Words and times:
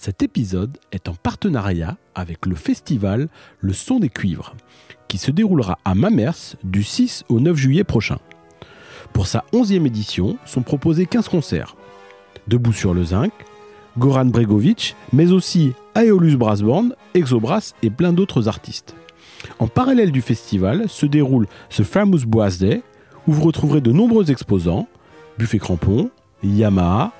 Cet 0.00 0.22
épisode 0.22 0.78
est 0.92 1.08
en 1.08 1.14
partenariat 1.14 1.96
avec 2.14 2.46
le 2.46 2.54
festival 2.54 3.28
Le 3.58 3.72
Son 3.72 3.98
des 3.98 4.08
Cuivres, 4.08 4.54
qui 5.08 5.18
se 5.18 5.32
déroulera 5.32 5.80
à 5.84 5.96
Mamers 5.96 6.54
du 6.62 6.84
6 6.84 7.24
au 7.28 7.40
9 7.40 7.56
juillet 7.56 7.82
prochain. 7.82 8.18
Pour 9.12 9.26
sa 9.26 9.44
11e 9.52 9.86
édition, 9.86 10.38
sont 10.44 10.62
proposés 10.62 11.06
15 11.06 11.28
concerts. 11.28 11.74
Debout 12.46 12.72
sur 12.72 12.94
le 12.94 13.02
zinc, 13.02 13.32
Goran 13.98 14.26
Bregovic, 14.26 14.94
mais 15.12 15.32
aussi 15.32 15.72
Aeolus 15.96 16.36
Brass 16.36 16.62
Band, 16.62 16.90
Exobras 17.14 17.74
et 17.82 17.90
plein 17.90 18.12
d'autres 18.12 18.46
artistes. 18.46 18.94
En 19.58 19.66
parallèle 19.66 20.12
du 20.12 20.22
festival 20.22 20.88
se 20.88 21.06
déroule 21.06 21.48
ce 21.70 21.82
Famous 21.82 22.24
Boas 22.24 22.58
Day, 22.60 22.84
où 23.26 23.32
vous 23.32 23.42
retrouverez 23.42 23.80
de 23.80 23.90
nombreux 23.90 24.30
exposants, 24.30 24.86
Buffet 25.38 25.58
Crampon, 25.58 26.08
Yamaha, 26.44 27.12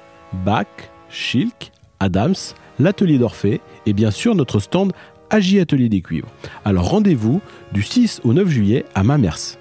Bach, 0.44 0.68
Schilk, 1.08 1.72
Adams, 1.98 2.36
l'atelier 2.78 3.18
d'Orphée 3.18 3.60
et 3.86 3.92
bien 3.92 4.10
sûr 4.10 4.34
notre 4.34 4.60
stand 4.60 4.92
Agi 5.30 5.60
Atelier 5.60 5.88
des 5.88 6.00
Cuivres. 6.00 6.28
Alors 6.64 6.88
rendez-vous 6.88 7.40
du 7.72 7.82
6 7.82 8.20
au 8.24 8.32
9 8.32 8.48
juillet 8.48 8.84
à 8.94 9.02
Mamers. 9.02 9.58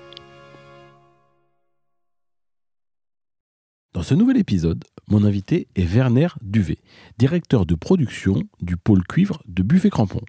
Dans 3.93 4.03
ce 4.03 4.13
nouvel 4.13 4.38
épisode, 4.38 4.83
mon 5.09 5.23
invité 5.23 5.67
est 5.75 5.83
Werner 5.83 6.27
Duvet, 6.41 6.77
directeur 7.17 7.65
de 7.65 7.73
production 7.73 8.43
du 8.61 8.77
pôle 8.77 9.03
cuivre 9.03 9.41
de 9.47 9.63
Buffet 9.63 9.89
Crampon. 9.89 10.21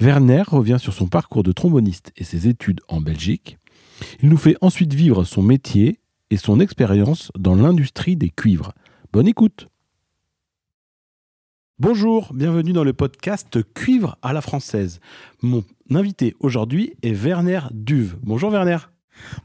Werner 0.00 0.42
revient 0.46 0.78
sur 0.78 0.92
son 0.92 1.08
parcours 1.08 1.42
de 1.42 1.52
tromboniste 1.52 2.12
et 2.16 2.24
ses 2.24 2.46
études 2.46 2.80
en 2.88 3.00
Belgique. 3.00 3.56
Il 4.22 4.28
nous 4.28 4.36
fait 4.36 4.56
ensuite 4.60 4.92
vivre 4.92 5.24
son 5.24 5.42
métier 5.42 6.00
et 6.30 6.36
son 6.36 6.60
expérience 6.60 7.32
dans 7.38 7.54
l'industrie 7.54 8.16
des 8.16 8.30
cuivres. 8.30 8.72
Bonne 9.12 9.28
écoute 9.28 9.68
Bonjour, 11.82 12.34
bienvenue 12.34 12.74
dans 12.74 12.84
le 12.84 12.92
podcast 12.92 13.58
Cuivre 13.72 14.18
à 14.20 14.34
la 14.34 14.42
française. 14.42 15.00
Mon 15.40 15.64
invité 15.90 16.36
aujourd'hui 16.38 16.92
est 17.02 17.12
Werner 17.12 17.60
Duve. 17.72 18.18
Bonjour 18.22 18.50
Werner. 18.50 18.76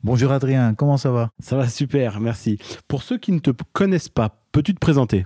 Bonjour 0.04 0.34
Adrien, 0.34 0.74
comment 0.74 0.98
ça 0.98 1.12
va? 1.12 1.30
Ça 1.40 1.56
va 1.56 1.70
super, 1.70 2.20
merci. 2.20 2.58
Pour 2.90 3.04
ceux 3.04 3.18
qui 3.18 3.32
ne 3.32 3.40
te 3.40 3.52
connaissent 3.72 4.10
pas, 4.10 4.44
peux-tu 4.52 4.74
te 4.74 4.80
présenter? 4.80 5.26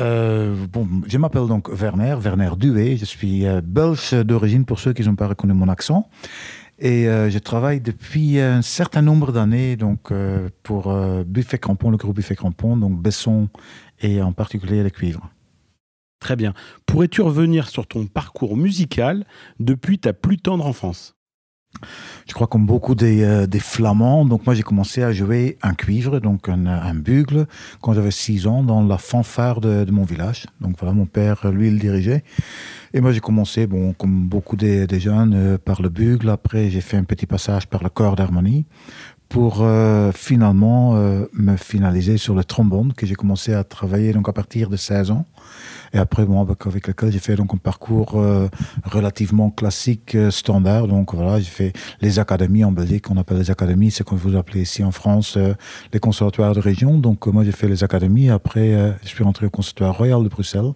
Euh, 0.00 0.66
bon, 0.66 0.88
je 1.06 1.16
m'appelle 1.16 1.46
donc 1.46 1.68
Werner, 1.68 2.16
Werner 2.18 2.50
Duvet. 2.58 2.96
Je 2.96 3.04
suis 3.04 3.46
euh, 3.46 3.60
belge 3.60 4.14
d'origine 4.14 4.64
pour 4.64 4.80
ceux 4.80 4.94
qui 4.94 5.02
n'ont 5.02 5.14
pas 5.14 5.28
reconnu 5.28 5.52
mon 5.52 5.68
accent. 5.68 6.08
Et 6.80 7.06
euh, 7.06 7.30
je 7.30 7.38
travaille 7.38 7.80
depuis 7.80 8.40
un 8.40 8.62
certain 8.62 9.02
nombre 9.02 9.30
d'années 9.30 9.76
donc 9.76 10.12
pour 10.64 10.92
Buffet 11.24 11.58
Crampon, 11.58 11.92
le 11.92 11.98
groupe 11.98 12.16
Buffet 12.16 12.34
Crampon, 12.34 12.76
donc 12.76 13.00
Besson 13.00 13.48
et 14.00 14.20
en 14.20 14.32
particulier 14.32 14.82
les 14.82 14.90
cuivres. 14.90 15.30
Très 16.24 16.36
bien. 16.36 16.54
Pourrais-tu 16.86 17.20
revenir 17.20 17.68
sur 17.68 17.86
ton 17.86 18.06
parcours 18.06 18.56
musical 18.56 19.26
depuis 19.60 19.98
ta 19.98 20.14
plus 20.14 20.38
tendre 20.38 20.64
enfance? 20.64 21.14
Je 22.26 22.32
crois 22.32 22.46
comme 22.46 22.64
beaucoup 22.64 22.94
des, 22.94 23.22
euh, 23.22 23.46
des 23.46 23.58
Flamands, 23.58 24.24
donc 24.24 24.46
moi 24.46 24.54
j'ai 24.54 24.62
commencé 24.62 25.02
à 25.02 25.12
jouer 25.12 25.58
un 25.60 25.74
cuivre, 25.74 26.20
donc 26.20 26.48
un, 26.48 26.64
un 26.64 26.94
bugle, 26.94 27.46
quand 27.82 27.92
j'avais 27.92 28.10
6 28.10 28.46
ans 28.46 28.62
dans 28.62 28.82
la 28.82 28.96
fanfare 28.96 29.60
de, 29.60 29.84
de, 29.84 29.90
mon 29.90 30.04
village. 30.04 30.46
Donc 30.62 30.76
voilà, 30.78 30.94
mon 30.94 31.04
père, 31.04 31.46
lui, 31.50 31.68
il 31.68 31.78
dirigeait. 31.78 32.24
Et 32.94 33.02
moi 33.02 33.12
j'ai 33.12 33.20
commencé, 33.20 33.66
bon, 33.66 33.92
comme 33.92 34.26
beaucoup 34.26 34.56
des, 34.56 34.86
des 34.86 35.00
jeunes, 35.00 35.34
euh, 35.34 35.58
par 35.58 35.82
le 35.82 35.90
bugle. 35.90 36.30
Après 36.30 36.70
j'ai 36.70 36.80
fait 36.80 36.96
un 36.96 37.04
petit 37.04 37.26
passage 37.26 37.66
par 37.66 37.82
le 37.82 37.90
corps 37.90 38.16
d'harmonie 38.16 38.64
pour 39.28 39.62
euh, 39.62 40.12
finalement 40.12 40.96
euh, 40.96 41.26
me 41.32 41.56
finaliser 41.56 42.18
sur 42.18 42.34
le 42.34 42.44
trombone 42.44 42.92
que 42.92 43.06
j'ai 43.06 43.14
commencé 43.14 43.52
à 43.52 43.64
travailler 43.64 44.12
donc 44.12 44.28
à 44.28 44.32
partir 44.32 44.70
de 44.70 44.76
16 44.76 45.10
ans. 45.10 45.26
Et 45.94 45.98
après 45.98 46.24
bon 46.24 46.40
avec, 46.40 46.88
lequel 46.88 47.12
j'ai 47.12 47.20
fait 47.20 47.36
donc 47.36 47.54
un 47.54 47.56
parcours 47.56 48.14
euh, 48.16 48.48
relativement 48.84 49.50
classique 49.50 50.16
euh, 50.16 50.32
standard. 50.32 50.88
Donc 50.88 51.14
voilà 51.14 51.38
j'ai 51.38 51.44
fait 51.44 51.72
les 52.00 52.18
académies 52.18 52.64
en 52.64 52.72
Belgique 52.72 53.10
on 53.10 53.16
appelle 53.16 53.38
les 53.38 53.50
académies 53.50 53.92
c'est 53.92 54.02
comme 54.02 54.18
vous 54.18 54.36
appelez 54.36 54.62
ici 54.62 54.82
en 54.82 54.90
France 54.90 55.36
euh, 55.36 55.54
les 55.92 56.00
conservatoires 56.00 56.54
de 56.54 56.60
région. 56.60 56.98
Donc 56.98 57.26
moi 57.28 57.44
j'ai 57.44 57.52
fait 57.52 57.68
les 57.68 57.84
académies. 57.84 58.28
Après 58.28 58.96
je 59.02 59.08
suis 59.08 59.22
rentré 59.22 59.46
au 59.46 59.50
conservatoire 59.50 59.96
royal 59.96 60.22
de 60.24 60.28
Bruxelles 60.28 60.72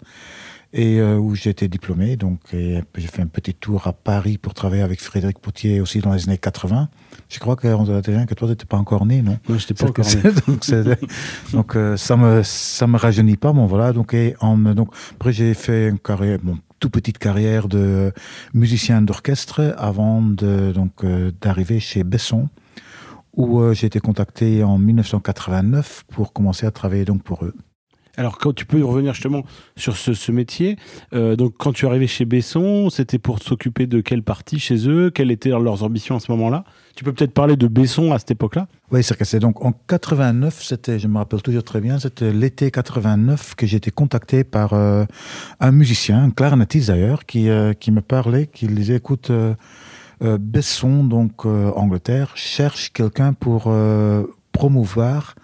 et 0.73 1.01
euh, 1.01 1.17
où 1.17 1.35
j'ai 1.35 1.51
été 1.51 1.69
diplômé. 1.69 2.17
Donc, 2.17 2.41
j'ai 2.53 2.83
fait 2.95 3.23
un 3.23 3.27
petit 3.27 3.55
tour 3.55 3.87
à 3.87 3.93
Paris 3.93 4.39
pour 4.39 4.55
travailler 4.55 4.83
avec 4.83 5.01
Frédéric 5.01 5.39
Potier 5.39 5.81
aussi 5.81 6.01
dans 6.01 6.13
les 6.13 6.29
années 6.29 6.39
80. 6.39 6.89
Je 7.29 7.39
crois 7.39 7.57
que, 7.57 7.69
que 7.69 8.35
toi, 8.35 8.49
tu 8.49 8.53
n'étais 8.53 8.67
pas 8.67 8.77
encore 8.77 9.07
né, 9.07 9.23
non? 9.23 9.39
Non, 9.49 9.59
je 9.59 9.65
n'étais 9.65 9.75
pas 9.75 9.87
encore 9.87 10.05
né. 10.07 10.23
donc, 10.47 10.71
donc 11.53 11.77
euh, 11.77 11.97
ça 11.97 12.17
ne 12.17 12.23
me, 12.23 12.43
ça 12.43 12.87
me 12.87 12.97
rajeunit 12.97 13.37
pas. 13.37 13.53
Bon, 13.53 13.67
voilà. 13.67 13.93
Donc, 13.93 14.15
et 14.15 14.35
en, 14.41 14.57
donc 14.59 14.91
après, 15.13 15.33
j'ai 15.33 15.55
fait 15.55 15.89
une 15.89 15.99
carrière, 15.99 16.39
bon, 16.43 16.59
toute 16.81 16.93
petite 16.93 17.19
carrière 17.19 17.69
de 17.69 18.13
musicien 18.53 19.03
d'orchestre 19.03 19.75
avant 19.79 20.23
de, 20.23 20.73
donc, 20.73 21.05
euh, 21.05 21.33
d'arriver 21.41 21.81
chez 21.81 22.05
Besson 22.05 22.49
où 23.35 23.73
j'ai 23.73 23.87
été 23.87 24.01
contacté 24.01 24.65
en 24.65 24.79
1989 24.79 26.07
pour 26.09 26.33
commencer 26.33 26.67
à 26.67 26.73
travailler 26.73 27.05
donc 27.05 27.23
pour 27.23 27.45
eux. 27.45 27.55
Alors, 28.19 28.37
quand 28.37 28.53
tu 28.53 28.67
peux 28.67 28.85
revenir 28.85 29.15
justement 29.15 29.45
sur 29.77 29.97
ce, 29.97 30.33
métier, 30.33 30.77
euh, 31.15 31.37
donc 31.37 31.55
quand 31.57 31.73
tu 31.73 31.87
es 31.87 31.89
arrivé 31.89 32.09
chez 32.09 32.25
Besson, 32.25 32.91
c'était 32.91 33.21
pour 33.21 33.41
s'occuper 33.41 33.87
de 33.87 34.01
quelle 34.01 34.25
partie 34.25 34.59
chez 34.59 34.89
eux? 34.89 35.11
Quelles 35.11 35.31
étaient 35.31 35.51
leurs 35.51 35.85
ambitions 35.85 36.17
à 36.17 36.21
ce 36.21 36.33
moment-là? 36.33 36.65
Tu 36.97 37.05
peux 37.05 37.13
peut-être 37.13 37.33
parler 37.33 37.55
de 37.55 37.69
Besson 37.69 38.11
à 38.11 38.19
cette 38.19 38.33
époque-là? 38.33 38.67
Oui, 38.91 39.05
c'est 39.05 39.17
que 39.17 39.25
c'est 39.25 39.39
donc 39.39 39.65
en 39.65 39.71
89, 39.71 40.65
c'était, 40.65 40.99
je 40.99 41.07
me 41.07 41.19
rappelle 41.19 41.43
toujours 41.43 41.63
très 41.63 41.81
bien, 41.81 42.01
c'était 42.01 42.33
l'été 42.33 42.73
89 42.73 43.55
que 43.55 43.69
j'ai 43.69 43.77
été 43.77 43.93
contacté 43.93 44.43
par 44.43 44.73
euh, 44.73 45.05
un 45.61 45.71
musicien, 45.71 46.25
un 46.25 46.31
clarinettiste 46.31 46.89
d'ailleurs, 46.89 47.25
qui, 47.25 47.49
euh, 47.49 47.73
qui 47.73 47.93
me 47.93 48.01
parlait, 48.01 48.49
qui 48.49 48.67
disait, 48.67 48.97
écoute, 48.97 49.31
Besson, 50.21 51.05
donc 51.05 51.47
Angleterre, 51.47 52.33
cherche 52.35 52.93
quelqu'un 52.93 53.33
pour 53.33 53.73
promouvoir 54.51 55.37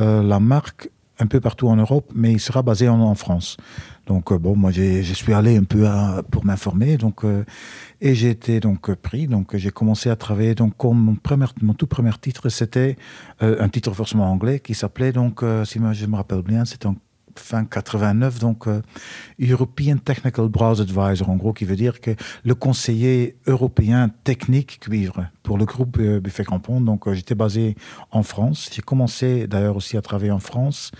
la 0.00 0.40
marque 0.40 0.90
un 1.18 1.26
peu 1.26 1.40
partout 1.40 1.68
en 1.68 1.76
Europe, 1.76 2.12
mais 2.14 2.32
il 2.32 2.40
sera 2.40 2.62
basé 2.62 2.88
en, 2.88 3.14
France. 3.14 3.56
Donc 4.06 4.32
euh, 4.32 4.38
bon, 4.38 4.54
moi 4.54 4.70
je 4.70 5.12
suis 5.14 5.32
allé 5.32 5.56
un 5.56 5.64
peu 5.64 5.86
pour 6.30 6.44
m'informer, 6.44 6.96
donc 6.96 7.24
euh, 7.24 7.44
et 8.00 8.14
j'ai 8.14 8.30
été 8.30 8.60
donc 8.60 8.92
pris. 8.94 9.26
Donc 9.26 9.56
j'ai 9.56 9.70
commencé 9.70 10.10
à 10.10 10.16
travailler. 10.16 10.54
Donc 10.54 10.76
comme 10.76 10.98
mon 10.98 11.14
premier, 11.14 11.46
mon 11.62 11.74
tout 11.74 11.86
premier 11.86 12.12
titre, 12.20 12.48
c'était 12.48 12.96
euh, 13.42 13.56
un 13.60 13.68
titre 13.68 13.92
forcément 13.92 14.30
anglais 14.30 14.60
qui 14.60 14.74
s'appelait 14.74 15.12
donc, 15.12 15.42
euh, 15.42 15.64
si 15.64 15.80
je 15.92 16.06
me 16.06 16.16
rappelle 16.16 16.42
bien, 16.42 16.64
c'était 16.64 16.86
en 16.86 16.96
fin 17.38 17.64
89, 17.64 18.38
donc 18.38 18.66
euh, 18.66 18.82
European 19.40 19.96
Technical 19.98 20.48
Browse 20.48 20.80
Advisor, 20.80 21.28
en 21.28 21.36
gros, 21.36 21.52
qui 21.52 21.64
veut 21.64 21.76
dire 21.76 22.00
que 22.00 22.12
le 22.44 22.54
conseiller 22.54 23.36
européen 23.46 24.10
technique 24.24 24.80
cuivre 24.80 25.26
pour 25.42 25.58
le 25.58 25.64
groupe 25.64 25.96
euh, 25.98 26.20
Buffet 26.20 26.44
Crampon. 26.44 26.80
Donc 26.80 27.06
euh, 27.06 27.14
j'étais 27.14 27.34
basé 27.34 27.76
en 28.10 28.22
France. 28.22 28.68
J'ai 28.72 28.82
commencé 28.82 29.46
d'ailleurs 29.46 29.76
aussi 29.76 29.96
à 29.96 30.02
travailler 30.02 30.32
en 30.32 30.40
France. 30.40 30.90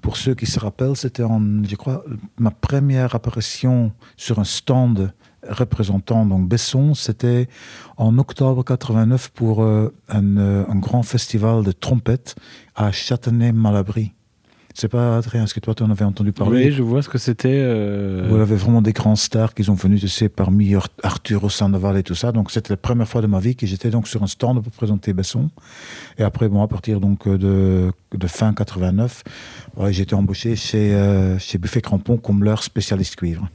Pour 0.00 0.16
ceux 0.16 0.34
qui 0.34 0.46
se 0.46 0.60
rappellent, 0.60 0.96
c'était 0.96 1.24
en, 1.24 1.40
je 1.64 1.76
crois, 1.76 2.04
ma 2.38 2.50
première 2.50 3.14
apparition 3.14 3.92
sur 4.16 4.38
un 4.38 4.44
stand 4.44 5.12
représentant 5.48 6.26
donc 6.26 6.48
Besson, 6.48 6.94
c'était 6.94 7.48
en 7.96 8.18
octobre 8.18 8.62
89 8.62 9.30
pour 9.30 9.62
euh, 9.62 9.92
un, 10.08 10.36
un 10.36 10.76
grand 10.76 11.02
festival 11.02 11.64
de 11.64 11.72
trompettes 11.72 12.36
à 12.76 12.92
Châtenay-Malabry. 12.92 14.12
C'est 14.80 14.88
pas 14.88 15.18
Adrien, 15.18 15.44
est-ce 15.44 15.52
que 15.52 15.60
toi 15.60 15.74
tu 15.74 15.82
en 15.82 15.90
avais 15.90 16.06
entendu 16.06 16.32
parler 16.32 16.64
Oui, 16.66 16.72
je 16.72 16.82
vois 16.82 17.02
ce 17.02 17.10
que 17.10 17.18
c'était. 17.18 17.48
euh, 17.52 18.26
Vous 18.30 18.36
avez 18.36 18.56
vraiment 18.56 18.80
des 18.80 18.94
grands 18.94 19.14
stars 19.14 19.52
qui 19.52 19.62
sont 19.64 19.74
venus, 19.74 20.00
tu 20.00 20.08
sais, 20.08 20.30
parmi 20.30 20.74
Ar- 20.74 20.88
Arturo 21.02 21.50
Sandoval 21.50 21.98
et 21.98 22.02
tout 22.02 22.14
ça. 22.14 22.32
Donc 22.32 22.50
c'était 22.50 22.72
la 22.72 22.78
première 22.78 23.06
fois 23.06 23.20
de 23.20 23.26
ma 23.26 23.40
vie 23.40 23.56
que 23.56 23.66
j'étais 23.66 23.90
donc 23.90 24.08
sur 24.08 24.22
un 24.22 24.26
stand 24.26 24.62
pour 24.62 24.72
présenter 24.72 25.12
Besson. 25.12 25.50
Et 26.16 26.22
après, 26.22 26.48
bon, 26.48 26.62
à 26.62 26.68
partir 26.68 26.98
donc 26.98 27.28
de, 27.28 27.92
de 28.14 28.26
fin 28.26 28.54
89, 28.54 29.22
ouais, 29.76 29.92
j'ai 29.92 30.04
été 30.04 30.14
embauché 30.14 30.56
chez, 30.56 30.94
euh, 30.94 31.38
chez 31.38 31.58
Buffet 31.58 31.82
Crampon 31.82 32.16
comme 32.16 32.42
leur 32.42 32.62
spécialiste 32.62 33.16
cuivre. 33.16 33.50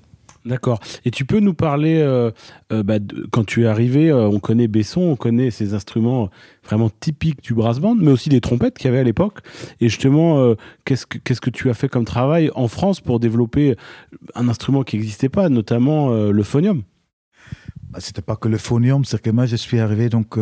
D'accord. 0.45 0.79
Et 1.05 1.11
tu 1.11 1.25
peux 1.25 1.39
nous 1.39 1.55
parler, 1.55 1.97
euh, 1.97 2.29
euh, 2.71 2.83
bah, 2.83 2.99
quand 3.31 3.43
tu 3.43 3.63
es 3.63 3.65
arrivé, 3.65 4.11
euh, 4.11 4.27
on 4.27 4.39
connaît 4.39 4.67
Besson, 4.67 5.01
on 5.01 5.15
connaît 5.15 5.49
ces 5.49 5.73
instruments 5.73 6.29
vraiment 6.63 6.91
typiques 6.91 7.41
du 7.41 7.55
brass 7.55 7.79
band, 7.79 7.95
mais 7.95 8.11
aussi 8.11 8.29
des 8.29 8.41
trompettes 8.41 8.77
qu'il 8.77 8.85
y 8.85 8.89
avait 8.89 8.99
à 8.99 9.03
l'époque. 9.03 9.39
Et 9.81 9.89
justement, 9.89 10.55
qu'est-ce 10.85 11.05
que 11.05 11.49
tu 11.49 11.69
as 11.69 11.73
fait 11.73 11.89
comme 11.89 12.05
travail 12.05 12.51
en 12.53 12.67
France 12.67 13.01
pour 13.01 13.19
développer 13.19 13.75
un 14.35 14.47
instrument 14.47 14.83
qui 14.83 14.97
n'existait 14.97 15.29
pas, 15.29 15.49
notamment 15.49 16.09
le 16.09 16.43
phonium? 16.43 16.83
Bah, 17.89 17.99
C'était 17.99 18.21
pas 18.21 18.35
que 18.35 18.47
le 18.47 18.57
phonium, 18.57 19.03
c'est 19.03 19.21
que 19.21 19.29
moi 19.29 19.45
je 19.45 19.55
suis 19.55 19.79
arrivé 19.79 20.09
donc 20.09 20.37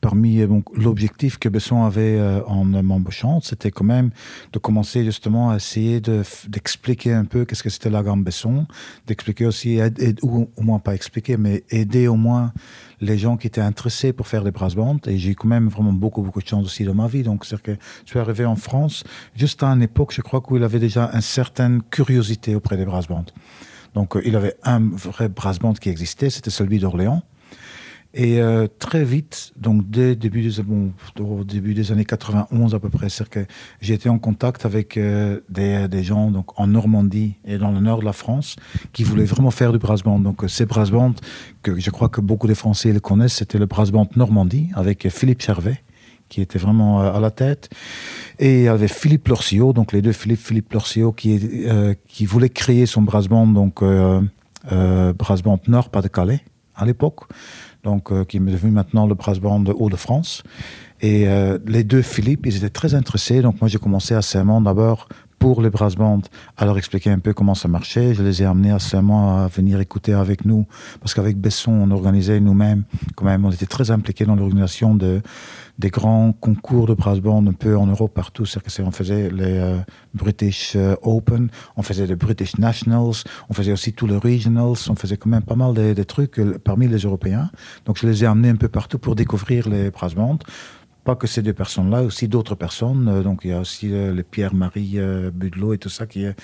parmi 0.00 0.40
euh, 0.40 0.48
l'objectif 0.74 1.38
que 1.38 1.48
Besson 1.48 1.84
avait 1.84 2.18
euh, 2.18 2.42
en 2.44 2.64
m'embauchant, 2.64 3.40
c'était 3.40 3.70
quand 3.70 3.84
même 3.84 4.10
de 4.52 4.58
commencer 4.58 5.04
justement 5.04 5.50
à 5.50 5.56
essayer 5.56 6.00
d'expliquer 6.00 7.12
un 7.12 7.24
peu 7.24 7.44
qu'est-ce 7.44 7.62
que 7.62 7.70
c'était 7.70 7.90
la 7.90 8.02
gamme 8.02 8.24
Besson, 8.24 8.66
d'expliquer 9.06 9.46
aussi, 9.46 9.78
ou 10.22 10.48
au 10.56 10.62
moins 10.62 10.78
pas 10.78 10.94
expliquer, 10.94 11.36
mais 11.36 11.64
aider 11.70 12.08
au 12.08 12.16
moins 12.16 12.52
les 13.00 13.18
gens 13.18 13.36
qui 13.36 13.46
étaient 13.46 13.60
intéressés 13.60 14.12
pour 14.12 14.26
faire 14.26 14.44
des 14.44 14.50
brass 14.50 14.74
bands. 14.74 14.98
Et 15.06 15.18
j'ai 15.18 15.34
quand 15.34 15.48
même 15.48 15.68
vraiment 15.68 15.92
beaucoup, 15.92 16.22
beaucoup 16.22 16.42
de 16.42 16.46
chance 16.46 16.64
aussi 16.64 16.84
dans 16.84 16.94
ma 16.94 17.06
vie. 17.06 17.22
Donc, 17.22 17.44
c'est 17.44 17.60
que 17.60 17.72
je 18.04 18.10
suis 18.10 18.18
arrivé 18.18 18.44
en 18.44 18.56
France 18.56 19.04
juste 19.34 19.62
à 19.62 19.68
une 19.68 19.82
époque, 19.82 20.12
je 20.14 20.20
crois, 20.20 20.42
où 20.48 20.56
il 20.56 20.64
avait 20.64 20.78
déjà 20.78 21.10
une 21.12 21.20
certaine 21.20 21.82
curiosité 21.90 22.54
auprès 22.54 22.76
des 22.76 22.84
brass 22.84 23.06
bands. 23.06 23.26
Donc, 23.94 24.16
euh, 24.16 24.22
il 24.24 24.36
avait 24.36 24.54
un 24.62 24.80
vrai 24.80 25.28
brass 25.28 25.58
band 25.58 25.74
qui 25.74 25.88
existait, 25.88 26.30
c'était 26.30 26.50
celui 26.50 26.78
d'Orléans. 26.78 27.22
Et 28.12 28.40
euh, 28.40 28.66
très 28.80 29.04
vite, 29.04 29.52
donc 29.56 29.88
dès 29.88 30.16
début 30.16 30.42
des, 30.42 30.60
bon, 30.64 30.92
au 31.20 31.44
début 31.44 31.74
des 31.74 31.92
années 31.92 32.04
91 32.04 32.74
à 32.74 32.80
peu 32.80 32.88
près, 32.88 33.06
j'ai 33.80 33.94
été 33.94 34.08
en 34.08 34.18
contact 34.18 34.66
avec 34.66 34.96
euh, 34.96 35.40
des, 35.48 35.86
des, 35.86 36.02
gens 36.02 36.32
donc 36.32 36.58
en 36.58 36.66
Normandie 36.66 37.34
et 37.44 37.56
dans 37.56 37.70
le 37.70 37.78
nord 37.78 38.00
de 38.00 38.04
la 38.04 38.12
France 38.12 38.56
qui 38.92 39.04
voulaient 39.04 39.24
vraiment 39.24 39.52
faire 39.52 39.70
du 39.70 39.78
brass 39.78 40.02
band. 40.02 40.18
Donc 40.18 40.42
euh, 40.42 40.48
ces 40.48 40.66
brass 40.66 40.90
bands 40.90 41.14
que 41.62 41.78
je 41.78 41.90
crois 41.90 42.08
que 42.08 42.20
beaucoup 42.20 42.48
de 42.48 42.54
Français 42.54 42.92
le 42.92 42.98
connaissent, 42.98 43.34
c'était 43.34 43.58
le 43.58 43.66
brass 43.66 43.92
band 43.92 44.08
Normandie 44.16 44.70
avec 44.74 45.08
Philippe 45.08 45.42
Chervet 45.42 45.80
qui 46.28 46.40
était 46.40 46.58
vraiment 46.58 47.00
à 47.00 47.18
la 47.18 47.32
tête. 47.32 47.70
Et 48.38 48.60
il 48.60 48.62
y 48.62 48.68
avait 48.68 48.86
Philippe 48.86 49.26
Lorcio, 49.26 49.72
donc 49.72 49.92
les 49.92 50.00
deux 50.00 50.12
Philippe, 50.12 50.38
Philippe 50.38 50.72
Lorcio, 50.72 51.10
qui, 51.10 51.40
qui 52.06 52.24
voulait 52.24 52.48
créer 52.48 52.86
son 52.86 53.02
brass 53.02 53.26
band, 53.26 53.48
donc 53.48 53.82
brass 53.82 55.42
band 55.42 55.58
Nord 55.66 55.88
Pas-de-Calais 55.90 56.40
à 56.76 56.84
l'époque 56.84 57.24
donc 57.84 58.12
euh, 58.12 58.24
qui 58.24 58.36
est 58.36 58.40
devenu 58.40 58.70
maintenant 58.70 59.06
le 59.06 59.14
brass 59.14 59.38
band 59.38 59.60
de 59.60 59.72
Hauts-de-France. 59.72 60.42
Et 61.00 61.28
euh, 61.28 61.58
les 61.66 61.84
deux 61.84 62.02
Philippe, 62.02 62.46
ils 62.46 62.56
étaient 62.56 62.68
très 62.68 62.94
intéressés. 62.94 63.40
Donc 63.40 63.60
moi, 63.60 63.68
j'ai 63.68 63.78
commencé 63.78 64.14
à 64.14 64.22
Saint-Mand 64.22 64.64
d'abord 64.64 65.08
pour 65.40 65.62
les 65.62 65.70
brass 65.70 65.96
bands. 65.96 66.22
À 66.56 66.66
leur 66.66 66.78
expliquer 66.78 67.10
un 67.10 67.18
peu 67.18 67.32
comment 67.32 67.56
ça 67.56 67.66
marchait. 67.66 68.14
Je 68.14 68.22
les 68.22 68.42
ai 68.42 68.44
amenés 68.46 68.70
à 68.70 68.76
à 68.76 69.48
venir 69.48 69.80
écouter 69.80 70.12
avec 70.12 70.44
nous. 70.44 70.66
Parce 71.00 71.14
qu'avec 71.14 71.36
Besson, 71.38 71.72
on 71.72 71.90
organisait 71.90 72.38
nous-mêmes, 72.38 72.84
quand 73.16 73.24
même, 73.24 73.44
on 73.44 73.50
était 73.50 73.66
très 73.66 73.90
impliqués 73.90 74.26
dans 74.26 74.36
l'organisation 74.36 74.94
de, 74.94 75.22
des 75.78 75.88
grands 75.88 76.32
concours 76.32 76.86
de 76.86 76.94
brass 76.94 77.20
band 77.20 77.46
un 77.46 77.54
peu 77.54 77.76
en 77.76 77.86
Europe 77.86 78.12
partout. 78.14 78.44
C'est-à-dire 78.44 78.74
que 78.74 78.82
on 78.82 78.90
faisait 78.90 79.30
les 79.30 79.58
euh, 79.58 79.78
British 80.12 80.74
euh, 80.76 80.94
Open, 81.02 81.48
on 81.76 81.82
faisait 81.82 82.06
les 82.06 82.16
British 82.16 82.58
Nationals, 82.58 83.24
on 83.48 83.54
faisait 83.54 83.72
aussi 83.72 83.94
tous 83.94 84.06
les 84.06 84.18
Regionals, 84.18 84.76
on 84.88 84.94
faisait 84.94 85.16
quand 85.16 85.30
même 85.30 85.42
pas 85.42 85.56
mal 85.56 85.72
de, 85.72 86.02
trucs 86.02 86.38
euh, 86.38 86.58
parmi 86.62 86.86
les 86.86 86.98
Européens. 86.98 87.50
Donc 87.86 87.98
je 87.98 88.06
les 88.06 88.24
ai 88.24 88.26
amenés 88.26 88.50
un 88.50 88.56
peu 88.56 88.68
partout 88.68 88.98
pour 88.98 89.14
découvrir 89.16 89.68
les 89.68 89.90
brass 89.90 90.14
bands 90.14 90.38
pas 91.04 91.16
que 91.16 91.26
ces 91.26 91.42
deux 91.42 91.52
personnes-là, 91.52 92.02
aussi 92.02 92.28
d'autres 92.28 92.54
personnes. 92.54 93.22
Donc 93.22 93.40
il 93.44 93.50
y 93.50 93.54
a 93.54 93.60
aussi 93.60 93.88
le 93.88 94.22
Pierre-Marie 94.22 94.98
Budelot 95.32 95.74
et 95.74 95.78
tout 95.78 95.88
ça 95.88 96.06
qui 96.06 96.24
est 96.24 96.34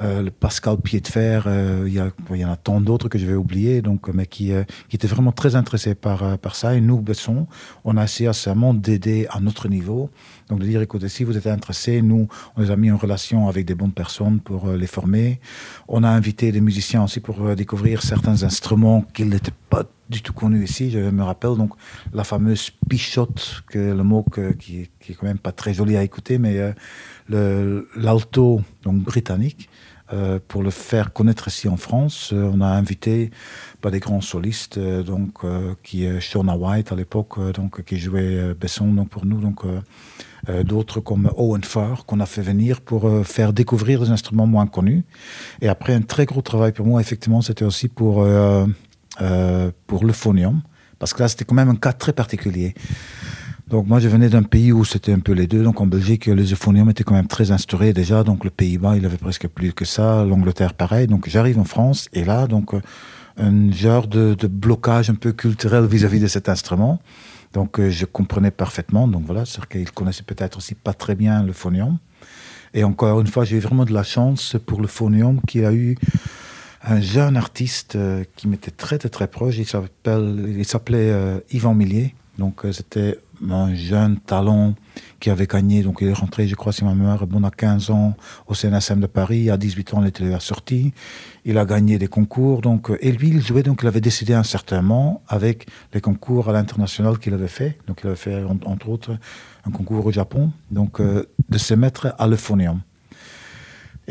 euh, 0.00 0.22
le 0.22 0.30
Pascal 0.30 0.78
Piedfer, 0.78 1.40
euh, 1.46 1.84
il, 1.86 1.94
y 1.94 2.02
il 2.30 2.40
y 2.40 2.44
en 2.44 2.52
a 2.52 2.56
tant 2.56 2.80
d'autres 2.80 3.08
que 3.08 3.18
je 3.18 3.26
vais 3.26 3.34
oublier, 3.34 3.82
donc, 3.82 4.08
mais 4.08 4.26
qui, 4.26 4.52
euh, 4.52 4.64
qui 4.88 4.96
étaient 4.96 5.06
vraiment 5.06 5.32
très 5.32 5.54
intéressés 5.54 5.94
par, 5.94 6.38
par 6.38 6.56
ça. 6.56 6.74
Et 6.74 6.80
nous, 6.80 7.00
Besson, 7.00 7.46
on 7.84 7.96
a 7.96 8.04
essayé 8.04 8.28
assez 8.28 8.52
d'aider 8.74 9.26
à 9.30 9.40
notre 9.40 9.68
niveau. 9.68 10.10
Donc 10.52 10.60
de 10.60 10.66
dire, 10.66 10.82
écoutez, 10.82 11.08
si 11.08 11.24
vous 11.24 11.38
êtes 11.38 11.46
intéressés, 11.46 12.02
nous, 12.02 12.28
on 12.56 12.60
les 12.60 12.70
a 12.70 12.76
mis 12.76 12.90
en 12.90 12.98
relation 12.98 13.48
avec 13.48 13.64
des 13.64 13.74
bonnes 13.74 13.92
personnes 13.92 14.38
pour 14.38 14.70
les 14.72 14.86
former. 14.86 15.40
On 15.88 16.02
a 16.02 16.10
invité 16.10 16.52
des 16.52 16.60
musiciens 16.60 17.02
aussi 17.04 17.20
pour 17.20 17.56
découvrir 17.56 18.02
certains 18.02 18.42
instruments 18.42 19.00
qu'ils 19.14 19.30
n'étaient 19.30 19.58
pas 19.70 19.84
du 20.10 20.20
tout 20.20 20.34
connus 20.34 20.64
ici. 20.64 20.90
Je 20.90 20.98
me 20.98 21.22
rappelle 21.22 21.56
donc 21.56 21.72
la 22.12 22.22
fameuse 22.22 22.68
pichotte, 22.86 23.62
que 23.66 23.78
le 23.78 24.02
mot 24.02 24.26
qui, 24.58 24.90
qui 25.00 25.12
est 25.12 25.14
quand 25.14 25.26
même 25.26 25.38
pas 25.38 25.52
très 25.52 25.72
joli 25.72 25.96
à 25.96 26.02
écouter, 26.02 26.36
mais 26.36 26.74
l'alto 27.30 28.60
donc 28.82 28.96
britannique. 28.98 29.70
Euh, 30.12 30.38
pour 30.46 30.62
le 30.62 30.70
faire 30.70 31.12
connaître 31.12 31.48
ici 31.48 31.68
en 31.68 31.78
France, 31.78 32.32
euh, 32.34 32.50
on 32.52 32.60
a 32.60 32.66
invité 32.66 33.30
pas 33.80 33.90
des 33.90 33.98
grands 33.98 34.20
solistes, 34.20 34.76
euh, 34.76 35.02
donc 35.02 35.40
qui 35.82 36.04
est 36.04 36.20
Shauna 36.20 36.54
White 36.54 36.92
à 36.92 36.96
l'époque, 36.96 37.38
donc 37.52 37.82
qui 37.84 37.98
jouait 37.98 38.54
Besson 38.54 38.92
donc 38.92 39.08
pour 39.08 39.24
nous, 39.24 39.40
donc 39.40 39.62
d'autres 40.64 41.00
comme 41.00 41.30
Owen 41.36 41.62
Farr 41.62 42.04
qu'on 42.04 42.18
a 42.18 42.26
fait 42.26 42.42
venir 42.42 42.80
pour 42.80 43.08
faire 43.24 43.52
découvrir 43.52 44.00
des 44.00 44.10
instruments 44.10 44.46
moins 44.46 44.66
connus. 44.66 45.04
Et 45.60 45.68
après 45.68 45.94
un 45.94 46.02
très 46.02 46.26
gros 46.26 46.42
travail 46.42 46.72
pour 46.72 46.84
moi, 46.84 47.00
effectivement, 47.00 47.42
c'était 47.42 47.64
aussi 47.64 47.88
pour 47.88 48.26
pour 49.86 50.04
le 50.04 50.12
phonium, 50.12 50.62
parce 50.98 51.14
que 51.14 51.22
là 51.22 51.28
c'était 51.28 51.44
quand 51.44 51.54
même 51.54 51.68
un 51.68 51.76
cas 51.76 51.92
très 51.92 52.12
particulier. 52.12 52.74
Donc 53.72 53.86
moi, 53.86 54.00
je 54.00 54.08
venais 54.08 54.28
d'un 54.28 54.42
pays 54.42 54.70
où 54.70 54.84
c'était 54.84 55.14
un 55.14 55.20
peu 55.20 55.32
les 55.32 55.46
deux. 55.46 55.62
Donc 55.62 55.80
en 55.80 55.86
Belgique, 55.86 56.26
les 56.26 56.52
euphoniums 56.52 56.90
étaient 56.90 57.04
quand 57.04 57.14
même 57.14 57.26
très 57.26 57.52
instaurés 57.52 57.94
déjà. 57.94 58.22
Donc 58.22 58.44
le 58.44 58.50
Pays-Bas, 58.50 58.98
il 58.98 59.06
avait 59.06 59.16
presque 59.16 59.48
plus 59.48 59.72
que 59.72 59.86
ça. 59.86 60.26
L'Angleterre, 60.26 60.74
pareil. 60.74 61.06
Donc 61.06 61.26
j'arrive 61.30 61.58
en 61.58 61.64
France 61.64 62.10
et 62.12 62.22
là, 62.22 62.46
donc 62.46 62.74
euh, 62.74 62.80
un 63.38 63.72
genre 63.72 64.08
de, 64.08 64.36
blocage 64.46 65.08
un 65.08 65.14
peu 65.14 65.32
culturel 65.32 65.86
vis-à-vis 65.86 66.20
de 66.20 66.26
cet 66.26 66.50
instrument. 66.50 67.00
Donc 67.52 67.78
euh, 67.78 67.90
je 67.90 68.04
comprenais 68.04 68.50
parfaitement. 68.50 69.08
Donc 69.08 69.24
voilà, 69.24 69.44
c'est-à-dire 69.44 69.68
qu'ils 69.68 69.90
connaissaient 69.92 70.22
peut-être 70.22 70.58
aussi 70.58 70.74
pas 70.74 70.94
très 70.94 71.14
bien 71.14 71.42
le 71.42 71.52
phonium. 71.52 71.98
Et 72.74 72.84
encore 72.84 73.20
une 73.20 73.26
fois, 73.26 73.44
j'ai 73.44 73.56
eu 73.56 73.60
vraiment 73.60 73.84
de 73.84 73.92
la 73.92 74.02
chance 74.02 74.56
pour 74.66 74.80
le 74.80 74.86
phonium 74.88 75.40
qui 75.46 75.64
a 75.64 75.72
eu 75.72 75.96
un 76.82 77.00
jeune 77.00 77.36
artiste 77.36 77.96
euh, 77.96 78.24
qui 78.36 78.48
m'était 78.48 78.70
très, 78.70 78.98
très 78.98 79.10
très 79.10 79.28
proche. 79.28 79.56
Il 79.58 80.64
s'appelait 80.64 81.42
Yvan 81.50 81.74
Millier. 81.74 82.14
Donc 82.38 82.62
c'était 82.72 83.18
un 83.50 83.74
jeune 83.74 84.18
talent 84.18 84.74
qui 85.22 85.30
avait 85.30 85.46
gagné, 85.46 85.84
donc 85.84 85.98
il 86.00 86.08
est 86.08 86.12
rentré, 86.12 86.48
je 86.48 86.56
crois, 86.56 86.72
si 86.72 86.84
ma 86.84 86.96
mémoire 86.96 87.22
est 87.22 87.26
bonne, 87.26 87.44
à 87.44 87.52
15 87.52 87.90
ans 87.90 88.16
au 88.48 88.54
CNSM 88.54 88.98
de 88.98 89.06
Paris. 89.06 89.50
À 89.50 89.56
18 89.56 89.94
ans, 89.94 90.02
il 90.02 90.08
était 90.08 90.28
sorti. 90.40 90.92
Il 91.44 91.58
a 91.58 91.64
gagné 91.64 91.96
des 91.96 92.08
concours. 92.08 92.60
Donc, 92.60 92.90
et 93.00 93.12
lui, 93.12 93.28
il 93.28 93.40
jouait, 93.40 93.62
donc 93.62 93.80
il 93.82 93.86
avait 93.86 94.00
décidé 94.00 94.34
un 94.34 94.42
certain 94.42 94.82
moment, 94.82 95.22
avec 95.28 95.66
les 95.94 96.00
concours 96.00 96.50
à 96.50 96.52
l'international 96.52 97.20
qu'il 97.20 97.34
avait 97.34 97.46
fait, 97.46 97.78
donc 97.86 98.00
il 98.02 98.08
avait 98.08 98.16
fait, 98.16 98.42
entre 98.42 98.88
autres, 98.88 99.16
un 99.64 99.70
concours 99.70 100.04
au 100.04 100.10
Japon, 100.10 100.50
donc 100.72 101.00
euh, 101.00 101.24
de 101.48 101.58
se 101.58 101.74
mettre 101.74 102.16
à 102.18 102.26
l'euphonium. 102.26 102.80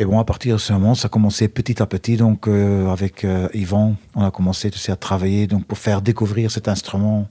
Et 0.02 0.06
bon, 0.06 0.18
à 0.18 0.26
partir 0.26 0.56
de 0.56 0.60
ce 0.60 0.74
moment, 0.74 0.96
ça 0.96 1.06
a 1.06 1.10
commencé 1.10 1.48
petit 1.48 1.80
à 1.80 1.86
petit. 1.86 2.18
Donc, 2.18 2.48
euh, 2.48 2.90
avec 2.90 3.24
euh, 3.24 3.48
Yvan, 3.54 3.98
on 4.16 4.24
a 4.24 4.32
commencé 4.32 4.72
à 4.88 4.96
travailler 4.96 5.46
donc, 5.46 5.68
pour 5.68 5.78
faire 5.78 6.02
découvrir 6.02 6.50
cet 6.50 6.68
instrument 6.68 7.28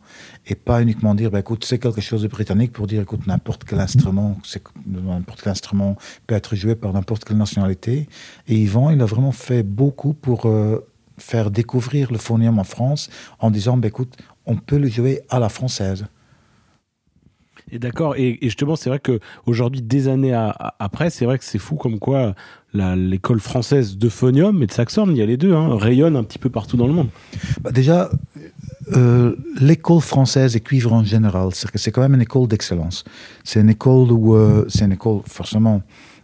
et 0.47 0.55
pas 0.55 0.81
uniquement 0.81 1.17
dire, 1.17 1.33
bah, 1.33 1.41
écoute, 1.41 1.65
c'est 1.65 1.81
quelque 1.81 2.01
chose 2.01 2.23
de 2.23 2.29
britannique 2.29 2.71
pour 2.73 2.87
dire, 2.87 3.03
écoute, 3.03 3.27
n'importe 3.27 3.65
quel 3.65 3.81
instrument, 3.81 4.39
n'importe 4.87 5.43
quel 5.43 5.51
instrument 5.51 5.97
peut 6.29 6.37
être 6.37 6.55
joué 6.55 6.77
par 6.77 6.93
n'importe 6.93 7.25
quelle 7.25 7.39
nationalité. 7.39 8.09
Et 8.47 8.55
Yvan, 8.55 8.91
il 8.91 9.01
a 9.01 9.05
vraiment 9.05 9.33
fait 9.33 9.65
beaucoup 9.65 10.13
pour 10.13 10.47
euh, 10.47 10.87
faire 11.19 11.51
découvrir 11.51 12.13
le 12.13 12.19
phonium 12.19 12.61
en 12.61 12.65
France 12.65 13.11
en 13.41 13.51
disant, 13.51 13.79
bah, 13.79 13.89
écoute, 13.89 14.17
on 14.47 14.55
peut 14.55 14.79
le 14.79 14.89
jouer 14.89 15.23
à 15.29 15.41
la 15.41 15.49
française. 15.49 16.07
Et 17.71 17.79
d'accord. 17.79 18.17
Et, 18.17 18.39
justement, 18.43 18.77
c'est 18.77 18.91
vrai 18.91 19.01
qu'aujourd'hui, 19.01 19.83
des 19.83 20.09
années 20.09 20.35
après, 20.79 21.11
c'est 21.11 21.25
vrai 21.25 21.39
que 21.39 21.45
c'est 21.45 21.59
fou 21.59 21.77
comme 21.77 21.99
quoi 21.99 22.35
l'école 22.73 23.41
française 23.41 23.99
de 23.99 24.09
phonium 24.09 24.63
et 24.63 24.67
de 24.67 24.73
saxorne, 24.73 25.11
il 25.11 25.19
y 25.19 25.23
a 25.23 25.27
les 25.27 25.37
deux, 25.37 25.55
hein, 25.55 25.77
rayonne 25.77 26.17
un 26.17 26.23
petit 26.23 26.39
peu 26.39 26.51
partout 26.51 26.77
dans 26.77 26.87
le 26.87 26.93
monde. 26.93 27.09
Bah 27.63 27.73
déjà, 27.73 28.11
euh, 28.97 29.37
l'école 29.61 30.01
française 30.01 30.57
et 30.57 30.61
cuivre 30.61 30.93
en 30.93 31.05
général, 31.05 31.51
c'est 31.53 31.91
quand 31.91 32.01
même 32.01 32.15
une 32.15 32.23
école 32.23 32.49
d'excellence. 32.49 33.05
C'est 33.45 33.61
une 33.61 33.71
école 33.71 34.13
où 34.13 34.35
euh, 34.35 34.65
c'est 34.69 34.85
une 34.85 34.93
école 34.93 35.21
forcément 35.27 35.83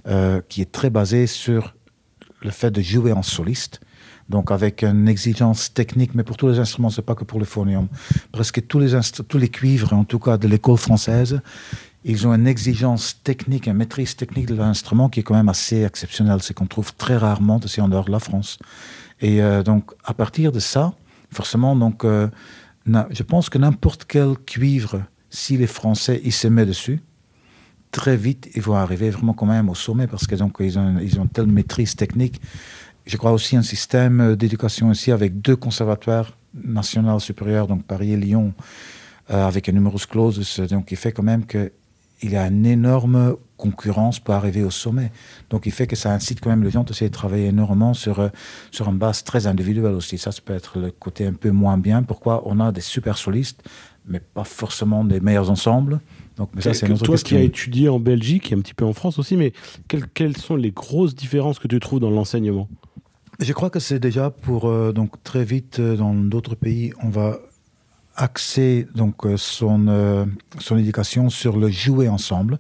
euh, 0.09 0.41
qui 0.49 0.63
est 0.63 0.71
très 0.71 0.91
basée 0.91 1.27
sur 1.27 1.75
le 2.43 2.51
fait 2.51 2.71
de 2.71 2.81
jouer 2.81 3.13
en 3.13 3.23
soliste 3.23 3.81
donc 4.29 4.51
avec 4.51 4.83
une 4.83 5.09
exigence 5.09 5.73
technique, 5.73 6.15
mais 6.15 6.25
pour 6.25 6.37
tous 6.37 6.49
les 6.49 6.59
instruments, 6.59 6.91
c'est 6.91 7.03
pas 7.03 7.15
que 7.15 7.25
pour 7.25 7.39
le 7.39 7.45
phonium. 7.45 7.87
Presque 8.33 8.67
tous 8.67 8.79
les, 8.79 8.99
tous 9.29 9.39
les 9.39 9.49
cuivres, 9.49 9.93
en 9.93 10.05
tout 10.05 10.19
cas 10.19 10.37
de 10.37 10.49
l'école 10.49 10.79
française, 10.79 11.41
ils 12.05 12.27
ont 12.27 12.35
une 12.35 12.47
exigence 12.47 13.21
technique, 13.23 13.67
une 13.67 13.75
maîtrise 13.75 14.17
technique 14.17 14.47
de 14.47 14.55
l'instrument 14.55 15.09
qui 15.09 15.21
est 15.21 15.23
quand 15.23 15.35
même 15.35 15.49
assez 15.49 15.83
exceptionnelle. 15.83 16.39
C'est 16.41 16.55
qu'on 16.55 16.67
trouve 16.67 16.95
très 16.95 17.17
rarement 17.17 17.61
aussi 17.65 17.81
en 17.81 17.89
dehors 17.89 18.05
de 18.05 18.13
la 18.13 18.21
France. 18.21 18.59
Et 19.21 19.43
euh, 19.43 19.63
donc, 19.63 19.93
à 20.05 20.15
partir 20.15 20.53
de 20.53 20.61
ça, 20.61 20.95
forcément, 21.33 21.75
donc, 21.75 22.05
euh, 22.05 22.29
je 22.87 23.23
pense 23.23 23.49
que 23.49 23.59
n'importe 23.59 24.05
quel 24.07 24.37
cuivre, 24.47 25.03
si 25.31 25.57
les 25.57 25.67
Français 25.67 26.21
ils 26.25 26.33
se 26.33 26.47
mettent 26.49 26.69
dessus, 26.69 27.03
très 27.91 28.17
vite, 28.17 28.51
ils 28.55 28.63
vont 28.63 28.75
arriver 28.75 29.11
vraiment 29.11 29.33
quand 29.33 29.47
même 29.47 29.69
au 29.69 29.75
sommet 29.75 30.07
parce 30.07 30.27
qu'ils 30.27 30.43
ont, 30.43 30.53
ils 30.61 31.19
ont, 31.19 31.27
telle 31.27 31.47
maîtrise 31.47 31.97
technique 31.97 32.41
je 33.07 33.17
crois 33.17 33.33
aussi 33.33 33.57
un 33.57 33.63
système 33.63 34.37
d'éducation 34.37 34.91
ici 34.93 35.13
avec 35.13 35.41
deux 35.41 35.57
conservatoires 35.57 36.37
nationaux 36.55 37.21
supérieurs, 37.21 37.67
donc 37.67 37.85
Paris 37.85 38.13
et 38.13 38.17
Lyon, 38.17 38.53
euh, 39.31 39.47
avec 39.47 39.69
un 39.69 39.73
numerus 39.73 40.07
clausus, 40.07 40.61
donc 40.61 40.91
il 40.91 40.97
fait 40.97 41.13
quand 41.13 41.23
même 41.23 41.47
que 41.47 41.73
il 42.23 42.31
y 42.31 42.37
a 42.37 42.47
une 42.47 42.65
énorme 42.65 43.37
concurrence 43.57 44.21
pour 44.21 44.35
arriver 44.35 44.63
au 44.63 44.71
sommet. 44.71 45.13
Donc 45.51 45.67
il 45.67 45.73
fait 45.73 45.87
que 45.87 45.97
ça 45.97 46.13
incite 46.13 46.41
quand 46.41 46.51
même 46.51 46.63
les 46.63 46.71
gens 46.71 46.83
à 46.83 46.91
essayer 46.91 47.11
de 47.11 47.15
travailler 47.15 47.49
énormément 47.49 47.95
sur, 47.95 48.21
euh, 48.21 48.29
sur 48.71 48.89
une 48.89 48.99
base 48.99 49.23
très 49.23 49.47
individuelle 49.47 49.95
aussi. 49.95 50.19
Ça, 50.19 50.33
ça 50.33 50.41
peut 50.45 50.55
être 50.55 50.79
le 50.79 50.91
côté 50.91 51.27
un 51.27 51.33
peu 51.35 51.51
moins 51.51 51.79
bien. 51.79 52.03
Pourquoi? 52.03 52.43
On 52.47 52.61
a 52.61 52.73
des 52.73 52.81
super 52.81 53.19
solistes, 53.19 53.63
mais 54.07 54.21
pas 54.21 54.45
forcément 54.45 55.05
des 55.05 55.21
meilleurs 55.21 55.51
ensembles. 55.51 56.01
Donc, 56.37 56.51
mais 56.55 56.63
ça, 56.63 56.75
c'est 56.75 56.87
Toi 56.87 57.17
qui 57.17 57.37
as 57.37 57.43
étudié 57.43 57.89
en 57.89 57.99
Belgique 57.99 58.53
et 58.53 58.55
un 58.55 58.61
petit 58.61 58.75
peu 58.75 58.85
en 58.85 58.93
France 58.93 59.19
aussi, 59.19 59.37
mais 59.37 59.53
quelles, 59.89 60.07
quelles 60.09 60.37
sont 60.37 60.57
les 60.57 60.71
grosses 60.71 61.15
différences 61.15 61.59
que 61.59 61.69
tu 61.69 61.81
trouves 61.81 62.01
dans 62.01 62.11
l'enseignement? 62.11 62.69
Je 63.39 63.53
crois 63.53 63.71
que 63.71 63.81
c'est 63.81 63.99
déjà 63.99 64.31
pour, 64.31 64.67
euh, 64.67 64.93
donc 64.93 65.23
très 65.23 65.45
vite, 65.45 65.79
euh, 65.79 65.97
dans 65.97 66.15
d'autres 66.15 66.55
pays, 66.55 66.93
on 67.03 67.09
va 67.09 67.39
axer 68.17 68.87
donc, 68.95 69.27
son, 69.37 70.27
son 70.59 70.79
éducation 70.79 71.29
sur 71.29 71.59
le 71.59 71.69
jouer 71.69 72.09
ensemble. 72.09 72.59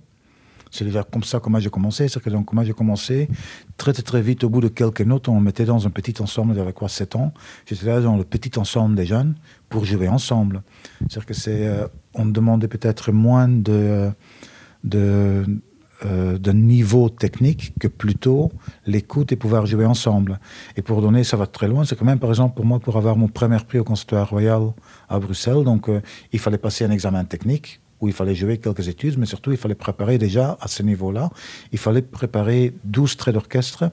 C'est 0.76 0.84
déjà 0.84 1.02
comme 1.04 1.22
ça 1.22 1.40
comment 1.40 1.58
j'ai 1.58 1.70
commencé. 1.70 2.08
C'est 2.08 2.22
que 2.22 2.30
donc 2.30 2.46
comment 2.46 2.64
j'ai 2.64 2.72
commencé, 2.72 3.28
très, 3.76 3.92
très 3.92 4.20
vite, 4.20 4.44
au 4.44 4.50
bout 4.50 4.60
de 4.60 4.68
quelques 4.68 5.00
notes, 5.00 5.28
on 5.28 5.40
mettait 5.40 5.64
dans 5.64 5.86
un 5.86 5.90
petit 5.90 6.20
ensemble, 6.20 6.54
j'avais 6.54 6.72
quoi, 6.72 6.88
7 6.88 7.16
ans. 7.16 7.32
J'étais 7.66 7.86
là 7.86 8.00
dans 8.00 8.16
le 8.16 8.24
petit 8.24 8.58
ensemble 8.58 8.96
des 8.96 9.06
jeunes 9.06 9.34
pour 9.68 9.84
jouer 9.84 10.08
ensemble. 10.08 10.62
C'est-à-dire 11.00 11.26
que 11.26 11.34
c'est, 11.34 11.66
euh, 11.66 11.86
on 12.14 12.26
demandait 12.26 12.68
peut-être 12.68 13.12
moins 13.12 13.48
de, 13.48 14.10
de, 14.84 15.44
euh, 16.04 16.36
de 16.38 16.52
niveau 16.52 17.08
technique 17.08 17.72
que 17.80 17.88
plutôt 17.88 18.52
l'écoute 18.86 19.32
et 19.32 19.36
pouvoir 19.36 19.64
jouer 19.64 19.86
ensemble. 19.86 20.38
Et 20.76 20.82
pour 20.82 21.00
donner, 21.00 21.24
ça 21.24 21.36
va 21.36 21.46
très 21.46 21.68
loin. 21.68 21.84
C'est 21.84 21.96
quand 21.96 22.04
même, 22.04 22.18
par 22.18 22.30
exemple, 22.30 22.54
pour 22.54 22.66
moi, 22.66 22.78
pour 22.78 22.96
avoir 22.96 23.16
mon 23.16 23.28
premier 23.28 23.58
prix 23.66 23.78
au 23.78 23.84
Conservatoire 23.84 24.28
Royal 24.28 24.62
à 25.08 25.18
Bruxelles, 25.18 25.64
donc 25.64 25.88
euh, 25.88 26.00
il 26.32 26.38
fallait 26.38 26.58
passer 26.58 26.84
un 26.84 26.90
examen 26.90 27.24
technique 27.24 27.80
où 28.00 28.08
il 28.08 28.14
fallait 28.14 28.34
jouer 28.34 28.58
quelques 28.58 28.88
études, 28.88 29.18
mais 29.18 29.26
surtout 29.26 29.52
il 29.52 29.56
fallait 29.56 29.74
préparer 29.74 30.18
déjà 30.18 30.58
à 30.60 30.68
ce 30.68 30.82
niveau-là, 30.82 31.30
il 31.72 31.78
fallait 31.78 32.02
préparer 32.02 32.74
12 32.84 33.16
traits 33.16 33.34
d'orchestre 33.34 33.90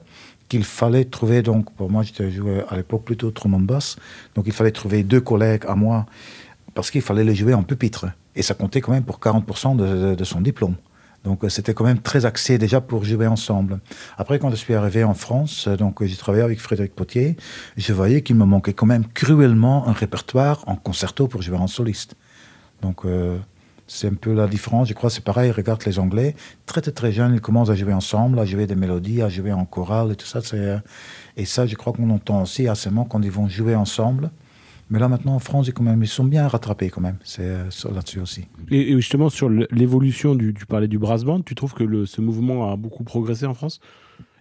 qu'il 0.48 0.64
fallait 0.64 1.06
trouver, 1.06 1.42
donc 1.42 1.72
pour 1.72 1.90
moi 1.90 2.02
j'étais 2.02 2.30
joué 2.30 2.62
à 2.68 2.76
l'époque 2.76 3.04
plutôt 3.04 3.30
trombone 3.30 3.64
basse, 3.64 3.96
donc 4.34 4.44
il 4.46 4.52
fallait 4.52 4.72
trouver 4.72 5.02
deux 5.02 5.20
collègues 5.20 5.64
à 5.66 5.74
moi, 5.74 6.06
parce 6.74 6.90
qu'il 6.90 7.02
fallait 7.02 7.24
les 7.24 7.34
jouer 7.34 7.54
en 7.54 7.62
pupitre, 7.62 8.06
et 8.36 8.42
ça 8.42 8.54
comptait 8.54 8.80
quand 8.80 8.92
même 8.92 9.04
pour 9.04 9.18
40% 9.18 9.76
de, 9.76 10.14
de, 10.14 10.24
son 10.24 10.40
diplôme. 10.40 10.74
Donc 11.24 11.42
c'était 11.48 11.72
quand 11.72 11.84
même 11.84 12.00
très 12.00 12.26
axé 12.26 12.58
déjà 12.58 12.80
pour 12.82 13.04
jouer 13.04 13.26
ensemble. 13.26 13.80
Après, 14.18 14.38
quand 14.38 14.50
je 14.50 14.56
suis 14.56 14.74
arrivé 14.74 15.04
en 15.04 15.14
France, 15.14 15.68
donc 15.68 16.04
j'ai 16.04 16.16
travaillé 16.16 16.44
avec 16.44 16.60
Frédéric 16.60 16.94
Potier, 16.94 17.36
je 17.78 17.92
voyais 17.94 18.20
qu'il 18.20 18.36
me 18.36 18.44
manquait 18.44 18.74
quand 18.74 18.86
même 18.86 19.06
cruellement 19.06 19.88
un 19.88 19.92
répertoire 19.92 20.62
en 20.66 20.76
concerto 20.76 21.26
pour 21.26 21.40
jouer 21.40 21.56
en 21.56 21.66
soliste. 21.66 22.14
Donc 22.82 23.06
euh, 23.06 23.38
c'est 23.86 24.08
un 24.08 24.14
peu 24.14 24.34
la 24.34 24.46
différence. 24.46 24.88
Je 24.88 24.94
crois 24.94 25.08
c'est 25.08 25.24
pareil. 25.24 25.50
Regarde 25.50 25.82
les 25.86 25.98
Anglais, 25.98 26.36
très 26.66 26.82
très 26.82 26.92
très 26.92 27.10
jeunes, 27.10 27.34
ils 27.34 27.40
commencent 27.40 27.70
à 27.70 27.74
jouer 27.74 27.94
ensemble, 27.94 28.38
à 28.38 28.44
jouer 28.44 28.66
des 28.66 28.76
mélodies, 28.76 29.22
à 29.22 29.30
jouer 29.30 29.52
en 29.52 29.64
chorale 29.64 30.12
et 30.12 30.16
tout 30.16 30.26
ça. 30.26 30.40
Euh, 30.52 30.78
et 31.38 31.46
ça, 31.46 31.66
je 31.66 31.74
crois 31.74 31.94
qu'on 31.94 32.10
entend 32.10 32.42
aussi 32.42 32.68
assez 32.68 32.90
quand 33.08 33.22
ils 33.22 33.30
vont 33.30 33.48
jouer 33.48 33.74
ensemble. 33.74 34.30
Mais 34.90 34.98
là 34.98 35.08
maintenant 35.08 35.34
en 35.34 35.38
France, 35.38 35.66
ils, 35.68 35.72
quand 35.72 35.82
même, 35.82 36.02
ils 36.02 36.08
sont 36.08 36.24
bien 36.24 36.46
rattrapés 36.46 36.90
quand 36.90 37.00
même. 37.00 37.16
C'est 37.24 37.42
euh, 37.42 37.68
là-dessus 37.94 38.20
aussi. 38.20 38.46
Et, 38.70 38.92
justement 38.94 39.30
sur 39.30 39.48
l'évolution 39.48 40.34
du, 40.34 40.54
tu 40.54 40.66
parlais 40.66 40.88
du 40.88 40.98
brass 40.98 41.24
band, 41.24 41.40
tu 41.42 41.54
trouves 41.54 41.74
que 41.74 41.84
le, 41.84 42.06
ce 42.06 42.20
mouvement 42.20 42.70
a 42.70 42.76
beaucoup 42.76 43.04
progressé 43.04 43.46
en 43.46 43.54
France? 43.54 43.80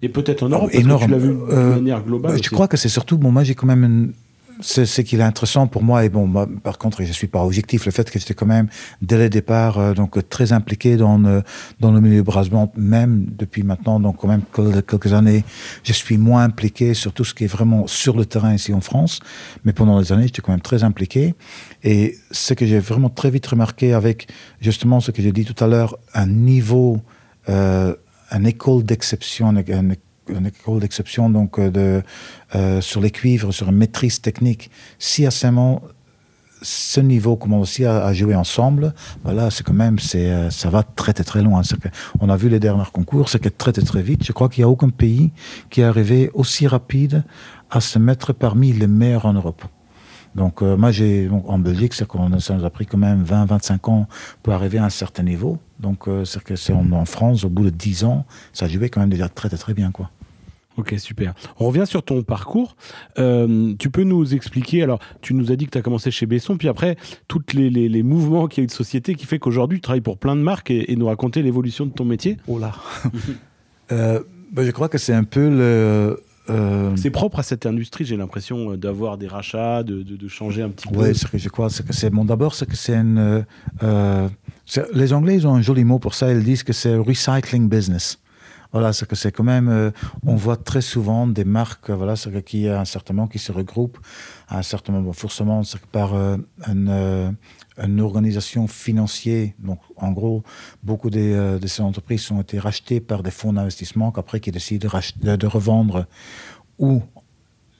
Et 0.02 0.10
peut-être 0.10 0.44
en 0.44 0.50
Europe, 0.50 0.70
parce 0.72 0.84
que 0.84 1.06
tu 1.06 1.12
l'as 1.12 1.18
vu 1.18 1.30
de 1.30 1.40
euh, 1.50 1.76
manière 1.76 2.04
globale. 2.04 2.44
Je 2.44 2.50
crois 2.50 2.68
que 2.68 2.76
c'est 2.76 2.90
surtout, 2.90 3.18
bon, 3.18 3.32
moi 3.32 3.44
j'ai 3.44 3.56
quand 3.56 3.68
même 3.68 3.84
une, 3.86 4.14
ce 4.62 5.02
qui 5.02 5.16
est 5.16 5.22
intéressant 5.22 5.68
pour 5.68 5.84
moi. 5.84 6.06
Et 6.06 6.10
bon, 6.10 6.32
par 6.64 6.78
contre, 6.78 7.04
je 7.04 7.12
suis 7.12 7.28
pas 7.28 7.44
objectif. 7.44 7.86
Le 7.86 7.92
fait 7.92 8.10
que 8.10 8.20
j'étais 8.20 8.34
quand 8.34 8.46
même 8.46 8.68
dès 9.02 9.18
le 9.18 9.30
départ 9.30 9.78
euh, 9.78 9.94
donc 9.94 10.28
très 10.30 10.54
impliqué 10.54 10.98
dans 10.98 11.18
le, 11.18 11.44
dans 11.80 11.92
le 11.92 12.02
milieu 12.02 12.24
brassement, 12.24 12.72
même 12.76 13.26
depuis 13.30 13.64
maintenant, 13.64 14.00
donc 14.00 14.18
quand 14.18 14.28
même 14.28 14.44
quelques 14.52 15.14
années, 15.14 15.44
je 15.84 15.94
suis 15.94 16.18
moins 16.18 16.44
impliqué 16.44 16.94
sur 16.94 17.14
tout 17.14 17.24
ce 17.24 17.34
qui 17.34 17.46
est 17.46 17.48
vraiment 17.48 17.88
sur 17.88 18.16
le 18.16 18.26
terrain 18.26 18.54
ici 18.54 18.74
en 18.74 18.82
France. 18.82 19.20
Mais 19.64 19.74
pendant 19.74 20.00
des 20.00 20.12
années, 20.12 20.28
j'étais 20.28 20.42
quand 20.42 20.52
même 20.52 20.62
très 20.62 20.84
impliqué. 20.84 21.36
Et 21.84 22.18
ce 22.32 22.54
que 22.54 22.66
j'ai 22.66 22.80
vraiment 22.80 23.10
très 23.10 23.30
vite 23.30 23.46
remarqué 23.48 23.94
avec 23.94 24.28
justement 24.62 25.00
ce 25.00 25.12
que 25.12 25.22
j'ai 25.22 25.32
dit 25.32 25.46
tout 25.46 25.62
à 25.64 25.68
l'heure, 25.68 25.98
un 26.14 26.28
niveau, 26.28 27.02
euh, 27.50 27.96
une 28.32 28.48
école 28.48 28.84
d'exception, 28.84 29.50
une, 29.50 29.64
une 29.68 29.96
école 30.27 30.80
d'exception 30.80 31.30
donc 31.30 31.60
euh, 31.60 31.72
de, 31.72 32.01
euh, 32.56 32.82
sur 32.82 33.01
les 33.01 33.12
cuivres, 33.12 33.53
sur 33.53 33.70
une 33.70 33.77
maîtrise 33.77 34.22
technique. 34.22 34.70
Si 35.00 35.30
seulement 35.32 35.82
ce 36.62 37.01
niveau 37.01 37.36
commence 37.36 37.63
aussi 37.63 37.86
à, 37.86 38.13
jouer 38.13 38.36
ensemble, 38.36 38.94
voilà, 39.24 39.51
c'est 39.51 39.65
quand 39.65 39.74
même, 39.74 40.00
c'est, 40.00 40.30
euh, 40.32 40.50
ça 40.50 40.70
va 40.70 40.84
très 40.84 41.12
très 41.12 41.25
très 41.25 41.42
loin. 41.42 41.62
on 42.22 42.30
a 42.30 42.38
vu 42.38 42.48
les 42.48 42.60
derniers 42.60 42.84
concours, 42.94 43.27
c'est 43.27 43.39
que 43.39 43.50
très 43.50 43.74
très 43.74 43.82
très 43.82 44.01
vite. 44.01 44.25
Je 44.25 44.32
crois 44.32 44.48
qu'il 44.48 44.62
n'y 44.62 44.65
a 44.65 44.70
aucun 44.70 44.89
pays 44.89 45.32
qui 45.70 45.82
est 45.82 45.84
arrivé 45.84 46.32
aussi 46.34 46.68
rapide 46.68 47.24
à 47.70 47.82
se 47.82 48.00
mettre 48.00 48.32
parmi 48.32 48.72
les 48.72 48.88
meilleurs 48.88 49.25
en 49.25 49.34
Europe. 49.34 49.63
Donc 50.36 50.62
moi, 50.62 50.92
j'ai 50.92 51.30
en 51.30 51.60
Belgique, 51.60 51.94
c'est 51.94 52.08
qu'on 52.08 52.39
ça 52.39 52.56
nous 52.56 52.65
a 52.65 52.70
pris 52.72 52.88
quand 52.88 52.98
même 52.98 53.24
20-25 53.24 53.89
ans 53.92 54.08
pour 54.42 54.53
arriver 54.53 54.80
à 54.80 54.86
un 54.86 54.89
certain 54.89 55.22
niveau. 55.22 55.60
Donc 55.84 56.08
c'est 56.25 56.44
que 56.44 56.56
c'est 56.56 56.74
en, 56.74 57.06
France, 57.06 57.44
au 57.44 57.50
bout 57.50 57.66
de 57.66 57.70
10 57.70 58.06
ans, 58.06 58.25
ça 58.52 58.68
jouait 58.68 58.90
quand 58.90 59.02
même 59.02 59.10
déjà 59.10 59.30
très 59.30 59.50
très 59.50 59.58
très 59.58 59.74
bien 59.75 59.92
quoi. 59.92 60.10
Ok, 60.78 60.96
super. 60.98 61.34
On 61.60 61.68
revient 61.68 61.86
sur 61.86 62.04
ton 62.04 62.24
parcours. 62.24 62.75
Euh, 63.20 63.74
tu 63.78 63.90
peux 63.90 64.04
nous 64.04 64.34
expliquer, 64.34 64.82
alors 64.82 65.00
tu 65.22 65.34
nous 65.34 65.52
as 65.52 65.56
dit 65.56 65.66
que 65.66 65.72
tu 65.72 65.78
as 65.78 65.82
commencé 65.82 66.10
chez 66.10 66.25
Besson, 66.25 66.58
puis 66.58 66.68
après, 66.68 66.98
tous 67.28 67.42
les, 67.54 67.70
les, 67.70 68.04
mouvements 68.04 68.48
qu'il 68.48 68.62
y 68.62 68.63
a 68.63 68.66
eu 68.66 68.68
de 68.68 68.72
société 68.72 69.13
qui 69.16 69.25
fait 69.25 69.38
qu'aujourd'hui 69.38 69.78
tu 69.78 69.82
travailles 69.82 70.02
pour 70.02 70.18
plein 70.18 70.36
de 70.36 70.42
marques 70.42 70.72
et, 70.72 70.96
nous 70.96 71.06
raconter 71.06 71.42
l'évolution 71.42 71.86
de 71.86 71.92
ton 71.92 72.06
métier 72.06 72.38
Oh 72.48 72.60
là 72.60 72.74
euh, 73.92 74.22
ben, 74.52 74.63
Je 74.63 74.72
crois 74.72 74.90
que 74.90 74.98
c'est 74.98 75.13
un 75.13 75.24
peu 75.24 75.50
le... 75.50 76.20
Euh, 76.50 76.94
c'est 76.98 77.10
propre 77.10 77.40
à 77.40 77.44
cette 77.44 77.66
industrie, 77.66 78.04
j'ai 78.04 78.18
l'impression 78.18 78.75
d'avoir 78.75 79.18
des 79.18 79.28
rachats, 79.28 79.82
de, 79.84 80.04
de, 80.04 80.28
changer 80.28 80.62
un 80.62 80.70
petit 80.70 80.88
peu. 80.90 81.00
Oui, 81.00 81.16
ce 81.16 81.25
que 81.25 81.38
je 81.38 81.48
crois, 81.48 81.70
c'est 81.70 81.88
que 81.88 81.94
c'est 81.94 82.10
bon. 82.10 82.25
D'abord, 82.25 82.54
c'est 82.54 82.66
que 82.66 82.75
c'est 82.75 82.96
une. 82.96 83.46
Les 84.94 85.13
Anglais, 85.13 85.36
ils 85.36 85.48
ont 85.48 85.56
un 85.56 85.62
joli 85.62 85.84
mot 85.84 86.00
pour 86.00 86.13
ça. 86.13 86.32
Ils 86.32 86.44
disent 86.44 86.63
que 86.63 86.74
c'est 86.74 86.96
recycling 86.96 87.70
business. 87.70 88.20
Voilà, 88.74 88.92
c'est 88.92 89.08
que 89.08 89.15
c'est 89.15 89.32
quand 89.32 89.44
même, 89.44 89.70
euh, 89.70 89.92
on 90.25 90.36
voit 90.36 90.58
très 90.58 90.82
souvent 90.82 91.27
des 91.27 91.44
marques, 91.44 91.92
voilà, 91.92 92.15
c'est 92.15 92.44
qui 92.44 92.68
un 92.68 92.86
certain 92.86 93.27
qui 93.27 93.38
se 93.38 93.51
regroupent 93.51 94.00
un 94.50 94.63
certain 94.63 94.94
moment, 94.94 95.13
forcément, 95.13 95.62
par 95.92 96.15
euh, 96.15 96.38
une, 96.68 96.89
euh, 96.89 97.32
organisation 98.00 98.68
financière. 98.68 99.50
Donc, 99.60 99.80
en 99.96 100.12
gros, 100.12 100.42
beaucoup 100.82 101.12
de 101.12 101.60
ces 101.68 101.84
entreprises 101.84 102.32
ont 102.32 102.42
été 102.42 102.58
rachetées 102.58 103.00
par 103.00 103.22
des 103.22 103.32
fonds 103.32 103.53
d'investissement 103.53 104.12
qu'après 104.12 104.39
qui 104.39 104.51
décident 104.51 104.89
de, 105.22 105.36
de, 105.36 105.48
revendre 105.48 106.08
ou 106.80 107.03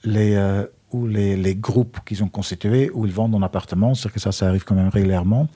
les 0.04 0.36
ou 0.94 1.08
les, 1.08 1.56
groupes 1.56 1.98
qu'ils 2.06 2.22
ont 2.22 2.28
constitués, 2.28 2.88
où 2.94 3.04
ils 3.04 3.12
vendent 3.12 3.34
en 3.34 3.42
appartement, 3.42 3.96
c'est 3.96 4.12
que 4.12 4.20
ça, 4.20 4.30
ça 4.30 4.46
arrive 4.46 4.62
quand 4.62 4.76
même 4.76 4.90
régulièrement. 4.90 5.48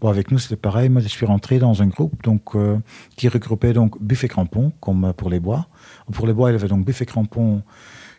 Bon, 0.00 0.08
avec 0.08 0.30
nous, 0.30 0.38
c'était 0.38 0.54
pareil. 0.54 0.88
Moi, 0.88 1.02
je 1.02 1.08
suis 1.08 1.26
rentré 1.26 1.58
dans 1.58 1.82
un 1.82 1.88
groupe 1.88 2.22
donc, 2.22 2.54
euh, 2.54 2.78
qui 3.16 3.26
regroupait 3.26 3.72
donc 3.72 4.00
Buffet 4.00 4.28
Crampon, 4.28 4.72
comme 4.80 5.12
pour 5.12 5.30
les 5.30 5.40
bois. 5.40 5.66
Pour 6.12 6.28
les 6.28 6.32
bois, 6.32 6.50
il 6.50 6.52
y 6.52 6.56
avait 6.56 6.68
donc 6.68 6.84
Buffet 6.84 7.06
Crampon, 7.06 7.62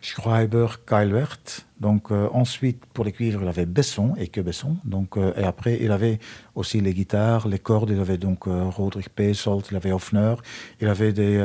Schreiber, 0.02 0.66
Keilwert. 0.86 1.64
Donc, 1.80 2.10
euh, 2.10 2.28
ensuite, 2.34 2.84
pour 2.92 3.06
les 3.06 3.12
cuivres, 3.12 3.40
il 3.42 3.48
avait 3.48 3.64
Besson 3.64 4.14
et 4.18 4.28
que 4.28 4.42
Besson. 4.42 4.76
Donc, 4.84 5.16
euh, 5.16 5.32
et 5.38 5.44
après, 5.44 5.78
il 5.80 5.90
avait 5.90 6.18
aussi 6.54 6.82
les 6.82 6.92
guitares, 6.92 7.48
les 7.48 7.58
cordes. 7.58 7.88
Il 7.88 8.00
avait 8.00 8.18
donc 8.18 8.44
Roderick 8.44 9.08
Pesold, 9.08 9.64
il 9.70 9.76
avait 9.78 9.92
Hofner. 9.92 10.34
Il 10.82 10.88
avait, 10.88 11.14
des, 11.14 11.42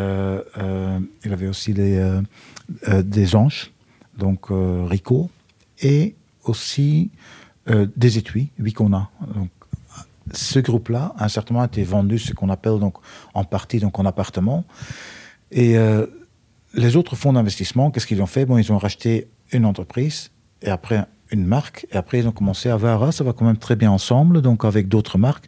il 1.24 1.32
avait 1.32 1.48
aussi 1.48 1.74
des, 1.74 2.20
des 3.04 3.36
anges 3.38 3.72
donc 4.18 4.52
euh, 4.52 4.86
Rico, 4.88 5.30
et 5.82 6.16
aussi 6.44 7.12
euh, 7.70 7.88
des 7.96 8.18
étuis, 8.18 8.52
oui 8.60 8.74
qu'on 8.74 8.94
a. 8.94 9.10
ce 10.34 10.60
groupe-là 10.60 11.14
a 11.18 11.30
certainement 11.30 11.64
été 11.64 11.84
vendu, 11.84 12.18
ce 12.18 12.34
qu'on 12.34 12.50
appelle 12.50 12.80
donc 12.80 12.96
en 13.34 13.44
partie 13.44 13.80
donc 13.80 14.00
en 14.00 14.06
appartement. 14.06 14.66
Et 15.52 15.78
euh, 15.78 16.06
les 16.74 16.96
autres 16.96 17.16
fonds 17.16 17.34
d'investissement, 17.34 17.92
qu'est-ce 17.92 18.08
qu'ils 18.08 18.22
ont 18.22 18.28
fait? 18.28 18.46
Bon, 18.46 18.58
ils 18.58 18.72
ont 18.72 18.78
racheté 18.78 19.28
une 19.52 19.66
entreprise 19.66 20.32
et 20.62 20.70
après 20.70 21.06
une 21.32 21.46
marque, 21.46 21.88
et 21.92 21.98
après 21.98 22.20
ils 22.20 22.28
ont 22.28 22.32
commencé 22.32 22.70
à 22.70 22.76
voir, 22.76 23.04
ah, 23.04 23.12
ça 23.12 23.24
va 23.24 23.34
quand 23.34 23.46
même 23.46 23.58
très 23.58 23.76
bien 23.76 23.92
ensemble, 23.92 24.42
donc 24.42 24.66
avec 24.66 24.88
d'autres 24.88 25.18
marques. 25.18 25.46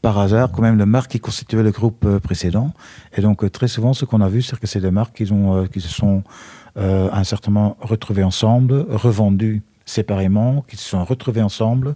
Par 0.00 0.18
hasard, 0.18 0.52
quand 0.52 0.60
même, 0.60 0.76
le 0.76 0.84
marque 0.84 1.12
qui 1.12 1.18
constituait 1.18 1.62
le 1.62 1.70
groupe 1.70 2.18
précédent. 2.18 2.74
Et 3.16 3.22
donc, 3.22 3.50
très 3.50 3.68
souvent, 3.68 3.94
ce 3.94 4.04
qu'on 4.04 4.20
a 4.20 4.28
vu, 4.28 4.42
c'est 4.42 4.60
que 4.60 4.66
c'est 4.66 4.82
des 4.82 4.90
marques 4.90 5.16
qui, 5.16 5.32
ont, 5.32 5.66
qui 5.66 5.80
se 5.80 5.88
sont 5.88 6.22
euh, 6.76 7.08
un 7.12 7.24
certain 7.24 7.52
moment 7.52 7.76
retrouvés 7.80 8.24
ensemble, 8.24 8.86
revendus 8.90 9.62
séparément, 9.86 10.64
qui 10.66 10.76
se 10.76 10.88
sont 10.88 11.04
retrouvés 11.04 11.42
ensemble. 11.42 11.94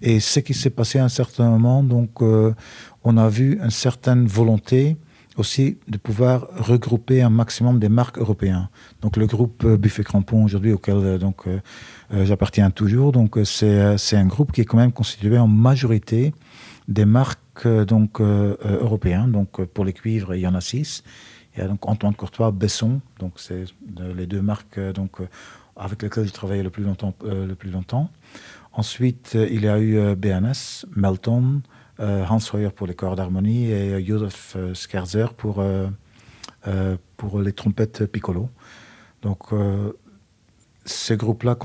Et 0.00 0.20
ce 0.20 0.38
qui 0.40 0.54
s'est 0.54 0.70
passé 0.70 0.98
à 0.98 1.04
un 1.04 1.08
certain 1.08 1.50
moment, 1.50 1.82
donc, 1.82 2.22
euh, 2.22 2.54
on 3.02 3.16
a 3.16 3.28
vu 3.28 3.58
une 3.60 3.70
certaine 3.70 4.26
volonté 4.26 4.96
aussi 5.36 5.78
de 5.88 5.96
pouvoir 5.96 6.46
regrouper 6.58 7.22
un 7.22 7.30
maximum 7.30 7.78
des 7.78 7.88
marques 7.88 8.18
européennes. 8.18 8.68
Donc 9.00 9.16
le 9.16 9.26
groupe 9.26 9.66
Buffet 9.66 10.04
Crampon 10.04 10.44
aujourd'hui 10.44 10.72
auquel 10.72 11.18
donc 11.18 11.46
j'appartiens 12.12 12.70
toujours, 12.70 13.12
donc 13.12 13.38
c'est 13.44 13.96
un 14.12 14.26
groupe 14.26 14.52
qui 14.52 14.60
est 14.60 14.66
quand 14.66 14.76
même 14.76 14.92
constitué 14.92 15.38
en 15.38 15.48
majorité 15.48 16.34
des 16.86 17.06
marques 17.06 17.66
donc 17.66 18.20
européennes. 18.20 19.32
Donc 19.32 19.64
pour 19.64 19.86
les 19.86 19.94
cuivres, 19.94 20.34
il 20.34 20.42
y 20.42 20.46
en 20.46 20.54
a 20.54 20.60
six. 20.60 21.02
Il 21.54 21.60
y 21.60 21.62
a 21.62 21.68
donc 21.68 21.86
Antoine 21.88 22.14
Courtois, 22.14 22.50
Besson, 22.50 23.00
donc 23.18 23.34
c'est 23.36 23.64
les 23.98 24.26
deux 24.26 24.40
marques 24.40 24.80
donc 24.94 25.18
avec 25.76 26.02
lesquelles 26.02 26.24
j'ai 26.24 26.30
travaillé 26.30 26.62
le 26.62 26.70
plus 26.70 26.84
longtemps. 26.84 27.14
le 27.24 27.54
plus 27.54 27.70
longtemps. 27.70 28.10
Ensuite, 28.72 29.34
il 29.34 29.62
y 29.62 29.68
a 29.68 29.78
eu 29.78 30.14
BNS, 30.16 30.86
Melton, 30.96 31.60
Hans 31.98 32.38
Hoyer 32.52 32.70
pour 32.70 32.86
les 32.86 32.94
corps 32.94 33.16
d'harmonie 33.16 33.70
et 33.70 34.04
Josef 34.04 34.56
Scherzer 34.72 35.34
pour, 35.34 35.62
pour 37.18 37.40
les 37.40 37.52
trompettes 37.52 38.06
piccolo. 38.06 38.48
Donc, 39.20 39.50
ce 40.84 41.14
groupe-là 41.14 41.56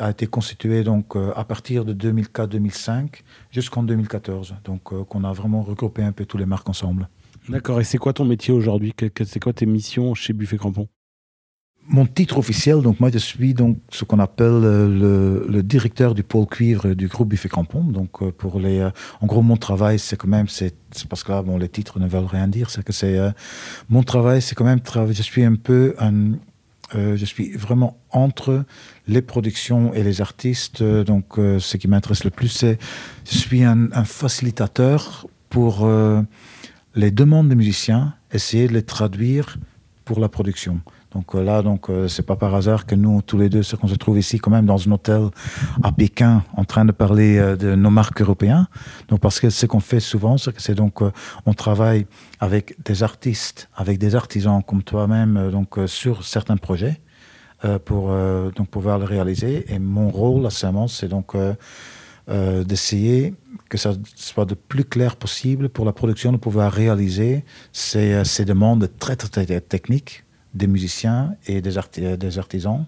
a 0.00 0.10
été 0.10 0.26
constitué 0.26 0.82
donc, 0.82 1.14
à 1.36 1.44
partir 1.44 1.84
de 1.84 1.94
2004-2005 1.94 3.22
jusqu'en 3.52 3.84
2014. 3.84 4.56
Donc, 4.64 4.82
qu'on 4.82 5.24
a 5.24 5.32
vraiment 5.32 5.62
regroupé 5.62 6.02
un 6.02 6.12
peu 6.12 6.24
tous 6.24 6.36
les 6.36 6.46
marques 6.46 6.68
ensemble. 6.68 7.08
D'accord. 7.48 7.80
Et 7.80 7.84
c'est 7.84 7.98
quoi 7.98 8.12
ton 8.12 8.24
métier 8.24 8.52
aujourd'hui 8.52 8.94
C'est 9.24 9.40
quoi 9.40 9.52
tes 9.52 9.66
missions 9.66 10.14
chez 10.14 10.32
Buffet 10.32 10.58
Crampon 10.58 10.88
mon 11.88 12.06
titre 12.06 12.38
officiel, 12.38 12.82
donc 12.82 13.00
moi 13.00 13.10
je 13.12 13.18
suis 13.18 13.52
donc 13.52 13.78
ce 13.90 14.04
qu'on 14.04 14.20
appelle 14.20 14.60
le, 14.60 15.46
le, 15.48 15.62
directeur 15.62 16.14
du 16.14 16.22
pôle 16.22 16.46
cuivre 16.46 16.94
du 16.94 17.08
groupe 17.08 17.30
Buffet 17.30 17.48
Crampon. 17.48 17.82
Donc 17.82 18.30
pour 18.32 18.60
les, 18.60 18.88
en 19.20 19.26
gros 19.26 19.42
mon 19.42 19.56
travail 19.56 19.98
c'est 19.98 20.16
quand 20.16 20.28
même 20.28 20.46
c'est 20.48 20.74
parce 21.08 21.24
que 21.24 21.32
là 21.32 21.42
bon 21.42 21.58
les 21.58 21.68
titres 21.68 21.98
ne 21.98 22.06
veulent 22.06 22.26
rien 22.26 22.46
dire, 22.46 22.70
c'est 22.70 22.84
que 22.84 22.92
c'est 22.92 23.18
mon 23.88 24.04
travail 24.04 24.40
c'est 24.40 24.54
quand 24.54 24.64
même 24.64 24.80
je 25.10 25.22
suis 25.22 25.42
un 25.42 25.56
peu 25.56 25.96
un, 25.98 26.34
euh, 26.94 27.16
je 27.16 27.24
suis 27.24 27.52
vraiment 27.52 27.98
entre 28.10 28.64
les 29.08 29.22
productions 29.22 29.92
et 29.92 30.04
les 30.04 30.20
artistes. 30.20 30.82
Donc 30.82 31.34
ce 31.36 31.76
qui 31.76 31.88
m'intéresse 31.88 32.22
le 32.22 32.30
plus 32.30 32.48
c'est 32.48 32.78
je 33.28 33.36
suis 33.36 33.64
un, 33.64 33.90
un 33.92 34.04
facilitateur 34.04 35.26
pour 35.48 35.88
les 36.94 37.10
demandes 37.10 37.48
des 37.48 37.54
musiciens, 37.54 38.14
essayer 38.32 38.68
de 38.68 38.72
les 38.72 38.82
traduire 38.82 39.56
pour 40.04 40.20
la 40.20 40.28
production. 40.28 40.80
Donc 41.12 41.34
euh, 41.34 41.42
là, 41.42 41.62
donc 41.62 41.90
euh, 41.90 42.08
c'est 42.08 42.22
pas 42.22 42.36
par 42.36 42.54
hasard 42.54 42.86
que 42.86 42.94
nous 42.94 43.20
tous 43.22 43.38
les 43.38 43.48
deux, 43.48 43.62
qu'on 43.80 43.88
se 43.88 43.94
trouve 43.94 44.18
ici 44.18 44.38
quand 44.38 44.50
même 44.50 44.66
dans 44.66 44.88
un 44.88 44.92
hôtel 44.92 45.28
à 45.82 45.92
Pékin, 45.92 46.44
en 46.56 46.64
train 46.64 46.84
de 46.84 46.92
parler 46.92 47.38
euh, 47.38 47.56
de 47.56 47.74
nos 47.74 47.90
marques 47.90 48.20
européennes. 48.20 48.66
Donc 49.08 49.20
parce 49.20 49.40
que 49.40 49.50
ce 49.50 49.66
qu'on 49.66 49.80
fait 49.80 50.00
souvent, 50.00 50.38
c'est 50.38 50.52
que 50.54 50.62
c'est 50.62 50.74
donc 50.74 51.02
euh, 51.02 51.10
on 51.46 51.54
travaille 51.54 52.06
avec 52.38 52.76
des 52.84 53.02
artistes, 53.02 53.68
avec 53.74 53.98
des 53.98 54.14
artisans 54.14 54.62
comme 54.62 54.82
toi-même, 54.82 55.36
euh, 55.36 55.50
donc 55.50 55.78
sur 55.86 56.24
certains 56.24 56.56
projets 56.56 57.00
pour 57.84 58.10
donc 58.56 58.68
pouvoir 58.68 58.98
le 58.98 59.04
réaliser. 59.04 59.70
Et 59.70 59.78
mon 59.78 60.08
rôle, 60.08 60.44
là, 60.44 60.48
c'est 60.88 61.08
donc 61.08 61.36
d'essayer 62.26 63.34
que 63.70 63.78
ça 63.78 63.94
soit 64.16 64.50
le 64.50 64.56
plus 64.56 64.84
clair 64.84 65.16
possible 65.16 65.70
pour 65.70 65.86
la 65.86 65.92
production 65.92 66.32
de 66.32 66.36
pouvoir 66.36 66.70
réaliser 66.70 67.44
ces, 67.72 68.22
ces 68.24 68.44
demandes 68.44 68.90
très, 68.98 69.16
très, 69.16 69.28
très 69.28 69.60
techniques 69.60 70.24
des 70.52 70.66
musiciens 70.66 71.36
et 71.46 71.62
des, 71.62 71.78
arti 71.78 72.18
des 72.18 72.38
artisans, 72.38 72.84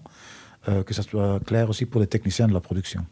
euh, 0.67 0.83
que 0.83 0.93
ça 0.93 1.01
soit 1.01 1.39
clair 1.45 1.69
aussi 1.69 1.85
pour 1.85 2.01
les 2.01 2.07
techniciens 2.07 2.47
de 2.47 2.53
la 2.53 2.59
production. 2.59 3.05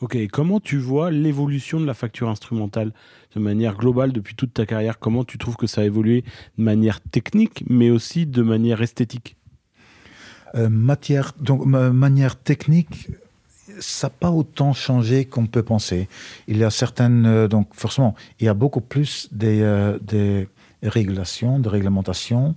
Ok, 0.00 0.16
comment 0.30 0.60
tu 0.60 0.78
vois 0.78 1.10
l'évolution 1.10 1.80
de 1.80 1.86
la 1.86 1.94
facture 1.94 2.28
instrumentale 2.28 2.92
de 3.34 3.40
manière 3.40 3.76
globale 3.76 4.12
depuis 4.12 4.34
toute 4.34 4.54
ta 4.54 4.64
carrière? 4.64 4.98
Comment 4.98 5.24
tu 5.24 5.36
trouves 5.36 5.56
que 5.56 5.66
ça 5.66 5.80
a 5.80 5.84
évolué 5.84 6.22
de 6.58 6.62
manière 6.62 7.00
technique, 7.00 7.64
mais 7.68 7.90
aussi 7.90 8.26
de 8.26 8.42
manière 8.42 8.82
esthétique? 8.82 9.36
Euh, 10.54 10.68
matière, 10.68 11.32
donc, 11.40 11.64
manière 11.64 12.36
technique, 12.36 13.08
ça 13.80 14.06
n'a 14.06 14.10
pas 14.10 14.30
autant 14.30 14.72
changé 14.72 15.24
qu'on 15.24 15.46
peut 15.46 15.62
penser. 15.62 16.08
Il 16.48 16.58
y 16.58 16.64
a 16.64 16.70
certaines, 16.70 17.26
euh, 17.26 17.48
donc 17.48 17.68
forcément, 17.72 18.14
il 18.40 18.46
y 18.46 18.48
a 18.48 18.54
beaucoup 18.54 18.80
plus 18.80 19.28
des, 19.32 19.60
euh, 19.62 19.98
des 20.00 20.48
régulations, 20.82 21.58
de 21.58 21.68
réglementations 21.68 22.54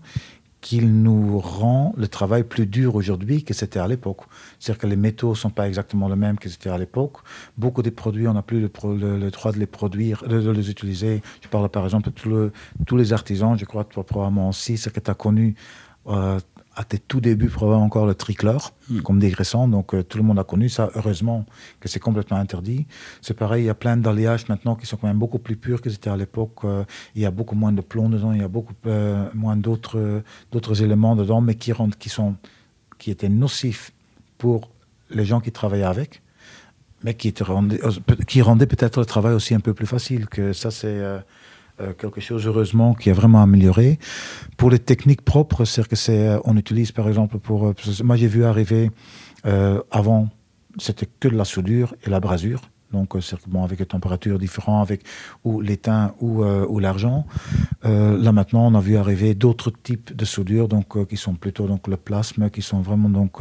qu'il 0.62 1.01
nous 1.03 1.39
rend 1.39 1.93
le 1.97 2.07
travail 2.07 2.43
plus 2.43 2.65
dur 2.65 2.95
aujourd'hui 2.95 3.43
que 3.43 3.53
c'était 3.53 3.79
à 3.79 3.88
l'époque. 3.88 4.21
C'est-à-dire 4.60 4.81
que 4.81 4.88
les 4.88 4.97
métaux 4.97 5.29
ne 5.29 5.36
sont 5.36 5.49
pas 5.49 5.67
exactement 5.67 6.10
les 6.10 6.17
mêmes 6.17 6.38
que 6.38 6.49
c'était 6.49 6.69
à 6.69 6.77
l'époque. 6.77 7.17
Beaucoup 7.57 7.81
des 7.81 7.91
produits, 7.91 8.27
on 8.27 8.34
n'a 8.34 8.41
plus 8.41 8.60
le, 8.60 9.31
droit 9.31 9.51
de 9.53 9.60
les 9.60 9.65
produire, 9.65 10.23
de, 10.27 10.49
les 10.51 10.69
utiliser. 10.69 11.21
Je 11.41 11.47
parle 11.47 11.69
par 11.69 11.86
exemple 11.86 12.10
de 12.10 12.51
tous 12.86 12.97
les 12.97 13.13
artisans, 13.13 13.57
je 13.57 13.65
crois 13.65 13.86
toi 13.86 14.05
probablement 14.05 14.49
aussi, 14.49 14.77
ce 14.77 14.89
que 14.89 14.99
tu 14.99 15.10
as 15.10 15.13
connu 15.13 15.55
euh, 16.07 16.39
à 16.79 16.85
tes 16.85 16.97
tout 16.97 17.19
débuts, 17.19 17.49
probablement 17.49 17.83
encore 17.83 18.05
le 18.05 18.15
triclore, 18.15 18.71
mmh. 18.89 19.01
comme 19.01 19.19
dégraissant. 19.19 19.67
Donc 19.67 19.93
euh, 19.93 20.01
tout 20.01 20.17
le 20.17 20.23
monde 20.23 20.39
a 20.39 20.45
connu 20.45 20.69
ça. 20.69 20.89
Heureusement 20.95 21.45
que 21.81 21.89
c'est 21.89 21.99
complètement 21.99 22.37
interdit. 22.37 22.87
C'est 23.21 23.33
pareil, 23.33 23.63
il 23.63 23.65
y 23.65 23.69
a 23.69 23.73
plein 23.73 23.97
d'alliages 23.97 24.47
maintenant 24.47 24.75
qui 24.75 24.85
sont 24.85 24.95
quand 24.95 25.07
même 25.07 25.19
beaucoup 25.19 25.39
plus 25.39 25.57
purs 25.57 25.81
que 25.81 25.89
c'était 25.89 26.09
à 26.09 26.15
l'époque. 26.15 26.63
Euh, 26.63 26.85
il 27.15 27.21
y 27.21 27.25
a 27.25 27.31
beaucoup 27.31 27.55
moins 27.55 27.73
de 27.73 27.81
plomb 27.81 28.07
dedans, 28.07 28.31
il 28.31 28.39
y 28.39 28.45
a 28.45 28.47
beaucoup 28.47 28.73
euh, 28.85 29.27
moins 29.33 29.57
d'autres 29.57 30.23
d'autres 30.53 30.81
éléments 30.81 31.17
dedans, 31.17 31.41
mais 31.41 31.55
qui, 31.55 31.73
rendent, 31.73 31.95
qui, 31.95 32.07
sont, 32.07 32.35
qui 32.97 33.11
étaient 33.11 33.27
nocifs 33.27 33.91
pour 34.37 34.69
les 35.09 35.25
gens 35.25 35.41
qui 35.41 35.51
travaillaient 35.51 35.83
avec, 35.83 36.21
mais 37.03 37.13
qui, 37.13 37.33
rendaient, 37.41 37.83
euh, 37.83 37.91
qui 38.25 38.41
rendaient 38.41 38.67
peut-être 38.67 39.01
le 39.01 39.05
travail 39.05 39.33
aussi 39.33 39.53
un 39.53 39.59
peu 39.59 39.73
plus 39.73 39.87
facile. 39.87 40.27
Que 40.27 40.53
ça, 40.53 40.71
c'est 40.71 41.01
euh, 41.81 41.93
quelque 41.93 42.19
chose 42.19 42.45
heureusement 42.45 42.93
qui 42.93 43.09
a 43.09 43.13
vraiment 43.13 43.41
amélioré. 43.41 43.99
Pour 44.57 44.69
les 44.69 44.79
techniques 44.79 45.21
propres 45.21 45.63
c'est 45.63 45.87
que 45.87 45.95
c'est 45.95 46.27
euh, 46.27 46.39
on 46.43 46.57
utilise 46.57 46.91
par 46.91 47.07
exemple 47.07 47.39
pour 47.39 47.67
euh, 47.67 47.73
moi 48.03 48.17
j'ai 48.17 48.27
vu 48.27 48.43
arriver 48.43 48.91
avant 49.91 50.27
c'était 50.77 51.05
que 51.05 51.29
de 51.29 51.37
la 51.37 51.45
soudure 51.45 51.95
et 52.05 52.09
la 52.09 52.19
brasure. 52.19 52.61
Donc 52.91 53.15
bon, 53.47 53.63
avec 53.63 53.77
des 53.77 53.85
températures 53.85 54.37
différentes 54.37 54.81
avec 54.81 55.03
ou 55.45 55.61
l'étain 55.61 56.13
ou, 56.19 56.43
l'argent. 56.79 57.25
Là 57.83 58.31
maintenant 58.33 58.67
on 58.67 58.75
a 58.75 58.81
vu 58.81 58.97
arriver 58.97 59.33
d'autres 59.35 59.71
types 59.71 60.13
de 60.13 60.25
soudure 60.25 60.67
donc 60.67 61.07
qui 61.07 61.15
sont 61.15 61.35
plutôt 61.35 61.67
donc 61.67 61.87
le 61.87 61.95
plasme 61.95 62.49
qui 62.49 62.61
sont 62.61 62.81
vraiment 62.81 63.09
donc 63.09 63.39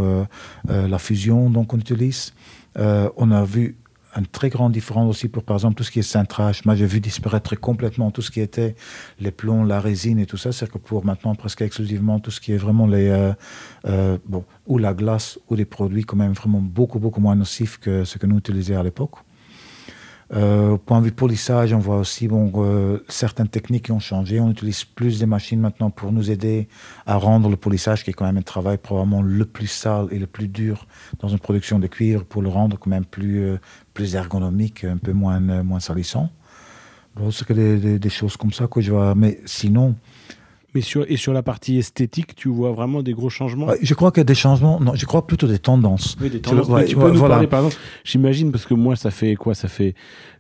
la 0.69 0.99
fusion 0.99 1.51
donc 1.51 1.75
on 1.75 1.79
utilise. 1.79 2.33
On 2.77 3.31
a 3.33 3.45
vu 3.45 3.77
une 4.19 4.27
très 4.27 4.49
grande 4.49 4.73
différence 4.73 5.09
aussi 5.09 5.29
pour 5.29 5.45
par 5.45 5.57
exemple 5.57 5.77
tout 5.77 5.85
ce 5.85 5.91
qui 5.91 6.01
est 6.01 6.03
cintrage. 6.03 6.65
Moi 6.65 6.75
j'ai 6.75 6.87
vu 6.87 7.01
disparaître 7.01 7.55
complètement 7.59 8.11
tout 8.11 8.23
ce 8.23 8.31
qui 8.31 8.41
était 8.41 8.75
les 9.21 9.31
plombs, 9.31 9.65
la 9.65 9.81
résine 9.81 10.19
et 10.19 10.27
tout 10.27 10.37
ça, 10.37 10.53
c'est 10.53 10.71
que 10.71 10.79
pour 10.79 11.05
maintenant 11.05 11.35
presque 11.35 11.63
exclusivement 11.63 12.19
tout 12.19 12.31
ce 12.31 12.41
qui 12.41 12.53
est 12.53 12.57
vraiment 12.57 12.87
les 12.87 13.09
euh, 13.09 13.33
euh, 13.87 14.19
bon 14.27 14.45
ou 14.67 14.79
la 14.79 14.93
glace 14.93 15.39
ou 15.49 15.57
des 15.57 15.65
produits 15.65 16.05
quand 16.05 16.17
même 16.17 16.33
vraiment 16.33 16.61
beaucoup 16.61 16.99
beaucoup 16.99 17.21
moins 17.21 17.37
nocifs 17.37 17.79
que 17.79 18.05
ce 18.05 18.19
que 18.19 18.27
nous 18.27 18.39
utilisions 18.39 18.81
à 18.81 18.83
l'époque. 18.83 19.17
Euh, 20.35 20.73
au 20.73 20.79
point 20.79 21.01
de 21.01 21.07
vue 21.07 21.13
polissage, 21.13 21.73
on 21.73 21.79
voit 21.79 21.97
aussi 21.97 22.29
bon, 22.29 22.53
certaines 23.09 23.49
techniques 23.49 23.87
qui 23.87 23.93
ont 23.93 23.99
changé. 23.99 24.41
On 24.41 24.51
utilise 24.51 24.85
plus 24.85 25.19
des 25.19 25.25
machines 25.25 25.59
maintenant 25.59 25.89
pour 25.89 26.13
nous 26.13 26.31
aider 26.31 26.69
à 27.07 27.17
rendre 27.17 27.49
le 27.49 27.57
polissage, 27.57 28.05
qui 28.05 28.11
est 28.11 28.13
quand 28.13 28.27
même 28.27 28.37
un 28.37 28.43
travail 28.43 28.77
probablement 28.77 29.23
le 29.23 29.47
plus 29.47 29.69
sale 29.69 30.09
et 30.11 30.19
le 30.19 30.27
plus 30.27 30.49
dur 30.49 30.87
dans 31.21 31.29
une 31.29 31.39
production 31.39 31.79
de 31.79 31.87
cuivre, 31.87 32.27
pour 32.27 32.43
le 32.43 32.51
rendre 32.51 32.79
quand 32.79 32.91
même 32.91 33.07
plus, 33.07 33.57
plus 33.99 34.15
ergonomique, 34.15 34.85
un 34.85 34.97
peu 34.97 35.13
moins, 35.13 35.43
euh, 35.49 35.65
moins 35.65 35.81
salissant. 35.81 36.31
Bon, 37.17 37.33
c'est 37.33 37.45
que 37.45 37.53
des, 37.53 37.79
des, 37.79 37.99
des, 37.99 38.09
choses 38.11 38.37
comme 38.37 38.53
ça 38.53 38.69
que 38.69 38.81
je 38.81 38.93
vois. 38.93 39.17
Mais 39.17 39.41
sinon, 39.45 39.97
mais 40.75 40.81
sur, 40.81 41.11
et 41.11 41.17
sur 41.17 41.33
la 41.33 41.43
partie 41.43 41.79
esthétique, 41.79 42.35
tu 42.35 42.49
vois 42.49 42.73
vraiment 42.73 43.03
des 43.03 43.15
gros 43.15 43.31
changements 43.31 43.69
Je 43.81 43.95
crois 43.95 44.11
qu'il 44.11 44.21
y 44.21 44.23
a 44.23 44.25
des 44.25 44.35
changements, 44.35 44.81
non, 44.81 44.95
je 44.95 45.07
crois 45.07 45.27
plutôt 45.27 45.47
des 45.47 45.59
tendances. 45.59 46.17
Oui, 46.21 46.29
des 46.29 46.41
tendances. 46.41 46.69
Ouais, 46.69 46.85
tu 46.85 46.95
peux 46.95 47.05
ouais, 47.05 47.13
nous 47.13 47.19
voilà. 47.19 47.37
parler, 47.37 47.47
par 47.49 47.61
exemple, 47.61 47.77
j'imagine, 48.05 48.53
parce 48.53 48.67
que 48.67 48.75
moi, 48.75 48.95
ça 48.95 49.11
fait 49.11 49.35
quoi 49.35 49.55
Ça 49.55 49.69
fait 49.69 49.95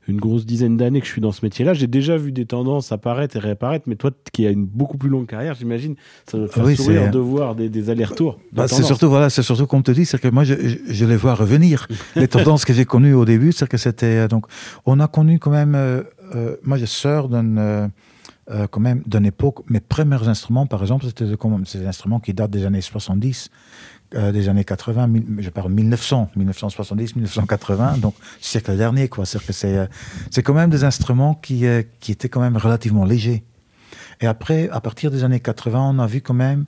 une 0.09 0.19
grosse 0.19 0.47
dizaine 0.47 0.77
d'années 0.77 1.01
que 1.01 1.07
je 1.07 1.12
suis 1.12 1.21
dans 1.21 1.33
ce 1.33 1.45
métier-là. 1.45 1.75
J'ai 1.75 1.87
déjà 1.87 2.17
vu 2.17 2.33
des 2.33 2.47
tendances 2.47 2.93
apparaître 2.93 3.37
et 3.37 3.38
réapparaître, 3.38 3.85
mais 3.88 3.97
toi 3.97 4.11
qui 4.33 4.47
as 4.47 4.51
une 4.51 4.64
beaucoup 4.64 4.97
plus 4.97 5.11
longue 5.11 5.27
carrière, 5.27 5.55
j'imagine, 5.55 5.97
ça 6.27 6.38
doit 6.38 6.49
te 6.49 6.55
faire 6.55 6.64
oui, 6.64 6.77
sourire 6.77 7.11
de 7.11 7.19
voir 7.19 7.55
des, 7.55 7.69
des 7.69 7.91
allers-retours. 7.91 8.38
Bah, 8.53 8.69
c'est 8.69 8.83
surtout, 8.83 9.09
voilà, 9.09 9.31
c'est 9.31 9.43
surtout 9.43 9.67
comme 9.67 9.83
te 9.83 9.91
dis, 9.91 10.07
c'est 10.07 10.19
que 10.19 10.29
moi, 10.29 10.45
je, 10.45 10.55
je, 10.55 10.77
je, 10.88 11.05
les 11.05 11.17
vois 11.17 11.35
revenir. 11.35 11.87
les 12.17 12.29
tendances 12.29 12.64
que 12.64 12.73
j'ai 12.73 12.87
connues 12.87 13.14
au 13.14 13.25
début, 13.25 13.53
c'est 13.53 13.69
que 13.69 13.77
c'était. 13.77 14.07
Euh, 14.07 14.29
donc, 14.29 14.47
on 14.87 14.99
a 15.01 15.09
connu 15.09 15.38
quand 15.38 15.51
même. 15.51 15.75
Euh, 15.75 16.03
euh, 16.35 16.57
moi, 16.62 16.79
je 16.79 16.87
sors 16.87 17.29
d'un. 17.29 17.57
Euh, 17.59 17.88
euh, 18.50 18.66
quand 18.66 18.80
même 18.80 19.02
d'une 19.06 19.26
époque. 19.26 19.68
Mes 19.68 19.80
premiers 19.80 20.28
instruments, 20.28 20.66
par 20.66 20.82
exemple, 20.82 21.04
c'était 21.06 21.24
des 21.26 21.87
instruments 21.87 22.20
qui 22.20 22.34
datent 22.34 22.50
des 22.50 22.64
années 22.64 22.80
70, 22.80 23.50
euh, 24.14 24.32
des 24.32 24.48
années 24.48 24.64
80, 24.64 25.11
je 25.38 25.50
parle 25.50 25.70
1900, 25.70 26.30
1970, 26.34 27.16
1980, 27.16 27.98
donc 27.98 28.14
siècle 28.40 28.74
dernier, 28.74 29.08
quoi. 29.08 29.26
C'est 29.26 29.66
euh, 29.66 29.87
quand 30.42 30.54
même 30.54 30.70
des 30.70 30.84
instruments 30.84 31.34
qui 31.34 31.66
euh, 31.66 31.82
qui 32.00 32.12
étaient 32.12 32.30
quand 32.30 32.40
même 32.40 32.56
relativement 32.56 33.04
légers. 33.04 33.44
Et 34.22 34.26
après, 34.26 34.70
à 34.70 34.80
partir 34.80 35.11
des 35.11 35.24
années 35.24 35.40
80, 35.40 35.90
on 35.94 35.98
a 35.98 36.06
vu 36.06 36.22
quand 36.22 36.32
même 36.32 36.64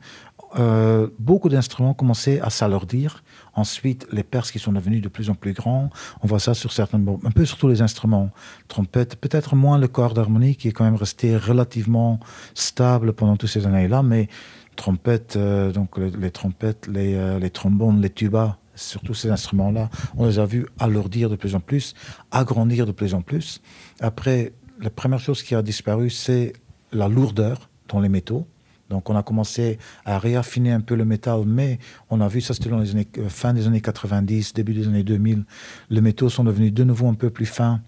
euh, 0.58 1.08
beaucoup 1.18 1.48
d'instruments 1.48 1.94
commençaient 1.94 2.40
à 2.40 2.50
s'alourdir. 2.50 3.22
Ensuite, 3.54 4.06
les 4.12 4.22
perses 4.22 4.50
qui 4.50 4.58
sont 4.58 4.72
devenus 4.72 5.02
de 5.02 5.08
plus 5.08 5.30
en 5.30 5.34
plus 5.34 5.52
grands. 5.52 5.90
On 6.22 6.26
voit 6.26 6.40
ça 6.40 6.54
sur 6.54 6.72
certains, 6.72 6.98
un 6.98 7.30
peu 7.30 7.44
sur 7.44 7.58
tous 7.58 7.68
les 7.68 7.82
instruments. 7.82 8.30
Trompette, 8.68 9.16
peut-être 9.16 9.54
moins 9.54 9.78
le 9.78 9.88
corps 9.88 10.14
d'harmonie 10.14 10.56
qui 10.56 10.68
est 10.68 10.72
quand 10.72 10.84
même 10.84 10.96
resté 10.96 11.36
relativement 11.36 12.20
stable 12.54 13.12
pendant 13.12 13.36
toutes 13.36 13.50
ces 13.50 13.66
années-là, 13.66 14.02
mais 14.02 14.28
trompette, 14.76 15.36
euh, 15.36 15.72
donc 15.72 15.98
les, 15.98 16.30
trompettes, 16.30 16.86
les, 16.86 17.14
euh, 17.14 17.38
les 17.38 17.50
trombones, 17.50 18.00
les 18.00 18.10
tubas, 18.10 18.56
surtout 18.74 19.14
ces 19.14 19.30
instruments-là, 19.30 19.90
on 20.16 20.26
les 20.26 20.38
a 20.38 20.46
vus 20.46 20.66
alourdir 20.78 21.28
de 21.28 21.36
plus 21.36 21.54
en 21.54 21.60
plus, 21.60 21.94
agrandir 22.30 22.86
de 22.86 22.92
plus 22.92 23.14
en 23.14 23.20
plus. 23.20 23.60
Après, 24.00 24.52
la 24.80 24.90
première 24.90 25.20
chose 25.20 25.42
qui 25.42 25.54
a 25.54 25.62
disparu, 25.62 26.08
c'est 26.08 26.54
la 26.92 27.08
lourdeur 27.08 27.68
dans 27.88 28.00
les 28.00 28.08
métaux. 28.08 28.46
Donc 28.90 29.08
on 29.08 29.16
a 29.16 29.22
commencé 29.22 29.78
à 30.04 30.18
réaffiner 30.18 30.72
un 30.72 30.80
peu 30.80 30.96
le 30.96 31.04
métal, 31.04 31.44
mais 31.46 31.78
on 32.10 32.20
a 32.20 32.28
vu 32.28 32.40
ça 32.40 32.52
c'était 32.52 32.68
dans 32.68 32.78
les 32.78 32.90
années, 32.90 33.08
euh, 33.18 33.28
fin 33.28 33.54
des 33.54 33.66
années 33.66 33.80
90, 33.80 34.52
début 34.52 34.74
des 34.74 34.86
années 34.88 35.04
2000. 35.04 35.44
Les 35.88 36.00
métaux 36.00 36.28
sont 36.28 36.44
devenus 36.44 36.74
de 36.74 36.84
nouveau 36.84 37.08
un 37.08 37.14
peu 37.14 37.30
plus 37.30 37.46
fins, 37.46 37.80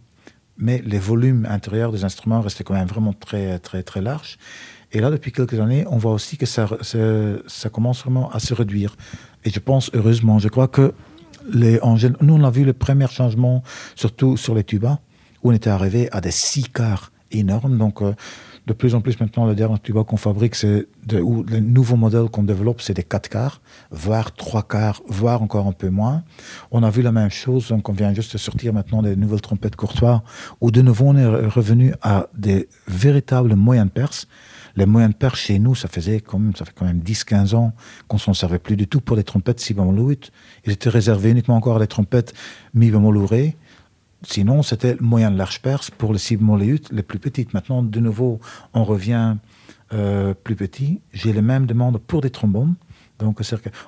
mais 0.56 0.80
les 0.86 1.00
volumes 1.00 1.46
intérieurs 1.50 1.92
des 1.92 2.04
instruments 2.04 2.40
restaient 2.40 2.64
quand 2.64 2.74
même 2.74 2.88
vraiment 2.88 3.12
très 3.12 3.58
très 3.58 3.82
très 3.82 4.00
larges. 4.00 4.38
Et 4.92 5.00
là, 5.00 5.10
depuis 5.10 5.32
quelques 5.32 5.58
années, 5.58 5.84
on 5.88 5.96
voit 5.96 6.12
aussi 6.12 6.36
que 6.36 6.44
ça, 6.44 6.68
ça, 6.82 7.70
commence 7.70 8.02
vraiment 8.02 8.30
à 8.30 8.38
se 8.40 8.52
réduire. 8.52 8.94
Et 9.44 9.50
je 9.50 9.58
pense 9.58 9.90
heureusement, 9.94 10.38
je 10.38 10.48
crois 10.48 10.68
que 10.68 10.92
les, 11.50 11.80
nous 12.20 12.34
on 12.34 12.44
a 12.44 12.50
vu 12.50 12.64
le 12.64 12.74
premier 12.74 13.08
changement, 13.08 13.62
surtout 13.96 14.36
sur 14.36 14.54
les 14.54 14.64
tubas, 14.64 14.98
où 15.42 15.50
on 15.50 15.52
était 15.52 15.70
arrivé 15.70 16.08
à 16.12 16.20
des 16.20 16.30
six 16.30 16.64
quarts 16.64 17.10
énormes. 17.30 17.78
Donc 17.78 18.02
euh, 18.02 18.14
de 18.66 18.72
plus 18.72 18.94
en 18.94 19.00
plus 19.00 19.18
maintenant, 19.18 19.46
le 19.46 19.54
dernier 19.54 19.78
tuba 19.80 20.04
qu'on 20.04 20.16
fabrique, 20.16 20.54
c'est 20.54 20.86
ou 21.12 21.44
les 21.44 21.60
nouveaux 21.60 21.96
modèles 21.96 22.28
qu'on 22.28 22.44
développe, 22.44 22.80
c'est 22.80 22.94
des 22.94 23.02
4 23.02 23.28
quarts, 23.28 23.60
voire 23.90 24.32
3 24.34 24.62
quarts, 24.62 25.02
voire 25.08 25.42
encore 25.42 25.66
un 25.66 25.72
peu 25.72 25.88
moins. 25.90 26.22
On 26.70 26.82
a 26.84 26.90
vu 26.90 27.02
la 27.02 27.10
même 27.10 27.30
chose, 27.30 27.68
donc 27.68 27.88
on 27.88 27.92
vient 27.92 28.14
juste 28.14 28.34
de 28.34 28.38
sortir 28.38 28.72
maintenant 28.72 29.02
des 29.02 29.16
nouvelles 29.16 29.40
trompettes 29.40 29.74
courtois, 29.74 30.22
où 30.60 30.70
de 30.70 30.80
nouveau 30.80 31.06
on 31.06 31.16
est 31.16 31.26
revenu 31.26 31.92
à 32.02 32.28
des 32.36 32.68
véritables 32.86 33.56
moyens 33.56 33.88
de 33.88 33.92
perse. 33.92 34.28
Les 34.76 34.86
moyens 34.86 35.12
de 35.12 35.18
perse 35.18 35.38
chez 35.40 35.58
nous, 35.58 35.74
ça 35.74 35.88
faisait 35.88 36.20
comme, 36.20 36.54
ça 36.56 36.64
fait 36.64 36.72
quand 36.74 36.86
même 36.86 37.00
10-15 37.00 37.54
ans 37.54 37.72
qu'on 38.08 38.18
s'en 38.18 38.32
servait 38.32 38.58
plus 38.58 38.76
du 38.76 38.86
tout 38.86 39.00
pour 39.00 39.16
les 39.16 39.24
trompettes 39.24 39.60
si 39.60 39.74
bémol 39.74 39.98
8. 39.98 40.30
Ils 40.66 40.72
étaient 40.72 40.88
réservés 40.88 41.30
uniquement 41.30 41.56
encore 41.56 41.76
à 41.76 41.78
des 41.80 41.86
trompettes 41.86 42.32
mi 42.72 42.90
bémol 42.90 43.18
Sinon, 44.24 44.62
c'était 44.62 44.94
le 44.94 45.04
moyen 45.04 45.30
de 45.30 45.38
large 45.38 45.60
perse 45.62 45.90
pour 45.90 46.12
les 46.12 46.18
cibles 46.18 46.44
moléutes 46.44 46.90
les 46.92 47.02
plus 47.02 47.18
petites. 47.18 47.54
Maintenant, 47.54 47.82
de 47.82 48.00
nouveau, 48.00 48.40
on 48.74 48.84
revient 48.84 49.36
euh, 49.92 50.34
plus 50.34 50.56
petit. 50.56 51.00
J'ai 51.12 51.32
les 51.32 51.42
mêmes 51.42 51.66
demandes 51.66 51.98
pour 51.98 52.20
des 52.20 52.30
trombones. 52.30 52.74
Donc, 53.18 53.40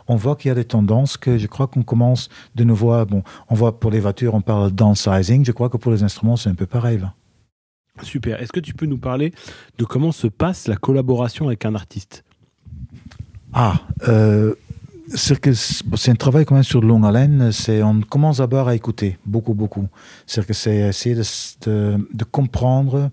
on 0.06 0.16
voit 0.16 0.36
qu'il 0.36 0.48
y 0.48 0.52
a 0.52 0.54
des 0.54 0.64
tendances 0.64 1.16
que 1.16 1.38
je 1.38 1.46
crois 1.46 1.66
qu'on 1.66 1.82
commence 1.82 2.28
de 2.54 2.62
nouveau 2.62 2.92
à, 2.92 3.04
bon, 3.04 3.22
on 3.48 3.54
voit 3.54 3.80
pour 3.80 3.90
les 3.90 3.98
voitures, 3.98 4.34
on 4.34 4.40
parle 4.40 4.70
downsizing. 4.70 5.44
Je 5.44 5.52
crois 5.52 5.68
que 5.68 5.76
pour 5.76 5.90
les 5.90 6.04
instruments, 6.04 6.36
c'est 6.36 6.50
un 6.50 6.54
peu 6.54 6.66
pareil, 6.66 6.98
là. 6.98 7.14
Super. 8.02 8.40
Est-ce 8.42 8.52
que 8.52 8.60
tu 8.60 8.74
peux 8.74 8.86
nous 8.86 8.98
parler 8.98 9.32
de 9.78 9.84
comment 9.84 10.12
se 10.12 10.26
passe 10.26 10.66
la 10.66 10.76
collaboration 10.76 11.46
avec 11.46 11.64
un 11.64 11.74
artiste? 11.74 12.24
Ah, 13.52 13.80
euh, 14.08 14.54
c'est 15.08 16.08
un 16.08 16.14
travail 16.14 16.44
quand 16.44 16.54
même 16.54 16.64
sur 16.64 16.80
longue 16.80 17.04
haleine. 17.04 17.52
C'est 17.52 17.82
on 17.82 18.00
commence 18.00 18.38
d'abord 18.38 18.68
à 18.68 18.74
écouter 18.74 19.18
beaucoup 19.26 19.54
beaucoup. 19.54 19.88
C'est 20.26 20.44
que 20.46 20.52
c'est 20.52 20.76
essayer 20.76 21.14
de, 21.14 22.24
comprendre 22.30 23.10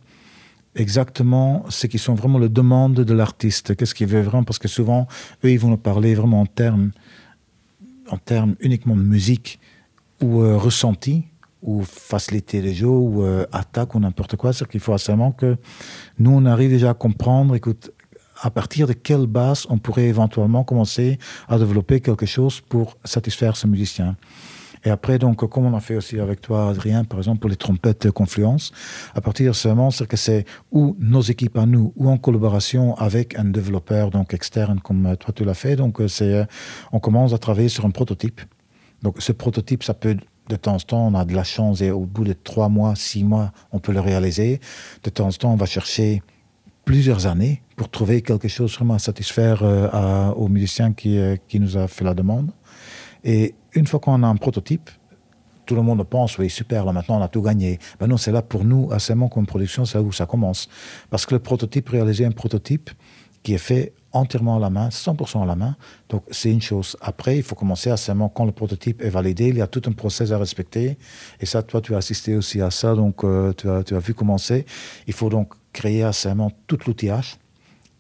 exactement 0.76 1.66
ce 1.70 1.88
qui 1.88 2.00
sont 2.00 2.16
vraiment 2.16 2.40
les 2.40 2.50
demandes 2.50 2.94
de 2.94 3.14
l'artiste. 3.14 3.76
Qu'est-ce 3.76 3.94
qu'il 3.94 4.08
veut 4.08 4.22
vraiment? 4.22 4.44
Parce 4.44 4.60
que 4.60 4.68
souvent 4.68 5.08
eux 5.44 5.52
ils 5.52 5.60
vont 5.60 5.70
nous 5.70 5.78
parler 5.78 6.16
vraiment 6.16 6.42
en 6.42 6.46
termes 6.46 6.92
en 8.10 8.18
termes 8.18 8.56
uniquement 8.60 8.96
de 8.96 9.04
musique 9.04 9.60
ou 10.22 10.42
euh, 10.42 10.58
ressenti 10.58 11.26
ou 11.62 11.84
facilité 11.84 12.62
de 12.62 12.72
jeu 12.72 12.88
ou 12.88 13.24
euh, 13.24 13.46
attaque 13.52 13.96
ou 13.96 14.00
n'importe 14.00 14.36
quoi. 14.36 14.54
C'est 14.54 14.68
qu'il 14.68 14.80
faut 14.80 14.94
absolument 14.94 15.32
que 15.32 15.58
nous 16.20 16.32
on 16.32 16.46
arrive 16.46 16.72
déjà 16.72 16.92
à 16.92 16.94
comprendre. 16.94 17.54
Écoute, 17.56 17.92
à 18.42 18.50
partir 18.50 18.88
de 18.88 18.94
quelle 18.94 19.28
base 19.28 19.66
on 19.70 19.78
pourrait 19.78 20.08
éventuellement 20.08 20.64
commencer 20.64 21.20
à 21.48 21.58
développer 21.58 22.02
quelque 22.02 22.26
chose 22.26 22.60
pour 22.60 22.98
satisfaire 23.06 23.56
ce 23.56 23.68
musicien. 23.68 24.16
Et 24.84 24.90
après, 24.90 25.20
donc, 25.20 25.48
comme 25.48 25.66
on 25.66 25.78
a 25.78 25.80
fait 25.80 25.96
aussi 25.96 26.20
avec 26.20 26.42
toi, 26.42 26.70
Adrien, 26.70 27.04
par 27.04 27.20
exemple, 27.20 27.40
pour 27.40 27.52
les 27.52 27.56
trompettes 27.56 28.10
Confluence, 28.10 28.72
à 29.14 29.22
partir 29.22 29.52
de 29.52 29.56
ce 29.56 29.68
moment, 29.68 29.92
c'est 29.92 30.08
que 30.08 30.18
c'est 30.18 30.46
ou 30.72 30.96
nos 31.00 31.22
équipes 31.22 31.58
à 31.60 31.68
nous, 31.68 31.94
ou 31.96 32.10
en 32.10 32.18
collaboration 32.18 32.96
avec 32.98 33.38
un 33.38 33.46
développeur, 33.46 34.10
donc 34.10 34.34
externe, 34.34 34.80
comme 34.80 35.16
toi 35.20 35.34
tu 35.36 35.46
l'as 35.46 35.54
fait. 35.54 35.76
Donc, 35.76 36.02
c'est, 36.08 36.48
on 36.92 37.00
commence 37.00 37.32
à 37.34 37.38
travailler 37.38 37.70
sur 37.70 37.86
un 37.86 37.92
prototype. 37.92 38.42
Donc, 39.04 39.22
ce 39.22 39.32
prototype, 39.32 39.84
ça 39.84 39.94
peut 39.94 40.18
de 40.50 40.56
temps 40.56 40.76
en 40.76 40.80
temps, 40.80 41.08
on 41.08 41.14
a 41.14 41.26
de 41.26 41.34
la 41.34 41.44
chance 41.44 41.82
et 41.82 41.92
au 41.92 42.06
bout 42.06 42.24
de 42.24 42.34
trois 42.34 42.68
mois, 42.68 42.96
six 42.96 43.24
mois, 43.24 43.52
on 43.72 43.80
peut 43.80 43.94
le 43.94 44.02
réaliser. 44.02 44.60
De 45.04 45.10
temps 45.10 45.28
en 45.28 45.32
temps, 45.32 45.54
on 45.54 45.56
va 45.56 45.66
chercher 45.66 46.24
plusieurs 46.92 47.26
années 47.26 47.62
pour 47.78 47.90
trouver 47.90 48.22
quelque 48.22 48.50
chose 48.50 48.76
vraiment 48.76 48.96
à 48.96 49.00
satisfaire 49.00 49.64
euh, 49.64 50.28
au 50.32 50.50
musicien 50.50 50.92
qui, 50.92 51.18
euh, 51.18 51.38
qui 51.48 51.58
nous 51.58 51.78
a 51.78 51.88
fait 51.88 52.04
la 52.04 52.14
demande. 52.14 52.52
Et 53.24 53.56
une 53.72 53.88
fois 53.88 54.02
qu'on 54.02 54.22
a 54.24 54.28
un 54.28 54.36
prototype, 54.36 54.90
tout 55.66 55.76
le 55.76 55.84
monde 55.84 56.04
pense, 56.04 56.38
oui, 56.38 56.50
super, 56.50 56.84
là 56.84 56.92
maintenant 56.92 57.18
on 57.18 57.22
a 57.22 57.30
tout 57.30 57.42
gagné. 57.42 57.80
Ben 57.98 58.08
non, 58.08 58.18
c'est 58.18 58.34
là 58.34 58.42
pour 58.42 58.66
nous, 58.66 58.92
assez 58.92 59.14
comme 59.32 59.46
production, 59.46 59.86
c'est 59.86 60.00
là 60.00 60.04
où 60.04 60.12
ça 60.12 60.26
commence. 60.26 60.68
Parce 61.10 61.26
que 61.26 61.34
le 61.34 61.40
prototype, 61.40 61.88
réaliser 61.88 62.26
un 62.26 62.32
prototype 62.32 62.90
qui 63.42 63.54
est 63.54 63.66
fait 63.70 63.94
entièrement 64.12 64.58
à 64.58 64.60
la 64.60 64.70
main, 64.70 64.90
100% 64.90 65.44
à 65.44 65.46
la 65.46 65.56
main. 65.56 65.78
Donc 66.10 66.24
c'est 66.30 66.52
une 66.52 66.62
chose. 66.62 66.98
Après, 67.00 67.38
il 67.38 67.44
faut 67.44 67.56
commencer 67.56 67.90
à 67.90 67.96
seulement 67.96 68.28
quand 68.28 68.44
le 68.44 68.52
prototype 68.52 69.02
est 69.02 69.10
validé, 69.10 69.48
il 69.48 69.56
y 69.56 69.62
a 69.62 69.68
tout 69.68 69.82
un 69.86 69.94
process 69.94 70.34
à 70.34 70.38
respecter. 70.38 70.98
Et 71.40 71.46
ça, 71.46 71.64
toi, 71.64 71.80
tu 71.80 71.96
as 71.96 72.00
assisté 72.00 72.36
aussi 72.36 72.60
à 72.60 72.70
ça, 72.70 72.96
donc 72.96 73.24
euh, 73.24 73.54
tu, 73.54 73.70
as, 73.70 73.82
tu 73.86 73.96
as 73.96 74.00
vu 74.00 74.14
commencer. 74.14 74.66
Il 75.08 75.14
faut 75.14 75.30
donc 75.30 75.54
créer 75.74 76.04
assurément 76.04 76.52
tout 76.68 76.80
l'outillage. 76.86 77.38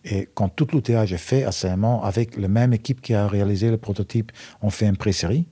Et 0.04 0.30
quand 0.34 0.50
tout 0.50 0.68
l'outillage 0.72 1.14
est 1.14 1.18
fait 1.18 1.44
assurément, 1.44 2.04
avec 2.04 2.38
la 2.38 2.48
même 2.48 2.74
équipe 2.74 3.02
qui 3.02 3.14
a 3.14 3.28
réalisé 3.28 3.70
le 3.70 3.78
prototype, 3.78 4.32
on 4.62 4.70
fait 4.70 4.88
une 4.88 4.98
pré-série. 4.98 5.46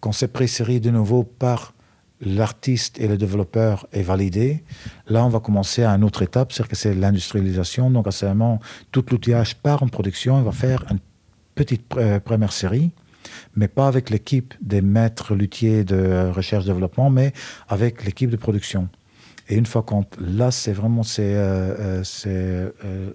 Quand 0.00 0.12
cette 0.12 0.32
pré-série 0.32 0.80
de 0.80 0.90
nouveau 0.90 1.22
par 1.22 1.74
l'artiste 2.20 2.98
et 2.98 3.08
le 3.08 3.18
développeur 3.18 3.86
est 3.92 4.02
validé, 4.02 4.64
là 5.06 5.24
on 5.24 5.28
va 5.28 5.40
commencer 5.40 5.84
à 5.84 5.90
une 5.90 6.04
autre 6.04 6.22
étape, 6.22 6.52
c'est-à-dire 6.52 6.70
que 6.70 6.76
c'est 6.76 6.94
l'industrialisation. 6.94 7.90
Donc 7.90 8.06
assurément, 8.06 8.60
tout 8.92 9.04
l'outillage 9.10 9.56
part 9.56 9.82
en 9.82 9.88
production, 9.88 10.36
on 10.36 10.42
va 10.42 10.52
faire 10.52 10.84
une 10.90 11.00
petite 11.54 11.84
euh, 11.96 12.20
première 12.20 12.52
série 12.52 12.92
mais 13.56 13.68
pas 13.68 13.86
avec 13.86 14.10
l'équipe 14.10 14.54
des 14.60 14.80
maîtres 14.80 15.34
luthiers 15.34 15.84
de 15.84 16.30
recherche-développement, 16.30 17.10
mais 17.10 17.32
avec 17.68 18.04
l'équipe 18.04 18.30
de 18.30 18.36
production. 18.36 18.88
Et 19.48 19.56
une 19.56 19.66
fois 19.66 19.82
qu'on 19.82 20.04
là, 20.18 20.50
c'est 20.50 20.72
vraiment 20.72 21.02
c'est 21.02 21.34
euh, 21.34 22.02
euh, 22.26 22.70
euh, 22.84 23.10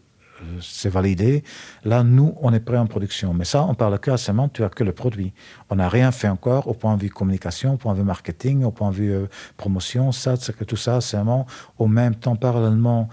c'est 0.61 0.89
validé. 0.89 1.43
Là, 1.83 2.01
nous, 2.01 2.33
on 2.41 2.53
est 2.53 2.61
prêt 2.61 2.77
en 2.77 2.85
production. 2.87 3.33
Mais 3.33 3.43
ça, 3.43 3.65
on 3.65 3.73
parle 3.73 3.99
que 3.99 4.15
seulement, 4.15 4.47
tu 4.47 4.63
as 4.63 4.69
que 4.69 4.85
le 4.85 4.93
produit. 4.93 5.33
On 5.69 5.75
n'a 5.75 5.89
rien 5.89 6.13
fait 6.13 6.29
encore 6.29 6.69
au 6.69 6.73
point 6.73 6.95
de 6.95 7.01
vue 7.01 7.09
communication, 7.09 7.73
au 7.73 7.77
point 7.77 7.91
de 7.93 7.99
vue 7.99 8.05
marketing, 8.05 8.63
au 8.63 8.71
point 8.71 8.91
de 8.91 8.95
vue 8.95 9.17
promotion. 9.57 10.13
Ça, 10.13 10.37
c'est 10.37 10.55
que 10.55 10.63
tout 10.63 10.77
ça, 10.77 10.99
vraiment 10.99 11.45
au 11.77 11.87
même 11.87 12.15
temps, 12.15 12.37
parallèlement 12.37 13.09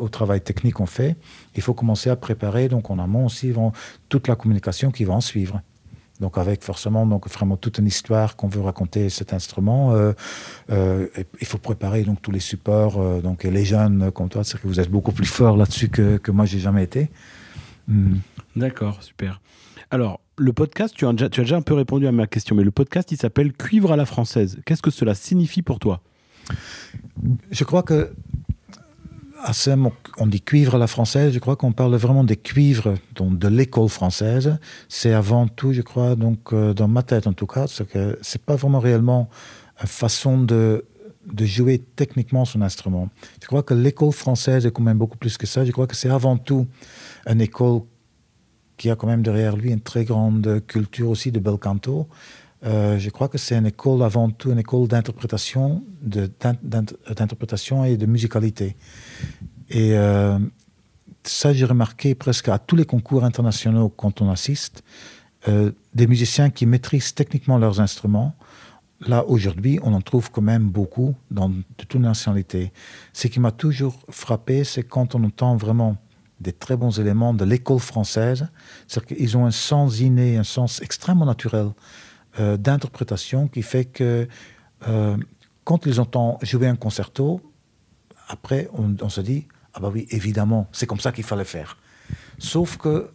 au 0.00 0.08
travail 0.08 0.40
technique 0.40 0.76
qu'on 0.76 0.86
fait. 0.86 1.16
Il 1.56 1.62
faut 1.62 1.74
commencer 1.74 2.08
à 2.08 2.16
préparer, 2.16 2.68
donc 2.68 2.88
en 2.88 2.98
amont 2.98 3.26
aussi, 3.26 3.52
toute 4.08 4.26
la 4.26 4.34
communication 4.34 4.90
qui 4.90 5.04
va 5.04 5.12
en 5.12 5.20
suivre. 5.20 5.60
Donc 6.20 6.38
avec 6.38 6.62
forcément 6.64 7.06
donc 7.06 7.28
vraiment 7.28 7.56
toute 7.56 7.78
une 7.78 7.86
histoire 7.86 8.36
qu'on 8.36 8.48
veut 8.48 8.60
raconter 8.60 9.10
cet 9.10 9.32
instrument. 9.32 9.92
Euh, 9.92 10.12
euh, 10.70 11.08
il 11.40 11.46
faut 11.46 11.58
préparer 11.58 12.02
donc 12.02 12.22
tous 12.22 12.30
les 12.30 12.40
supports. 12.40 12.98
Euh, 12.98 13.20
donc 13.20 13.44
les 13.44 13.64
jeunes 13.64 14.10
comme 14.12 14.28
toi, 14.28 14.44
c'est 14.44 14.60
que 14.60 14.66
vous 14.66 14.80
êtes 14.80 14.90
beaucoup 14.90 15.12
plus 15.12 15.26
fort 15.26 15.56
là-dessus 15.56 15.88
que, 15.88 16.16
que 16.16 16.30
moi 16.30 16.46
j'ai 16.46 16.58
jamais 16.58 16.84
été. 16.84 17.10
Hmm. 17.88 18.16
D'accord, 18.54 19.02
super. 19.02 19.40
Alors 19.90 20.20
le 20.38 20.52
podcast, 20.52 20.94
tu 20.96 21.06
as, 21.06 21.12
déjà, 21.12 21.28
tu 21.28 21.40
as 21.40 21.44
déjà 21.44 21.56
un 21.56 21.62
peu 21.62 21.74
répondu 21.74 22.06
à 22.06 22.12
ma 22.12 22.26
question, 22.26 22.56
mais 22.56 22.64
le 22.64 22.70
podcast 22.70 23.12
il 23.12 23.18
s'appelle 23.18 23.52
Cuivre 23.52 23.92
à 23.92 23.96
la 23.96 24.06
française. 24.06 24.58
Qu'est-ce 24.64 24.82
que 24.82 24.90
cela 24.90 25.14
signifie 25.14 25.62
pour 25.62 25.78
toi? 25.78 26.00
Je 27.50 27.64
crois 27.64 27.82
que 27.82 28.12
on 30.18 30.26
dit 30.26 30.40
cuivre 30.40 30.74
à 30.74 30.78
la 30.78 30.86
française, 30.86 31.32
je 31.32 31.38
crois 31.38 31.56
qu'on 31.56 31.72
parle 31.72 31.94
vraiment 31.96 32.24
des 32.24 32.36
cuivres 32.36 32.94
donc 33.14 33.38
de 33.38 33.48
l'école 33.48 33.88
française. 33.88 34.58
C'est 34.88 35.12
avant 35.12 35.46
tout, 35.48 35.72
je 35.72 35.82
crois, 35.82 36.16
donc 36.16 36.52
euh, 36.52 36.74
dans 36.74 36.88
ma 36.88 37.02
tête 37.02 37.26
en 37.26 37.32
tout 37.32 37.46
cas, 37.46 37.66
c'est 37.66 37.88
que 37.88 38.18
c'est 38.22 38.42
pas 38.42 38.56
vraiment 38.56 38.80
réellement 38.80 39.28
une 39.80 39.86
façon 39.86 40.42
de, 40.42 40.84
de 41.32 41.44
jouer 41.44 41.78
techniquement 41.78 42.44
son 42.44 42.62
instrument. 42.62 43.08
Je 43.42 43.46
crois 43.46 43.62
que 43.62 43.74
l'école 43.74 44.12
française 44.12 44.66
est 44.66 44.70
quand 44.70 44.82
même 44.82 44.98
beaucoup 44.98 45.18
plus 45.18 45.36
que 45.36 45.46
ça. 45.46 45.64
Je 45.64 45.72
crois 45.72 45.86
que 45.86 45.96
c'est 45.96 46.10
avant 46.10 46.36
tout 46.36 46.66
une 47.26 47.40
école 47.40 47.82
qui 48.76 48.90
a 48.90 48.96
quand 48.96 49.06
même 49.06 49.22
derrière 49.22 49.56
lui 49.56 49.70
une 49.70 49.80
très 49.80 50.04
grande 50.04 50.62
culture 50.66 51.08
aussi 51.08 51.32
de 51.32 51.38
bel 51.38 51.56
canto. 51.56 52.08
Euh, 52.64 52.98
je 52.98 53.10
crois 53.10 53.28
que 53.28 53.38
c'est 53.38 53.56
une 53.56 53.66
école 53.66 54.02
avant 54.02 54.30
tout 54.30 54.50
une 54.50 54.58
école 54.58 54.88
d'interprétation, 54.88 55.84
d'interprétation 56.02 57.84
et 57.84 57.96
de 57.96 58.06
musicalité. 58.06 58.76
Et 59.68 59.96
euh, 59.96 60.38
ça, 61.22 61.52
j'ai 61.52 61.64
remarqué 61.64 62.14
presque 62.14 62.48
à 62.48 62.58
tous 62.58 62.76
les 62.76 62.84
concours 62.84 63.24
internationaux 63.24 63.88
quand 63.88 64.20
on 64.22 64.30
assiste, 64.30 64.82
euh, 65.48 65.72
des 65.94 66.06
musiciens 66.06 66.50
qui 66.50 66.66
maîtrisent 66.66 67.14
techniquement 67.14 67.58
leurs 67.58 67.80
instruments. 67.80 68.34
Là, 69.00 69.26
aujourd'hui, 69.26 69.78
on 69.82 69.92
en 69.92 70.00
trouve 70.00 70.30
quand 70.30 70.42
même 70.42 70.68
beaucoup 70.68 71.14
dans 71.30 71.50
de 71.50 71.62
toute 71.76 72.00
nationalité. 72.00 72.72
Ce 73.12 73.28
qui 73.28 73.40
m'a 73.40 73.52
toujours 73.52 74.00
frappé, 74.08 74.64
c'est 74.64 74.82
quand 74.82 75.14
on 75.14 75.22
entend 75.24 75.56
vraiment 75.56 75.96
des 76.40 76.52
très 76.52 76.76
bons 76.76 76.98
éléments 76.98 77.34
de 77.34 77.44
l'école 77.44 77.80
française. 77.80 78.48
C'est-à-dire 78.86 79.16
qu'ils 79.16 79.36
ont 79.36 79.46
un 79.46 79.50
sens 79.50 80.00
inné, 80.00 80.38
un 80.38 80.44
sens 80.44 80.80
extrêmement 80.80 81.26
naturel 81.26 81.70
euh, 82.38 82.56
d'interprétation 82.56 83.48
qui 83.48 83.62
fait 83.62 83.84
que 83.84 84.28
euh, 84.88 85.16
quand 85.64 85.86
ils 85.86 86.00
entendent 86.00 86.38
jouer 86.42 86.68
un 86.68 86.76
concerto, 86.76 87.40
après, 88.28 88.68
on, 88.72 89.08
se 89.08 89.20
dit, 89.20 89.46
ah 89.74 89.80
bah 89.80 89.90
oui, 89.92 90.06
évidemment, 90.10 90.68
c'est 90.72 90.86
comme 90.86 91.00
ça 91.00 91.12
qu'il 91.12 91.24
fallait 91.24 91.44
faire. 91.44 91.78
Sauf 92.38 92.76
que, 92.76 93.10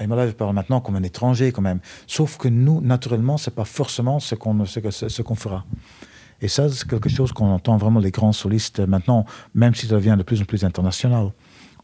et 0.00 0.06
là 0.06 0.26
je 0.26 0.32
parle 0.32 0.54
maintenant 0.54 0.80
comme 0.80 0.96
un 0.96 1.02
étranger 1.02 1.52
quand 1.52 1.62
même, 1.62 1.80
sauf 2.06 2.36
que 2.36 2.48
nous, 2.48 2.80
naturellement, 2.80 3.36
c'est 3.36 3.54
pas 3.54 3.64
forcément 3.64 4.20
ce 4.20 4.34
qu'on 4.34 4.64
ce 4.64 5.22
qu'on 5.22 5.34
fera. 5.34 5.64
Et 6.40 6.48
ça, 6.48 6.68
c'est 6.68 6.86
quelque 6.86 7.08
chose 7.08 7.32
qu'on 7.32 7.50
entend 7.50 7.76
vraiment 7.76 8.00
les 8.00 8.10
grands 8.10 8.32
solistes 8.32 8.80
maintenant, 8.80 9.24
même 9.54 9.74
si 9.74 9.86
ça 9.86 9.94
devient 9.94 10.16
de 10.18 10.22
plus 10.22 10.40
en 10.40 10.44
plus 10.44 10.64
international 10.64 11.32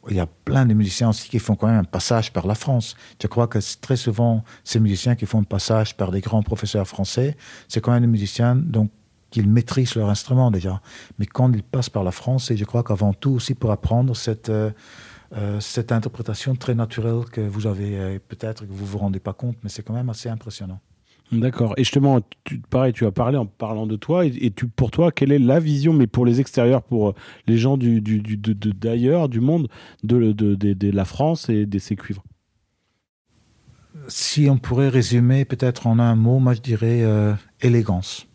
il 0.09 0.17
y 0.17 0.21
a 0.21 0.27
plein 0.27 0.65
de 0.65 0.73
musiciens 0.73 1.11
aussi 1.11 1.29
qui 1.29 1.39
font 1.39 1.57
quand 1.57 1.67
même 1.67 1.81
un 1.81 1.85
passage 1.85 2.33
par 2.33 2.47
la 2.47 2.55
France. 2.55 2.97
Je 3.21 3.27
crois 3.27 3.47
que 3.47 3.59
très 3.81 3.97
souvent, 3.97 4.45
ces 4.65 4.81
musiciens 4.81 5.15
qui 5.15 5.27
font 5.27 5.41
un 5.41 5.45
passage 5.45 5.97
par 5.97 6.11
des 6.11 6.21
grands 6.21 6.43
professeurs 6.43 6.89
français, 6.89 7.37
c'est 7.69 7.81
quand 7.81 7.93
même 7.93 8.03
des 8.03 8.07
musiciens 8.09 8.57
donc 8.57 8.91
maîtrisent 9.39 9.95
leur 9.95 10.09
instrument 10.09 10.51
déjà. 10.51 10.81
Mais 11.19 11.27
quand 11.27 11.53
ils 11.53 11.63
passent 11.63 11.91
par 11.91 12.05
la 12.05 12.11
France, 12.11 12.47
c'est 12.47 12.57
je 12.57 12.65
crois 12.65 12.83
qu'avant 12.83 13.13
tout 13.13 13.31
aussi 13.31 13.55
pour 13.55 13.71
apprendre 13.71 14.17
cette, 14.17 14.49
euh, 14.49 14.71
euh, 15.37 15.61
cette 15.61 15.93
interprétation 15.93 16.57
très 16.57 16.75
naturelle 16.75 17.25
que 17.31 17.41
vous 17.41 17.67
avez, 17.67 17.99
euh, 17.99 18.19
peut-être 18.29 18.67
que 18.67 18.73
vous 18.73 18.87
vous 18.87 18.99
rendez 18.99 19.21
pas 19.21 19.33
compte, 19.33 19.57
mais 19.63 19.69
c'est 19.69 19.83
quand 19.83 19.95
même 19.95 20.11
assez 20.11 20.29
impressionnant. 20.29 20.81
D'accord. 21.33 21.75
Et 21.77 21.85
justement, 21.85 22.21
tu, 22.45 22.59
pareil, 22.59 22.93
tu 22.93 23.07
as 23.07 23.13
parlé 23.13 23.37
en 23.37 23.47
parlant 23.47 23.87
de 23.87 23.97
toi. 23.97 24.25
Et, 24.27 24.51
tu, 24.51 24.67
pour 24.67 24.91
toi, 24.91 25.13
quelle 25.13 25.31
est 25.31 25.39
la 25.39 25.61
vision, 25.61 25.93
mais 25.93 26.07
pour 26.07 26.27
les 26.27 26.41
extérieurs, 26.41 26.83
pour 26.83 27.15
les 27.47 27.57
gens 27.57 27.77
d'ailleurs, 27.77 29.29
du 29.29 29.41
monde, 29.41 29.69
de, 30.03 30.33
de, 30.33 30.91
la 30.91 31.05
France 31.05 31.49
et 31.49 31.67
de 31.67 31.79
ses 31.79 31.95
cuivres? 31.95 32.25
Si 34.09 34.49
on 34.51 34.59
pourrait 34.59 34.89
résumer 34.89 35.45
peut-être 35.45 35.87
en 35.87 35.99
un 35.99 36.17
mot, 36.17 36.39
moi 36.39 36.55
je 36.55 36.61
dirais 36.61 37.03
euh, 37.03 37.35
élégance. 37.61 38.27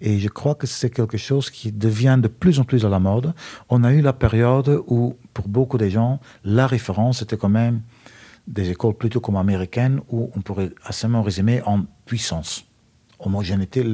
Et 0.00 0.18
je 0.18 0.28
crois 0.28 0.54
que 0.54 0.66
c'est 0.66 0.90
quelque 0.90 1.16
chose 1.16 1.50
qui 1.50 1.72
devient 1.72 2.18
de 2.20 2.28
plus 2.28 2.60
en 2.60 2.64
plus 2.64 2.84
à 2.84 2.88
la 2.88 2.98
mode. 2.98 3.32
On 3.68 3.84
a 3.84 3.92
eu 3.92 4.00
la 4.00 4.12
période 4.12 4.82
où, 4.86 5.16
pour 5.34 5.48
beaucoup 5.48 5.78
de 5.78 5.88
gens, 5.88 6.20
la 6.44 6.66
référence 6.66 7.22
était 7.22 7.36
quand 7.36 7.48
même 7.48 7.80
des 8.48 8.70
écoles 8.70 8.94
plutôt 8.94 9.20
comme 9.20 9.36
américaines 9.36 10.00
où 10.08 10.30
on 10.34 10.40
pourrait 10.40 10.70
assez 10.84 11.06
résumer 11.06 11.62
en 11.62 11.84
puissance. 12.06 12.64
Homogénéité, 13.20 13.84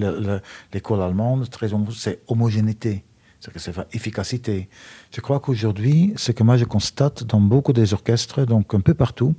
l'école 0.73 1.03
allemande, 1.03 1.51
très 1.51 1.69
c'est 1.93 2.21
homogénéité, 2.29 3.05
c'est 3.41 3.75
efficacité. 3.93 4.69
Je 5.11 5.21
crois 5.21 5.41
qu'aujourd'hui, 5.41 6.13
ce 6.17 6.33
que 6.33 6.43
moi 6.43 6.57
je 6.57 6.65
constate 6.65 7.25
dans 7.25 7.41
beaucoup 7.41 7.73
des 7.73 7.93
orchestres, 7.95 8.47
donc 8.47 8.75
un 8.75 8.81
peu 8.81 8.95
partout, 8.95 9.35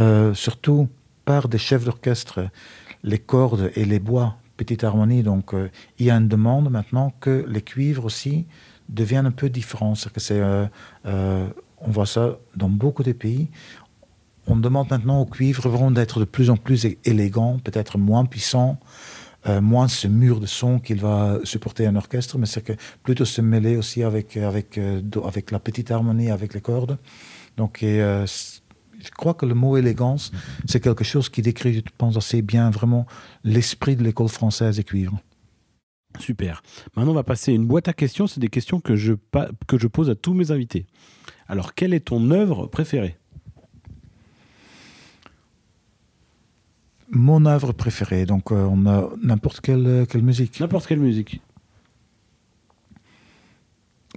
euh, 0.00 0.32
surtout 0.34 0.88
par 1.24 1.48
des 1.48 1.58
chefs 1.58 1.84
d'orchestre, 1.84 2.48
les 3.02 3.18
cordes 3.18 3.70
et 3.74 3.84
les 3.84 3.98
bois, 3.98 4.36
petite 4.56 4.82
harmonie, 4.82 5.22
donc 5.22 5.52
euh, 5.52 5.68
il 5.98 6.06
y 6.06 6.10
a 6.10 6.16
une 6.16 6.28
demande 6.28 6.70
maintenant 6.70 7.12
que 7.20 7.44
les 7.48 7.62
cuivres 7.62 8.04
aussi 8.06 8.46
deviennent 8.88 9.26
un 9.26 9.32
peu 9.32 9.50
différents. 9.50 9.94
que 9.94 10.20
c'est, 10.20 10.40
euh, 10.40 10.66
on 11.80 11.90
voit 11.90 12.06
ça 12.06 12.38
dans 12.56 12.68
beaucoup 12.68 13.02
de 13.02 13.12
pays 13.12 13.48
on 14.48 14.56
demande 14.56 14.90
maintenant 14.90 15.20
au 15.20 15.26
cuivre 15.26 15.68
vraiment 15.68 15.90
d'être 15.90 16.20
de 16.20 16.24
plus 16.24 16.50
en 16.50 16.56
plus 16.56 16.86
élégant, 17.04 17.58
peut-être 17.58 17.98
moins 17.98 18.24
puissant, 18.24 18.80
euh, 19.46 19.60
moins 19.60 19.88
ce 19.88 20.08
mur 20.08 20.40
de 20.40 20.46
son 20.46 20.80
qu'il 20.80 21.00
va 21.00 21.38
supporter 21.44 21.86
un 21.86 21.96
orchestre, 21.96 22.38
mais 22.38 22.46
c'est 22.46 22.62
que 22.62 22.72
plutôt 23.02 23.24
se 23.24 23.40
mêler 23.40 23.76
aussi 23.76 24.02
avec, 24.02 24.36
avec, 24.36 24.78
euh, 24.78 25.00
avec 25.24 25.50
la 25.50 25.60
petite 25.60 25.90
harmonie, 25.90 26.30
avec 26.30 26.54
les 26.54 26.60
cordes. 26.60 26.98
Donc, 27.56 27.82
euh, 27.82 28.26
je 28.26 29.10
crois 29.10 29.34
que 29.34 29.46
le 29.46 29.54
mot 29.54 29.76
élégance, 29.76 30.32
c'est 30.66 30.80
quelque 30.80 31.04
chose 31.04 31.28
qui 31.28 31.42
décrit, 31.42 31.74
je 31.74 31.82
pense, 31.96 32.16
assez 32.16 32.42
bien 32.42 32.70
vraiment 32.70 33.06
l'esprit 33.44 33.96
de 33.96 34.02
l'école 34.02 34.28
française 34.28 34.76
des 34.76 34.84
cuivres. 34.84 35.18
Super. 36.18 36.62
Maintenant, 36.96 37.12
on 37.12 37.14
va 37.14 37.22
passer 37.22 37.52
à 37.52 37.54
une 37.54 37.66
boîte 37.66 37.86
à 37.86 37.92
questions. 37.92 38.26
C'est 38.26 38.40
des 38.40 38.48
questions 38.48 38.80
que 38.80 38.96
je, 38.96 39.12
que 39.68 39.78
je 39.78 39.86
pose 39.86 40.10
à 40.10 40.14
tous 40.14 40.34
mes 40.34 40.50
invités. 40.50 40.86
Alors, 41.46 41.74
quelle 41.74 41.94
est 41.94 42.06
ton 42.06 42.30
œuvre 42.30 42.66
préférée? 42.66 43.18
Mon 47.10 47.46
œuvre 47.46 47.72
préférée. 47.72 48.26
Donc, 48.26 48.52
euh, 48.52 48.66
on 48.70 48.86
a 48.86 49.08
n'importe 49.22 49.60
quelle, 49.60 49.86
euh, 49.86 50.06
quelle 50.06 50.22
musique. 50.22 50.60
N'importe 50.60 50.86
quelle 50.86 51.00
musique. 51.00 51.40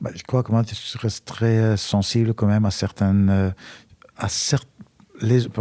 Bah, 0.02 0.12
je 0.16 0.24
crois 0.24 0.44
que 0.44 0.52
moi, 0.52 0.64
je 0.64 0.98
reste 0.98 1.26
très 1.26 1.58
euh, 1.58 1.78
sensible 1.78 2.34
quand 2.34 2.48
même 2.48 2.66
à 2.66 2.72
certaines. 2.72 3.54
à 4.18 4.28
certes, 4.28 4.68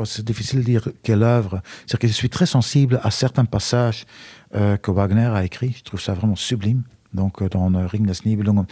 c'est 0.05 0.25
difficile 0.25 0.61
de 0.61 0.64
dire 0.64 0.88
quelle 1.03 1.23
œuvre. 1.23 1.61
C'est 1.87 1.99
que 1.99 2.09
je 2.09 2.12
suis 2.12 2.31
très 2.31 2.47
sensible 2.47 2.99
à 3.03 3.11
certains 3.11 3.45
passages 3.45 4.07
que 4.53 4.90
Wagner 4.90 5.27
a 5.27 5.45
écrits. 5.45 5.75
Je 5.77 5.83
trouve 5.83 6.01
ça 6.01 6.14
vraiment 6.14 6.37
sublime. 6.37 6.83
Donc, 7.12 7.43
dans 7.51 7.87
Ring 7.87 8.07
des 8.07 8.14
Nibelungen. 8.25 8.64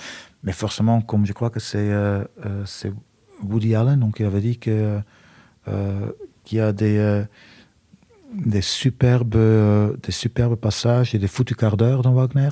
Mais 0.43 0.53
forcément, 0.53 1.03
comme 1.03 1.27
je 1.27 1.35
crois 1.35 1.51
que 1.51 1.61
c'est 1.61 1.93
Woody 3.43 3.75
Allen, 3.75 4.01
donc 4.01 4.19
il 4.19 4.25
avait 4.25 4.41
dit 4.41 4.59
que 4.59 4.99
qu'il 6.45 6.57
y 6.57 6.61
a 6.63 6.73
des 6.73 7.27
des 8.33 8.61
superbes, 8.61 9.37
euh, 9.37 9.97
des 10.03 10.13
superbes 10.13 10.57
passages 10.57 11.15
et 11.15 11.19
des 11.19 11.29
foutus 11.29 11.57
quarts 11.57 11.77
d'heure 11.77 12.03
dans 12.03 12.13
Wagner. 12.13 12.51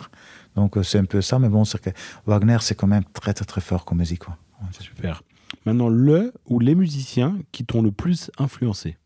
Donc 0.54 0.76
euh, 0.76 0.82
c'est 0.82 0.98
un 0.98 1.04
peu 1.04 1.20
ça, 1.20 1.38
mais 1.38 1.48
bon, 1.48 1.64
c'est 1.64 1.80
que 1.80 1.90
Wagner, 2.26 2.58
c'est 2.60 2.74
quand 2.74 2.86
même 2.86 3.04
très, 3.12 3.34
très, 3.34 3.44
très 3.44 3.60
fort 3.60 3.84
comme 3.84 3.98
musique. 3.98 4.24
Quoi. 4.24 4.36
Super. 4.78 5.22
Maintenant, 5.64 5.88
le 5.88 6.32
ou 6.46 6.58
les 6.58 6.74
musiciens 6.74 7.38
qui 7.52 7.64
t'ont 7.64 7.82
le 7.82 7.92
plus 7.92 8.30
influencé? 8.38 8.96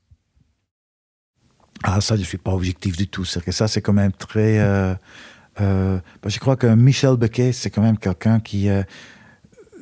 Ah, 1.82 2.00
ça, 2.00 2.14
je 2.14 2.20
ne 2.20 2.26
suis 2.26 2.38
pas 2.38 2.52
objectif 2.52 2.96
du 2.96 3.08
tout. 3.08 3.24
C'est 3.24 3.42
que 3.42 3.52
ça, 3.52 3.66
c'est 3.66 3.80
quand 3.80 3.92
même 3.92 4.12
très. 4.12 4.58
Euh, 4.58 4.94
bah, 5.58 6.28
je 6.28 6.38
crois 6.38 6.56
que 6.56 6.66
Michel 6.66 7.16
Becquet, 7.16 7.52
c'est 7.52 7.70
quand 7.70 7.82
même 7.82 7.98
quelqu'un 7.98 8.38
qui. 8.40 8.68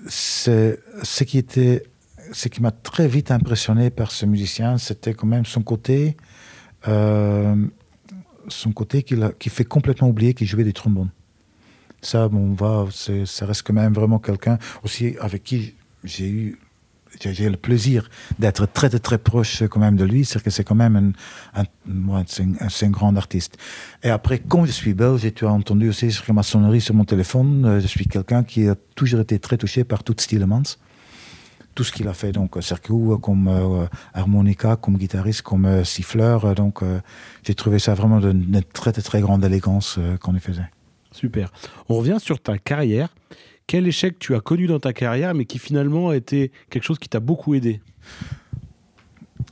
c'est 0.07 0.81
ce 1.03 1.24
qui 1.24 1.38
était. 1.38 1.85
Ce 2.31 2.48
qui 2.48 2.61
m'a 2.61 2.70
très 2.70 3.09
vite 3.09 3.31
impressionné 3.31 3.88
par 3.90 4.11
ce 4.11 4.27
musicien, 4.27 4.77
c'était 4.77 5.14
quand 5.14 5.27
même 5.27 5.46
son 5.46 5.62
côté 5.62 6.16
son 6.84 8.72
côté 8.72 9.02
qui, 9.02 9.50
fait 9.50 9.64
complètement 9.64 10.08
oublier 10.08 10.34
qu'il 10.34 10.46
jouait 10.46 10.64
des 10.64 10.72
trombones. 10.72 11.10
Ça, 12.00 12.28
bon, 12.28 12.54
va, 12.54 12.86
ça 12.92 13.46
reste 13.46 13.62
quand 13.62 13.74
même 13.74 13.92
vraiment 13.92 14.18
quelqu'un 14.18 14.58
aussi 14.84 15.16
avec 15.20 15.42
qui 15.42 15.74
j'ai 16.04 16.28
eu 16.28 16.58
j'ai 17.20 17.48
le 17.48 17.56
plaisir 17.56 18.08
d'être 18.38 18.66
très, 18.66 18.90
très, 18.90 19.18
proche 19.18 19.62
quand 19.68 19.80
même 19.80 19.96
de 19.96 20.04
lui. 20.04 20.24
C'est 20.24 20.42
que 20.42 20.50
c'est 20.50 20.64
quand 20.64 20.74
même 20.74 21.14
un, 21.54 21.62
un, 21.62 22.24
c'est 22.26 22.86
un, 22.86 22.90
grand 22.90 23.16
artiste. 23.16 23.56
Et 24.02 24.10
après, 24.10 24.38
comme 24.38 24.66
je 24.66 24.72
suis 24.72 24.94
belge, 24.94 25.24
et 25.24 25.32
tu 25.32 25.46
as 25.46 25.50
entendu 25.50 25.88
aussi 25.88 26.12
sur 26.12 26.32
ma 26.32 26.42
sonnerie 26.42 26.80
sur 26.80 26.94
mon 26.94 27.04
téléphone, 27.04 27.64
euh, 27.64 27.80
je 27.80 27.86
suis 27.86 28.06
quelqu'un 28.06 28.44
qui 28.44 28.68
a 28.68 28.76
toujours 28.94 29.20
été 29.20 29.38
très 29.38 29.56
touché 29.56 29.84
par 29.84 30.04
tout 30.04 30.14
Stielemans 30.18 30.76
tout 31.78 31.84
ce 31.84 31.92
qu'il 31.92 32.08
a 32.08 32.12
fait, 32.12 32.32
donc 32.32 32.56
Sergio 32.60 33.18
comme 33.18 33.46
euh, 33.46 33.86
harmonica, 34.12 34.74
comme 34.74 34.96
guitariste, 34.96 35.42
comme 35.42 35.64
euh, 35.64 35.84
siffleur. 35.84 36.56
Donc 36.56 36.82
euh, 36.82 36.98
j'ai 37.44 37.54
trouvé 37.54 37.78
ça 37.78 37.94
vraiment 37.94 38.18
d'une 38.18 38.64
très, 38.72 38.90
très 38.90 39.00
très 39.00 39.20
grande 39.20 39.44
élégance 39.44 39.96
qu'on 40.20 40.34
y 40.34 40.40
faisait. 40.40 40.68
Super. 41.12 41.52
On 41.88 41.94
revient 41.94 42.16
sur 42.18 42.40
ta 42.40 42.58
carrière. 42.58 43.14
Quel 43.68 43.86
échec 43.86 44.18
tu 44.18 44.34
as 44.34 44.40
connu 44.40 44.66
dans 44.66 44.80
ta 44.80 44.92
carrière, 44.92 45.34
mais 45.34 45.44
qui 45.44 45.60
finalement 45.60 46.08
a 46.08 46.16
été 46.16 46.50
quelque 46.68 46.82
chose 46.82 46.98
qui 46.98 47.08
t'a 47.08 47.20
beaucoup 47.20 47.54
aidé? 47.54 47.80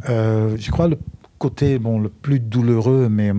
Je 0.09 0.71
crois 0.73 0.89
le 0.89 0.99
côté 1.39 1.79
bon, 1.79 2.01
le 2.01 2.09
plus 2.09 2.41
douloureux, 2.41 3.09
mais 3.09 3.31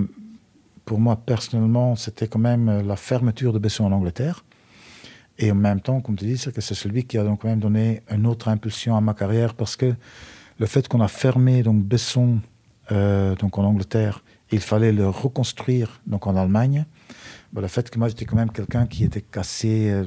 pour 0.86 1.02
moi 1.02 1.17
personnellement, 1.17 1.97
c'était 1.97 2.30
quand 2.30 2.39
même 2.39 2.88
la 2.88 2.95
fermeture 2.95 3.52
de 3.52 3.60
Besson 3.60 3.84
en 3.84 3.91
Angleterre. 3.91 4.45
Et 5.39 5.52
en 5.52 5.56
même 5.56 5.82
temps, 5.82 6.02
comme 6.02 6.15
tu 6.15 6.26
dis, 6.26 6.38
c'est 6.38 6.54
que 6.54 6.62
c'est 6.62 6.73
celui 6.76 7.06
qui 7.06 7.17
a 7.17 7.23
donc 7.23 7.41
quand 7.41 7.47
même 7.47 7.60
donné 7.60 8.02
une 8.10 8.26
autre 8.26 8.47
impulsion 8.47 8.97
à 8.97 9.02
ma 9.02 9.13
carrière 9.13 9.54
parce 9.54 9.76
que 9.76 9.93
le 10.60 10.65
fait 10.65 10.88
qu'on 10.88 11.02
a 11.02 11.08
fermé 11.08 11.62
donc 11.62 11.84
Besson 11.84 12.39
euh, 12.91 13.36
donc 13.36 13.58
en 13.58 13.63
Angleterre, 13.63 14.23
il 14.52 14.62
fallait 14.62 14.91
le 14.91 15.10
reconstruire 15.10 16.02
donc 16.08 16.26
en 16.26 16.36
Allemagne. 16.36 16.86
Ben, 17.54 17.62
le 17.62 17.67
fait 17.67 17.89
que 17.89 18.00
moi 18.00 18.08
j'étais 18.08 18.26
quand 18.26 18.36
même 18.36 18.52
quelqu'un 18.52 18.88
qui 18.88 19.04
était 19.04 19.21
cassé, 19.21 19.91
euh, 19.91 20.06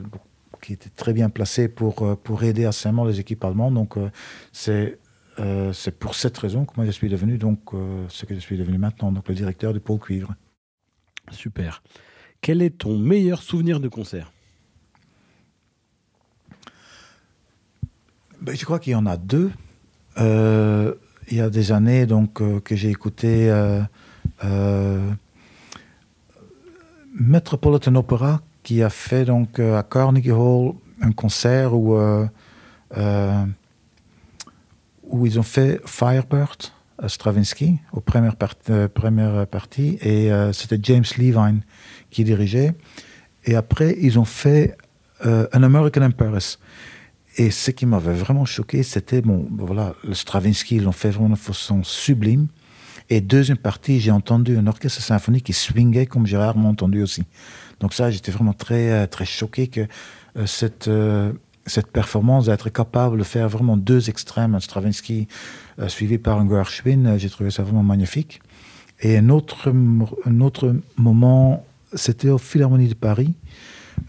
qui 0.63 0.73
était 0.73 0.91
très 0.91 1.13
bien 1.13 1.31
placé 1.31 1.69
pour 1.69 2.03
euh, 2.03 2.17
pour 2.17 2.43
aider 2.43 2.69
les 3.07 3.21
équipes 3.21 3.45
allemandes. 3.45 3.75
Donc 3.75 3.97
c'est 4.53 4.99
c'est 5.73 5.99
pour 5.99 6.17
cette 6.17 6.37
raison 6.37 6.67
que 6.67 6.73
moi 6.77 6.85
je 6.85 6.91
suis 6.91 7.09
devenu 7.09 7.39
donc 7.39 7.71
ce 8.09 8.27
que 8.27 8.35
je 8.35 8.41
suis 8.41 8.59
devenu 8.59 8.77
maintenant, 8.77 9.11
donc 9.11 9.27
le 9.27 9.35
directeur 9.35 9.73
du 9.73 9.81
pôle 9.81 9.99
cuivre. 9.99 10.35
Super. 11.31 11.83
Quel 12.43 12.61
est 12.61 12.77
ton 12.77 12.99
meilleur 12.99 13.41
souvenir 13.41 13.81
de 13.81 13.89
concert? 13.89 14.31
Ben, 18.43 18.57
je 18.57 18.65
crois 18.65 18.79
qu'il 18.79 18.93
y 18.93 18.97
en 18.97 19.05
a 19.07 19.17
deux. 19.19 19.51
euh, 20.19 20.95
il 21.29 21.37
y 21.37 21.41
a 21.41 21.51
des 21.51 21.73
années 21.73 22.07
donc, 22.07 22.41
euh, 22.41 22.59
que 22.61 22.75
j'ai 22.75 22.89
écouté 22.89 23.53
Metropolitan 27.15 27.95
Opera 27.97 28.41
qui 28.63 28.83
a 28.83 28.91
fait 28.91 29.25
donc, 29.25 29.61
à 29.61 29.83
Carnegie 29.83 30.33
Hall 30.33 30.75
un 31.03 31.13
concert 31.13 31.75
où, 31.75 31.97
où 35.05 35.27
ils 35.27 35.39
ont 35.39 35.43
fait 35.43 35.81
Firebird. 35.85 36.73
Stravinsky 37.07 37.79
aux 37.95 38.03
premières, 38.03 38.37
première 38.37 39.47
parties 39.47 39.97
et 40.03 40.31
c'était 40.53 40.79
James 40.83 41.05
Levine 41.17 41.63
qui 42.11 42.25
dirigeait. 42.25 42.75
Et 43.47 43.55
après, 43.55 43.97
ils 43.99 44.19
ont 44.19 44.27
fait 44.27 44.77
An 45.25 45.63
American 45.63 46.03
in 46.03 46.11
Paris. 46.11 46.59
Et 47.41 47.51
ce 47.51 47.71
qui 47.71 47.87
m'avait 47.87 48.13
vraiment 48.13 48.45
choqué, 48.45 48.83
c'était, 48.83 49.23
bon, 49.23 49.49
voilà, 49.51 49.95
le 50.07 50.13
Stravinsky, 50.13 50.77
ils 50.77 50.83
l'ont 50.83 50.93
fait 50.93 51.09
vraiment 51.09 51.31
de 51.31 51.37
façon 51.37 51.83
sublime. 51.83 52.49
Et 53.09 53.23
deuxième 53.23 53.57
partie, 53.57 53.99
j'ai 53.99 54.11
entendu 54.11 54.59
un 54.59 54.67
orchestre 54.67 55.01
symphonique 55.01 55.45
qui 55.45 55.55
swingait 55.55 56.05
comme 56.05 56.27
j'ai 56.27 56.37
rarement 56.37 56.69
entendu 56.69 57.03
aussi. 57.03 57.23
Donc 57.81 57.95
ça, 57.95 58.11
j'étais 58.11 58.31
vraiment 58.31 58.53
très, 58.53 58.91
euh, 58.91 59.07
très 59.07 59.25
choqué 59.25 59.69
que 59.69 59.81
euh, 60.37 60.45
cette, 60.45 60.89
euh, 60.89 61.33
cette 61.65 61.87
performance, 61.87 62.45
d'être 62.45 62.69
capable 62.69 63.17
de 63.17 63.25
faire 63.25 63.49
vraiment 63.49 63.79
deux 63.79 64.11
extrêmes, 64.11 64.55
un 64.55 64.61
Stravinsky 64.61 65.27
suivi 65.89 66.19
par 66.19 66.39
un 66.41 66.47
Gershwin, 66.47 67.17
j'ai 67.17 67.31
trouvé 67.31 67.51
ça 67.51 67.63
vraiment 67.63 67.83
magnifique. 67.83 68.43
Et 69.01 69.17
un 69.17 69.31
autre, 69.31 69.73
un 70.27 70.41
autre 70.43 70.77
moment, 70.99 71.65
c'était 71.95 72.29
au 72.29 72.37
Philharmonie 72.37 72.89
de 72.89 72.95
Paris, 72.95 73.33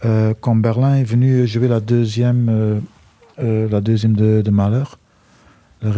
quand 0.02 0.56
Berlin 0.56 0.96
est 0.96 1.04
venu 1.04 1.46
jouer 1.46 1.68
la 1.68 1.80
deuxième 1.80 2.82
euh, 3.38 3.68
la 3.68 3.80
deuxième 3.80 4.14
de, 4.14 4.42
de 4.42 4.50
Malheur, 4.50 4.98
la, 5.80 5.90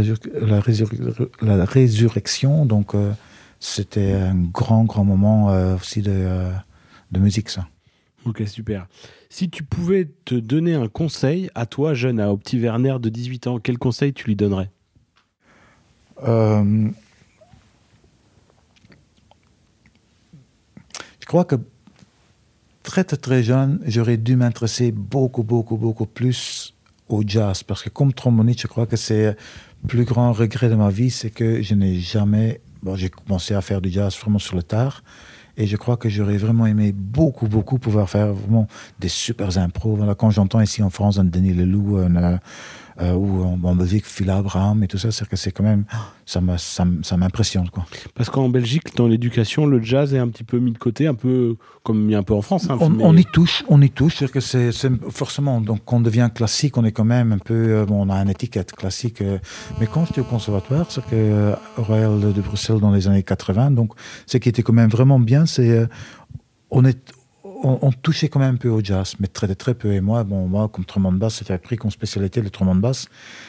la, 1.43 1.65
résurrection. 1.65 2.67
Donc, 2.67 2.95
euh, 2.95 3.13
c'était 3.61 4.13
un 4.13 4.35
grand, 4.35 4.85
grand 4.85 5.05
moment 5.05 5.51
euh, 5.51 5.77
aussi 5.77 6.03
de, 6.03 6.51
de 7.11 7.21
musique, 7.21 7.51
ça. 7.51 7.67
Ok, 8.25 8.43
super. 8.47 8.87
Si 9.29 9.51
tu 9.51 9.65
pouvais 9.65 10.09
te 10.25 10.35
donner 10.35 10.75
un 10.75 10.89
conseil 10.89 11.51
à 11.55 11.67
toi, 11.67 11.93
jeune, 11.95 12.21
à, 12.21 12.31
au 12.31 12.37
petit 12.37 12.59
Werner 12.59 12.97
de 13.01 13.09
18 13.09 13.47
ans, 13.49 13.59
quel 13.59 13.79
conseil 13.79 14.13
tu 14.13 14.27
lui 14.27 14.37
donnerais? 14.37 14.71
Je 21.25 21.27
crois 21.27 21.45
que 21.45 21.57
très, 22.83 23.03
très, 23.03 23.17
très 23.17 23.43
jeune, 23.43 23.81
j'aurais 23.87 24.17
dû 24.17 24.37
m'intéresser 24.37 24.93
beaucoup, 24.93 25.43
beaucoup, 25.43 25.77
beaucoup 25.77 26.07
plus 26.07 26.74
au 27.09 27.23
jazz. 27.27 27.63
Parce 27.63 27.83
que 27.83 27.89
comme 27.89 28.13
tromboniste, 28.13 28.63
je 28.63 28.67
crois 28.67 28.87
que 28.87 28.97
c'est 28.97 29.27
le 29.27 29.89
plus 29.89 30.05
grand 30.05 30.33
regret 30.33 30.69
de 30.69 30.75
ma 30.75 30.91
vie, 30.91 31.11
c'est 31.11 31.31
que 31.31 31.63
je 31.63 31.75
n'ai 31.75 31.99
jamais... 31.99 32.61
Bon, 32.83 32.97
j'ai 32.97 33.09
commencé 33.09 33.55
à 33.55 33.61
faire 33.63 33.81
du 33.81 33.91
jazz 33.91 34.17
vraiment 34.19 34.39
sur 34.39 34.57
le 34.57 34.63
tard. 34.63 35.03
Et 35.57 35.67
je 35.67 35.77
crois 35.77 35.97
que 35.97 36.09
j'aurais 36.09 36.37
vraiment 36.37 36.67
aimé 36.67 36.93
beaucoup, 36.93 37.47
beaucoup 37.47 37.79
pouvoir 37.79 38.11
faire 38.11 38.33
vraiment 38.33 38.67
des 38.99 39.09
super 39.09 39.57
impros. 39.57 39.95
Voilà, 39.97 40.15
quand 40.15 40.31
j'entends 40.31 40.61
ici 40.61 40.83
en 40.83 40.91
France 40.91 41.19
un 41.19 41.25
Denis 41.25 41.53
Leloup, 41.53 41.99
un, 41.99 42.41
euh, 43.01 43.13
ou 43.13 43.43
en, 43.43 43.75
Belgique, 43.75 44.07
Phil 44.07 44.31
Abraham 44.31 44.83
et 44.85 44.89
tout 44.89 44.99
ça, 44.99 45.11
c'est 45.11 45.29
que 45.29 45.37
c'est 45.37 45.51
quand 45.51 45.65
même, 45.65 45.85
ça 46.27 46.41
m'impressionne. 47.17 47.69
quoi. 47.71 47.85
Parce 48.15 48.31
qu'en 48.31 48.49
Belgique, 48.49 48.95
dans 48.97 49.09
l'éducation, 49.09 49.67
le 49.67 49.83
jazz 49.83 50.15
est 50.15 50.19
un 50.19 50.29
petit 50.29 50.45
peu 50.45 50.59
mis 50.59 50.73
de 50.73 50.79
côté, 50.79 51.07
un 51.07 51.15
peu 51.15 51.57
comme 51.83 52.09
il 52.09 52.13
y 52.13 52.15
a 52.15 52.19
un 52.19 52.23
peu 52.23 52.35
en 52.35 52.43
France. 52.43 52.71
Hein, 52.71 52.79
on, 52.81 53.17
y 53.17 53.25
touche, 53.25 53.65
on 53.69 53.83
y 53.83 53.91
touche, 53.91 54.17
c'est 54.19 54.31
que 54.31 54.41
c'est 54.41 54.71
forcément, 55.11 55.61
donc 55.61 55.81
quand 55.85 55.97
on 55.97 56.01
devient 56.01 56.31
classique, 56.35 56.77
on 56.77 56.85
est 56.85 56.93
quand 56.93 57.05
même 57.05 57.33
un 57.33 57.39
peu, 57.39 57.55
euh, 57.55 57.85
bon, 57.85 58.07
on 58.07 58.11
a 58.11 58.17
une 58.17 58.31
étiquette 58.31 58.73
classique, 58.73 59.21
euh, 59.21 59.39
mais 59.81 59.87
quand 59.87 60.07
j'étais 60.07 60.21
au 60.21 60.25
conservatoire, 60.25 60.87
c'est 60.91 61.05
que 61.05 61.55
Royal 61.77 62.33
de 62.33 62.41
Bruxelles 62.41 62.81
dans 62.81 62.93
les 62.93 63.09
années 63.09 63.23
80, 63.23 63.73
donc 63.73 63.93
ce 64.27 64.39
qui 64.39 64.49
était 64.49 64.63
quand 64.63 64.73
même 64.73 64.91
vraiment 64.91 65.19
bien, 65.19 65.47
c'est 65.47 65.87
on 66.71 66.85
est 66.85 66.99
on, 67.65 67.93
touchait 67.93 68.29
quand 68.29 68.41
même 68.41 68.55
un 68.55 68.59
peu 68.59 68.69
au 68.69 68.83
jazz, 68.83 69.15
mais 69.19 69.27
très 69.27 69.53
très 69.55 69.75
peu. 69.75 69.93
Et 69.93 70.01
moi, 70.01 70.23
bon, 70.23 70.47
moi 70.47 70.69
comme 70.69 70.85
trombone 70.85 71.19
basse, 71.19 71.37
c'était 71.37 71.55
appris 71.55 71.77
comme 71.77 71.91
spécialité 71.91 72.43
le 72.43 72.51
trombone 72.51 72.81
basse. 72.81 73.09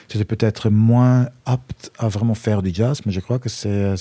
J'étais 0.10 0.26
peut-être 0.26 0.70
moins 0.70 1.28
apte 1.46 1.92
à 1.98 2.08
vraiment 2.08 2.36
faire 2.36 2.62
du 2.62 2.74
jazz, 2.74 3.02
mais 3.06 3.12
je 3.12 3.20
crois 3.20 3.40
que 3.40 3.50
c'est, 3.50 3.96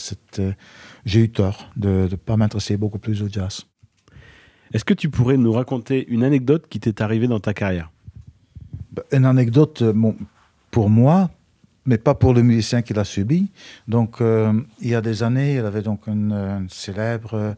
j'ai 1.04 1.20
eu 1.20 1.30
tort 1.30 1.70
de 1.76 2.08
ne 2.10 2.16
pas 2.16 2.36
m'intéresser 2.36 2.76
beaucoup 2.76 2.98
plus 2.98 3.22
au 3.22 3.28
jazz. 3.28 3.62
Est-ce 4.72 4.84
que 4.84 4.94
tu 4.94 5.10
pourrais 5.10 5.36
nous 5.36 5.52
raconter 5.52 6.06
une 6.08 6.22
anecdote 6.22 6.66
qui 6.68 6.80
t'est 6.80 7.02
arrivée 7.02 7.28
dans 7.28 7.40
ta 7.40 7.52
carrière? 7.52 7.90
Bah, 8.92 9.02
Une 9.12 9.24
anecdote, 9.24 9.82
euh, 9.82 9.92
bon, 9.92 10.16
pour 10.70 10.90
moi, 10.90 11.30
mais 11.86 11.98
pas 11.98 12.14
pour 12.14 12.32
le 12.32 12.42
musicien 12.42 12.82
qui 12.82 12.94
l'a 12.94 13.04
subi. 13.04 13.50
Donc, 13.88 14.20
euh, 14.20 14.52
il 14.80 14.88
y 14.88 14.94
a 14.94 15.00
des 15.00 15.22
années, 15.22 15.56
il 15.56 15.64
avait 15.64 15.82
donc 15.82 16.06
une, 16.06 16.66
célèbre 16.70 17.56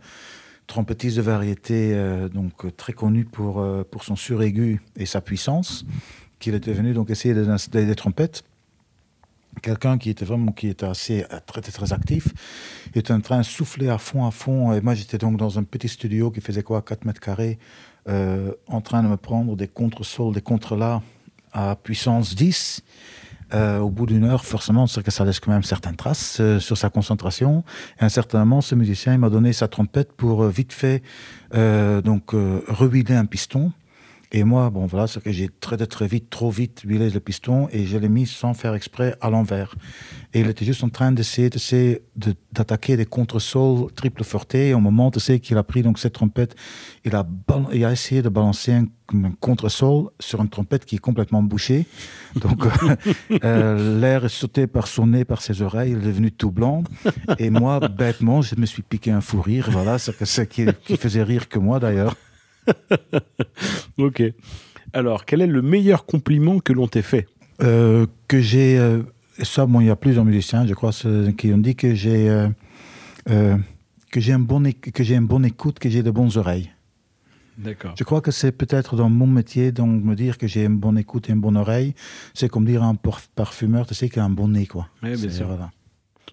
trompettiste 0.67 1.17
de 1.17 1.23
variété, 1.23 1.93
euh, 1.95 2.29
donc 2.29 2.65
euh, 2.65 2.71
très 2.71 2.93
connu 2.93 3.25
pour, 3.25 3.61
euh, 3.61 3.85
pour 3.89 4.05
son 4.05 4.17
suraigu 4.17 4.83
et 4.97 5.07
sa 5.07 5.21
puissance, 5.21 5.85
qu'il 6.39 6.55
était 6.55 6.73
venu 6.73 6.93
donc 6.93 7.11
essayer 7.11 7.35
d'installer 7.35 7.87
des 7.87 7.95
trompettes. 7.95 8.45
Quelqu'un 9.63 9.97
qui 9.97 10.11
était 10.11 10.27
vraiment 10.27 10.53
qui 10.53 10.69
était 10.69 10.85
assez 10.85 11.25
très, 11.47 11.63
très, 11.63 11.93
actif, 11.95 12.29
il 12.95 12.99
était 12.99 13.15
en 13.15 13.21
train 13.21 13.39
de 13.39 13.43
souffler 13.43 13.89
à 13.89 13.97
fond, 13.97 14.27
à 14.27 14.31
fond. 14.31 14.75
Et 14.75 14.83
moi, 14.83 14.95
j'étais 14.95 15.17
donc 15.17 15.39
dans 15.39 15.59
un 15.59 15.63
petit 15.63 15.89
studio 15.89 16.31
qui 16.31 16.43
faisait 16.43 16.63
quoi, 16.63 16.83
4 16.83 17.07
mètres 17.07 17.23
carrés, 17.23 17.59
en 18.07 18.81
train 18.83 19.03
de 19.03 19.09
me 19.09 19.17
prendre 19.17 19.57
des 19.57 19.67
contre-sols, 19.67 20.35
des 20.35 20.43
contre-la 20.43 21.01
à 21.55 21.75
puissance 21.75 22.35
10. 22.35 22.83
Euh, 23.55 23.79
au 23.79 23.91
bout 23.91 24.07
d'une 24.07 24.25
heure, 24.25 24.45
forcément, 24.45 24.87
que 24.87 25.11
ça 25.13 25.25
laisse 25.25 25.39
quand 25.39 25.53
même 25.53 25.63
certaines 25.63 25.95
traces 25.95 26.39
euh, 26.41 26.59
sur 26.59 26.77
sa 26.77 26.91
concentration. 26.91 27.63
Et 28.01 28.03
à 28.03 28.07
un 28.07 28.09
certain 28.09 28.41
moment, 28.41 28.61
ce 28.61 28.75
musicien 28.75 29.17
m'a 29.19 29.31
donné 29.31 29.53
sa 29.53 29.69
trompette 29.69 30.13
pour 30.13 30.43
euh, 30.43 30.49
vite 30.49 30.73
fait 30.73 31.03
donc 31.53 32.33
rehuiler 32.33 33.15
un 33.15 33.25
piston. 33.25 33.73
Et 34.33 34.45
moi, 34.45 34.71
bon 34.71 34.87
voilà, 34.87 35.07
c'est 35.07 35.23
que 35.23 35.31
j'ai 35.31 35.49
très 35.49 35.77
très 35.87 36.07
vite, 36.07 36.31
trop 36.31 36.51
vite 36.51 36.83
huilé 36.85 37.11
le 37.11 37.21
piston 37.21 37.69
et 37.71 37.87
je 37.87 37.97
l'ai 37.97 38.09
mis 38.09 38.27
sans 38.27 38.55
faire 38.55 38.75
exprès 38.75 39.17
à 39.21 39.31
l'envers. 39.31 39.75
Et 40.35 40.41
il 40.41 40.49
était 40.49 40.65
juste 40.65 40.83
en 40.85 40.89
train 40.89 41.13
d'essayer 41.13 41.51
d'attaquer 42.53 42.97
des 42.97 43.07
contre-sols 43.07 43.93
triple 43.93 44.25
forte. 44.25 44.55
Et 44.55 44.75
au 44.75 44.81
moment 44.81 45.11
tu 45.11 45.41
qu'il 45.41 45.57
a 45.57 45.63
pris 45.63 45.83
donc 45.83 45.99
cette 45.99 46.15
trompette, 46.15 46.55
il 47.05 47.15
a, 47.15 47.27
il 47.73 47.85
a 47.85 47.93
essayé 47.93 48.23
de 48.23 48.29
balancer 48.29 48.73
un, 48.73 48.87
contre-sol 49.41 50.09
sur 50.19 50.43
une 50.43 50.49
trompette 50.49 50.85
qui 50.85 50.97
est 50.97 51.01
complètement 51.01 51.43
bouchée. 51.43 51.87
Donc 52.35 52.67
euh, 52.67 52.97
euh, 53.45 54.01
l'air 54.01 54.25
est 54.25 54.29
sauté 54.29 54.67
par 54.67 54.89
son 54.89 55.07
nez, 55.07 55.25
par 55.25 55.43
ses 55.43 55.63
oreilles, 55.63 55.93
il 55.93 55.99
est 55.99 56.07
devenu 56.07 56.33
tout 56.33 56.51
blanc. 56.51 56.83
Et 57.39 57.51
moi, 57.51 57.79
bêtement, 57.89 58.43
je 58.43 58.57
me 58.57 58.67
suis 58.67 58.83
piqué 58.83 59.13
un 59.13 59.21
fou 59.21 59.41
rire. 59.41 59.69
Voilà, 59.71 59.99
c'est 59.99 60.25
ce 60.25 60.43
qui, 60.43 60.67
qui 60.85 60.97
faisait 60.97 61.23
rire 61.23 61.49
que 61.49 61.61
moi 61.61 61.79
d'ailleurs. 61.79 62.17
ok. 63.99 64.23
Alors, 64.93 65.25
quel 65.25 65.43
est 65.43 65.47
le 65.47 65.63
meilleur 65.63 66.07
compliment 66.07 66.59
que 66.59 66.73
l'on 66.73 66.89
t'ait 66.89 67.03
fait? 67.03 67.27
Euh, 67.63 68.07
Que 68.29 68.41
j'ai. 68.41 68.79
Euh, 68.79 69.03
ça, 69.43 69.67
bon, 69.67 69.81
il 69.81 69.87
y 69.87 69.91
a 69.91 69.97
plusieurs 69.97 70.25
musiciens, 70.25 70.67
je 70.67 70.75
crois, 70.75 70.91
qui 71.37 71.53
ont 71.53 71.59
dit 71.59 71.77
que 71.77 71.95
j'ai. 71.95 72.29
Euh, 73.29 73.57
que 74.11 74.21
j'ai 74.21 74.33
un 74.33 74.39
bon 74.39 74.63
que 74.73 75.05
j'ai 75.05 75.17
une 75.17 75.27
bonne 75.27 75.45
écoute, 75.45 75.79
que 75.79 75.91
j'ai 75.91 76.03
de 76.03 76.11
bonnes 76.11 76.31
oreilles. 76.37 76.71
D'accord. 77.59 77.95
Je 77.99 78.05
crois 78.05 78.21
que 78.21 78.31
c'est 78.31 78.53
peut-être 78.53 78.97
dans 78.97 79.09
mon 79.09 79.27
métier, 79.27 79.73
donc 79.73 80.03
me 80.03 80.15
dire 80.15 80.39
que 80.39 80.47
j'ai 80.47 80.65
une 80.65 80.77
bonne 80.77 80.97
écoute 80.99 81.29
et 81.29 81.33
une 81.33 81.41
bonne 81.41 81.57
oreille, 81.57 81.95
c'est 82.35 82.49
comme 82.49 82.65
dire 82.65 82.83
à 82.83 82.87
un 82.87 82.97
parfumeur, 83.35 83.87
tu 83.87 83.95
sais 83.95 84.09
qu'il 84.09 84.21
a 84.21 84.25
un 84.25 84.31
bon 84.31 84.49
nez, 84.49 84.67
quoi. 84.67 84.89
Oui, 85.03 85.17
bien 85.17 85.31
sûr. 85.31 85.49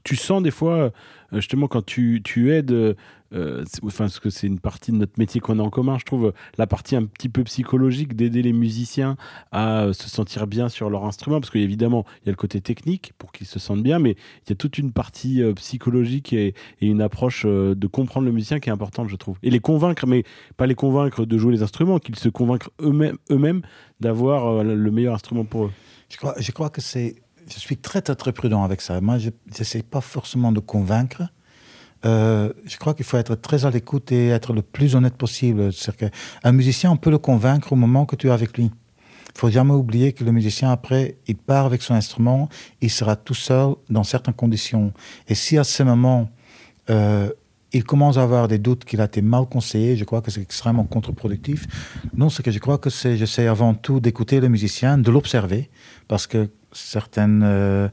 Tu 0.04 0.16
sens 0.18 0.44
des 0.44 0.52
fois, 0.52 0.92
justement, 1.32 1.68
quand 1.68 1.86
tu, 1.86 2.22
tu 2.24 2.52
aides 2.52 2.96
euh, 3.34 3.64
enfin, 3.84 4.06
parce 4.06 4.20
que 4.20 4.30
c'est 4.30 4.48
une 4.48 4.60
partie 4.60 4.92
de 4.92 4.98
notre 4.98 5.14
métier 5.18 5.42
qu'on 5.42 5.60
a 5.60 5.64
en 5.64 5.70
commun, 5.70 5.98
je 5.98 6.06
trouve, 6.06 6.34
la 6.58 6.68
partie 6.68 6.96
un 6.96 7.06
petit 7.06 7.30
peu 7.30 7.44
psychologique 7.44 8.16
d'aider 8.16 8.42
les 8.42 8.54
musiciens 8.54 9.18
à 9.52 9.84
euh, 9.84 9.94
se 9.94 10.10
sentir 10.10 10.48
bien 10.48 10.70
sur 10.70 10.90
leur 10.90 11.06
instrument, 11.06 11.40
parce 11.40 11.50
qu'évidemment, 11.50 12.06
il 12.22 12.28
y 12.28 12.30
a 12.30 12.32
le 12.32 12.38
côté 12.38 12.62
technique 12.62 13.14
pour 13.18 13.32
qu'ils 13.32 13.48
se 13.48 13.60
sentent 13.60 13.84
bien, 13.84 14.00
mais 14.00 14.12
il 14.46 14.50
y 14.50 14.54
a 14.54 14.56
toute 14.56 14.78
une 14.78 14.92
partie 14.92 15.42
euh, 15.42 15.54
psychologique 15.54 16.34
et, 16.34 16.54
une 16.82 17.02
approche 17.02 17.46
de 17.46 17.88
comprendre 17.88 18.26
le 18.26 18.34
musicien 18.34 18.60
qui 18.60 18.70
est 18.70 18.72
importante, 18.72 19.08
je 19.08 19.16
trouve. 19.16 19.38
Et 19.42 19.50
les 19.50 19.60
convaincre, 19.60 20.06
mais 20.06 20.24
pas 20.58 20.68
les 20.68 20.76
convaincre 20.76 21.26
de 21.26 21.38
jouer 21.38 21.54
les 21.54 21.64
instruments, 21.64 21.98
qu'ils 21.98 22.18
se 22.18 22.30
convaincent 22.30 22.70
eux-mêmes 22.82 23.16
eux 23.32 23.62
d'avoir 24.00 24.64
le 24.64 24.92
meilleur 24.92 25.16
instrument 25.16 25.46
pour 25.46 25.66
eux. 25.66 25.72
Je 26.10 26.18
crois, 26.18 26.36
je 26.38 26.52
crois 26.52 26.70
que 26.70 26.82
c'est... 26.82 27.16
Je 27.48 27.58
suis 27.58 27.78
très, 27.78 28.02
très, 28.02 28.16
très 28.16 28.34
prudent 28.34 28.64
avec 28.64 28.82
ça. 28.82 29.00
Moi, 29.02 29.18
je 29.18 29.30
n'essaie 29.58 29.82
pas 29.82 30.02
forcément 30.02 30.52
de 30.52 30.60
convaincre. 30.60 31.24
Euh, 32.06 32.52
je 32.66 32.78
crois 32.78 32.94
qu'il 32.94 33.06
faut 33.06 33.18
être 33.18 33.36
très 33.36 33.66
à 33.66 33.70
l'écoute 33.70 34.12
et 34.12 34.28
être 34.30 34.54
le 34.54 34.62
plus 34.62 34.96
honnête 34.96 35.16
possible. 35.16 35.70
Un 36.44 36.52
musicien, 36.52 36.92
on 36.92 36.98
peut 36.98 37.10
le 37.10 37.18
convaincre 37.18 37.74
au 37.74 37.76
moment 37.76 38.06
que 38.06 38.16
tu 38.16 38.28
es 38.28 38.32
avec 38.32 38.58
lui. 38.58 38.72
Il 39.36 39.40
faut 39.40 39.50
jamais 39.50 39.74
oublier 39.74 40.14
que 40.14 40.24
le 40.24 40.32
musicien, 40.32 40.70
après, 40.70 41.18
il 41.28 41.36
part 41.36 41.66
avec 41.66 41.82
son 41.82 41.96
instrument, 41.96 42.50
il 42.82 42.92
sera 42.92 43.16
tout 43.16 43.34
seul 43.34 43.76
dans 43.90 44.04
certaines 44.04 44.34
conditions. 44.34 44.94
Et 45.28 45.34
si 45.34 45.58
à 45.58 45.64
ce 45.64 45.82
moment, 45.82 46.30
euh, 46.90 47.30
il 47.72 47.84
commence 47.84 48.18
à 48.18 48.24
avoir 48.24 48.48
des 48.48 48.60
doutes 48.60 48.86
qu'il 48.86 49.02
a 49.02 49.06
été 49.06 49.24
mal 49.24 49.46
conseillé, 49.46 49.98
je 49.98 50.04
crois 50.04 50.22
que 50.22 50.30
c'est 50.30 50.42
extrêmement 50.42 50.84
contre-productif. 50.84 51.66
Non, 52.16 52.30
c'est 52.30 52.44
que 52.44 52.52
je 52.52 52.60
crois 52.60 52.78
que 52.78 52.92
j'essaie 52.92 53.48
avant 53.48 53.74
tout 53.74 54.00
d'écouter 54.00 54.40
le 54.40 54.50
musicien, 54.50 55.00
de 55.00 55.10
l'observer, 55.10 55.70
parce 56.08 56.28
que 56.28 56.50
certaines... 56.72 57.42
Euh, 57.44 57.90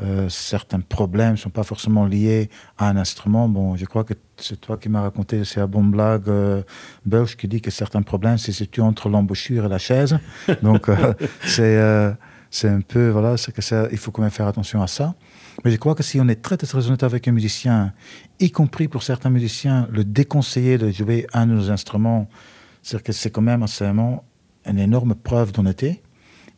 euh, 0.00 0.28
certains 0.28 0.80
problèmes 0.80 1.32
ne 1.32 1.36
sont 1.36 1.50
pas 1.50 1.62
forcément 1.62 2.06
liés 2.06 2.48
à 2.78 2.88
un 2.88 2.96
instrument. 2.96 3.48
Bon, 3.48 3.76
je 3.76 3.84
crois 3.84 4.04
que 4.04 4.14
c'est 4.36 4.60
toi 4.60 4.76
qui 4.76 4.88
m'as 4.88 5.02
raconté, 5.02 5.44
c'est 5.44 5.60
la 5.60 5.66
bonne 5.66 5.90
blague 5.90 6.28
euh, 6.28 6.62
belge 7.04 7.36
qui 7.36 7.46
dit 7.46 7.60
que 7.60 7.70
certains 7.70 8.02
problèmes 8.02 8.38
se 8.38 8.52
situent 8.52 8.80
entre 8.80 9.08
l'embouchure 9.08 9.66
et 9.66 9.68
la 9.68 9.78
chaise. 9.78 10.18
Donc, 10.62 10.88
euh, 10.88 11.14
c'est 11.44 12.16
c'est 12.52 12.68
un 12.68 12.82
peu, 12.82 13.08
voilà, 13.08 13.38
c'est 13.38 13.50
que 13.50 13.62
ça, 13.62 13.88
il 13.90 13.96
faut 13.96 14.10
quand 14.10 14.20
même 14.20 14.30
faire 14.30 14.46
attention 14.46 14.82
à 14.82 14.86
ça. 14.86 15.14
Mais 15.64 15.70
je 15.70 15.76
crois 15.78 15.94
que 15.94 16.02
si 16.02 16.20
on 16.20 16.28
est 16.28 16.42
très, 16.42 16.58
très 16.58 16.86
honnête 16.86 17.02
avec 17.02 17.26
un 17.26 17.32
musicien, 17.32 17.94
y 18.40 18.50
compris 18.50 18.88
pour 18.88 19.02
certains 19.02 19.30
musiciens, 19.30 19.88
le 19.90 20.04
déconseiller 20.04 20.76
de 20.76 20.90
jouer 20.90 21.26
un 21.32 21.46
de 21.46 21.52
nos 21.54 21.70
instruments, 21.70 22.28
c'est 22.82 23.02
que 23.02 23.12
c'est 23.12 23.30
quand 23.30 23.40
même 23.40 23.62
assez 23.62 23.86
une 23.86 24.78
énorme 24.78 25.14
preuve 25.14 25.52
d'honnêteté. 25.52 26.02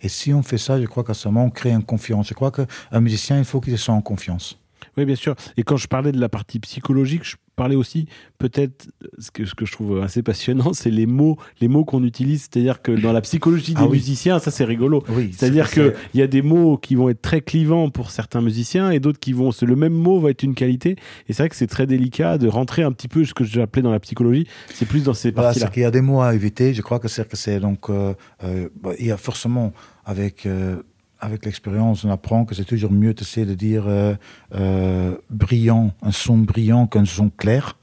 Et 0.04 0.08
si 0.08 0.34
on 0.34 0.42
fait 0.42 0.58
ça, 0.58 0.78
je 0.78 0.86
crois 0.86 1.02
qu'à 1.02 1.14
ce 1.14 1.26
moment, 1.28 1.46
on 1.46 1.50
crée 1.50 1.70
une 1.70 1.82
confiance. 1.82 2.28
Je 2.28 2.34
crois 2.34 2.50
qu'un 2.50 3.00
musicien, 3.00 3.38
il 3.38 3.44
faut 3.44 3.60
qu'il 3.60 3.76
soit 3.78 3.94
en 3.94 4.02
confiance. 4.02 4.58
Oui, 4.96 5.06
bien 5.06 5.16
sûr. 5.16 5.34
Et 5.56 5.62
quand 5.62 5.78
je 5.78 5.88
parlais 5.88 6.12
de 6.12 6.20
la 6.20 6.28
partie 6.28 6.60
psychologique, 6.60 7.24
je 7.24 7.36
parlais 7.56 7.76
aussi 7.76 8.06
peut-être 8.38 8.88
ce 9.18 9.30
que, 9.30 9.44
ce 9.44 9.54
que 9.54 9.64
je 9.64 9.72
trouve 9.72 10.02
assez 10.02 10.22
passionnant, 10.22 10.72
c'est 10.74 10.90
les 10.90 11.06
mots, 11.06 11.36
les 11.60 11.68
mots 11.68 11.84
qu'on 11.84 12.02
utilise. 12.04 12.42
C'est-à-dire 12.42 12.82
que 12.82 12.92
dans 12.92 13.12
la 13.12 13.20
psychologie 13.20 13.74
des 13.74 13.82
ah 13.82 13.88
musiciens, 13.88 14.38
ça 14.38 14.50
c'est 14.50 14.64
rigolo. 14.64 15.02
C'est-à-dire 15.32 15.70
qu'il 15.70 15.94
y 16.14 16.22
a 16.22 16.26
des 16.26 16.42
mots 16.42 16.76
qui 16.76 16.94
vont 16.94 17.08
être 17.08 17.22
très 17.22 17.40
clivants 17.40 17.90
pour 17.90 18.10
certains 18.10 18.40
musiciens 18.40 18.90
et 18.90 19.00
d'autres 19.00 19.20
qui 19.20 19.32
vont. 19.32 19.50
Le 19.62 19.76
même 19.76 19.94
mot 19.94 20.20
va 20.20 20.30
être 20.30 20.42
une 20.42 20.54
qualité. 20.54 20.96
Et 21.28 21.32
c'est 21.32 21.44
vrai 21.44 21.48
que 21.48 21.56
c'est 21.56 21.66
très 21.66 21.86
délicat 21.86 22.38
de 22.38 22.48
rentrer 22.48 22.82
un 22.82 22.92
petit 22.92 23.08
peu 23.08 23.24
ce 23.24 23.34
que 23.34 23.44
j'appelais 23.44 23.82
dans 23.82 23.92
la 23.92 24.00
psychologie. 24.00 24.46
C'est 24.74 24.86
plus 24.86 25.04
dans 25.04 25.14
ces 25.14 25.32
parties-là. 25.32 25.70
Il 25.76 25.82
y 25.82 25.84
a 25.84 25.90
des 25.90 26.00
mots 26.00 26.20
à 26.20 26.34
éviter. 26.34 26.74
Je 26.74 26.82
crois 26.82 26.98
que 26.98 27.08
c'est 27.08 27.26
que 27.26 27.58
donc 27.58 27.88
euh, 27.88 28.14
euh, 28.42 28.68
il 28.98 29.06
y 29.06 29.12
a 29.12 29.16
forcément 29.16 29.72
avec 30.04 30.46
euh, 30.46 30.82
avec 31.20 31.46
l'expérience, 31.46 32.04
on 32.04 32.10
apprend 32.10 32.44
que 32.44 32.54
c'est 32.54 32.64
toujours 32.64 32.92
mieux 32.92 33.14
d'essayer 33.14 33.46
de 33.46 33.54
dire 33.54 33.84
euh, 33.86 34.14
euh, 34.54 35.16
brillant, 35.30 35.92
un 36.02 36.10
son 36.10 36.36
brillant 36.36 36.86
qu'un 36.86 37.06
son 37.06 37.30
clair. 37.30 37.78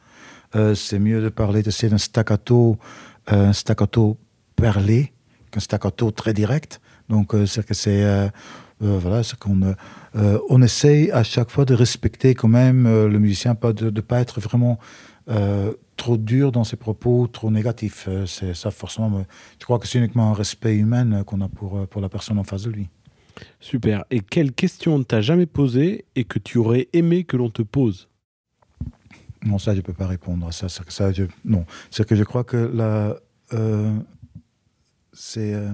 C'est 0.76 1.00
mieux 1.00 1.22
de 1.22 1.30
parler 1.30 1.64
d'essayer 1.64 1.90
d'un 1.90 1.98
staccato, 1.98 2.78
un 3.28 3.54
staccato 3.54 4.18
perlé 4.58 5.14
qu'un 5.50 5.62
staccato 5.62 6.12
très 6.12 6.34
direct. 6.34 6.82
Donc, 7.08 7.34
c'est 7.46 7.66
que 7.66 7.74
c'est 7.74 8.30
voilà, 8.82 9.24
c'est 9.24 9.40
qu'on 9.40 9.76
on 10.50 10.62
essaye 10.62 11.10
à 11.12 11.24
chaque 11.24 11.50
fois 11.52 11.64
de 11.64 11.74
respecter 11.74 12.36
quand 12.36 12.50
même 12.50 12.84
le 12.84 13.18
musicien, 13.18 13.56
pas 13.56 13.72
de 13.72 13.90
ne 13.90 14.02
pas 14.02 14.20
être 14.20 14.42
vraiment 14.42 14.78
trop 16.02 16.18
dur 16.18 16.52
dans 16.52 16.64
ses 16.64 16.78
propos, 16.78 17.28
trop 17.28 17.52
négatif. 17.52 18.10
c'est 18.26 18.56
ça 18.56 18.72
forcément. 18.72 19.24
Je 19.60 19.66
crois 19.66 19.78
que 19.78 19.88
c'est 19.88 20.00
uniquement 20.00 20.32
un 20.32 20.34
respect 20.34 20.76
humain 20.76 21.24
qu'on 21.24 21.42
a 21.42 21.48
pour, 21.48 21.88
pour 21.88 22.02
la 22.02 22.10
personne 22.10 22.40
en 22.40 22.44
face 22.44 22.64
de 22.64 22.72
lui. 22.72 22.90
Super. 23.60 24.04
Et 24.10 24.22
quelle 24.22 24.52
question 24.52 24.98
ne 24.98 25.04
t'a 25.04 25.22
jamais 25.22 25.46
posée 25.46 26.06
et 26.16 26.24
que 26.24 26.40
tu 26.40 26.58
aurais 26.58 26.88
aimé 26.94 27.24
que 27.24 27.38
l'on 27.38 27.52
te 27.52 27.62
pose? 27.62 28.10
Non, 29.44 29.60
ça, 29.60 29.74
je 29.74 29.78
ne 29.78 29.82
peux 29.82 29.94
pas 29.94 30.08
répondre 30.08 30.48
à 30.48 30.52
ça. 30.52 30.70
ça, 30.70 31.12
je, 31.12 31.26
non, 31.46 31.66
c'est 31.92 32.08
que 32.08 32.16
je 32.16 32.24
crois 32.24 32.44
que 32.44 32.58
la, 32.58 33.16
euh, 33.54 33.96
c'est. 35.14 35.54
Euh, 35.54 35.70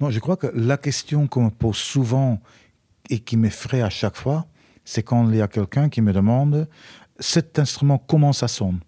non, 0.00 0.10
je 0.10 0.20
crois 0.20 0.36
que 0.36 0.46
la 0.54 0.76
question 0.76 1.26
qu'on 1.26 1.46
me 1.46 1.50
pose 1.50 1.76
souvent 1.76 2.40
et 3.10 3.18
qui 3.18 3.36
m'effraie 3.36 3.82
à 3.82 3.90
chaque 3.90 4.16
fois, 4.16 4.46
c'est 4.84 5.02
quand 5.02 5.28
il 5.30 5.36
y 5.36 5.42
a 5.42 5.48
quelqu'un 5.48 5.88
qui 5.88 6.00
me 6.00 6.12
demande 6.12 6.68
cet 7.18 7.58
instrument, 7.58 7.98
comment 7.98 8.32
ça 8.32 8.48
sonne? 8.48 8.80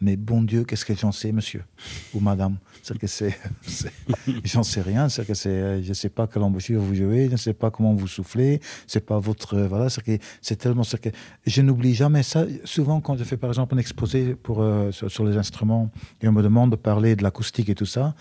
Mais 0.00 0.16
bon 0.16 0.42
Dieu, 0.42 0.64
qu'est-ce 0.64 0.84
que 0.84 0.94
j'en 0.94 1.12
sais, 1.12 1.32
monsieur? 1.32 1.64
Ou 2.12 2.20
madame? 2.20 2.58
C'est 2.82 2.98
que 2.98 3.06
c'est, 3.06 3.34
j'en 4.44 4.62
sais 4.62 4.82
rien. 4.82 5.08
C'est 5.08 5.26
que 5.26 5.34
c'est, 5.34 5.82
je 5.82 5.92
sais 5.92 6.10
pas 6.10 6.26
quelle 6.26 6.42
embouchure 6.42 6.82
vous 6.82 6.94
jouez, 6.94 7.26
je 7.26 7.32
ne 7.32 7.36
sais 7.36 7.54
pas 7.54 7.70
comment 7.70 7.94
vous 7.94 8.08
soufflez. 8.08 8.60
C'est 8.86 9.06
pas 9.06 9.18
votre, 9.18 9.58
voilà. 9.60 9.88
C'est 9.88 10.56
tellement, 10.56 10.82
que 10.82 11.08
je 11.46 11.62
n'oublie 11.62 11.94
jamais 11.94 12.22
ça. 12.22 12.44
Souvent, 12.64 13.00
quand 13.00 13.16
je 13.16 13.24
fais 13.24 13.36
par 13.36 13.50
exemple 13.50 13.74
un 13.76 13.78
exposé 13.78 14.36
euh, 14.50 14.92
sur, 14.92 15.24
les 15.24 15.36
instruments 15.36 15.90
et 16.20 16.28
on 16.28 16.32
me 16.32 16.42
demande 16.42 16.72
de 16.72 16.76
parler 16.76 17.16
de 17.16 17.22
l'acoustique 17.22 17.70
et 17.70 17.74
tout 17.74 17.86
ça, 17.86 18.14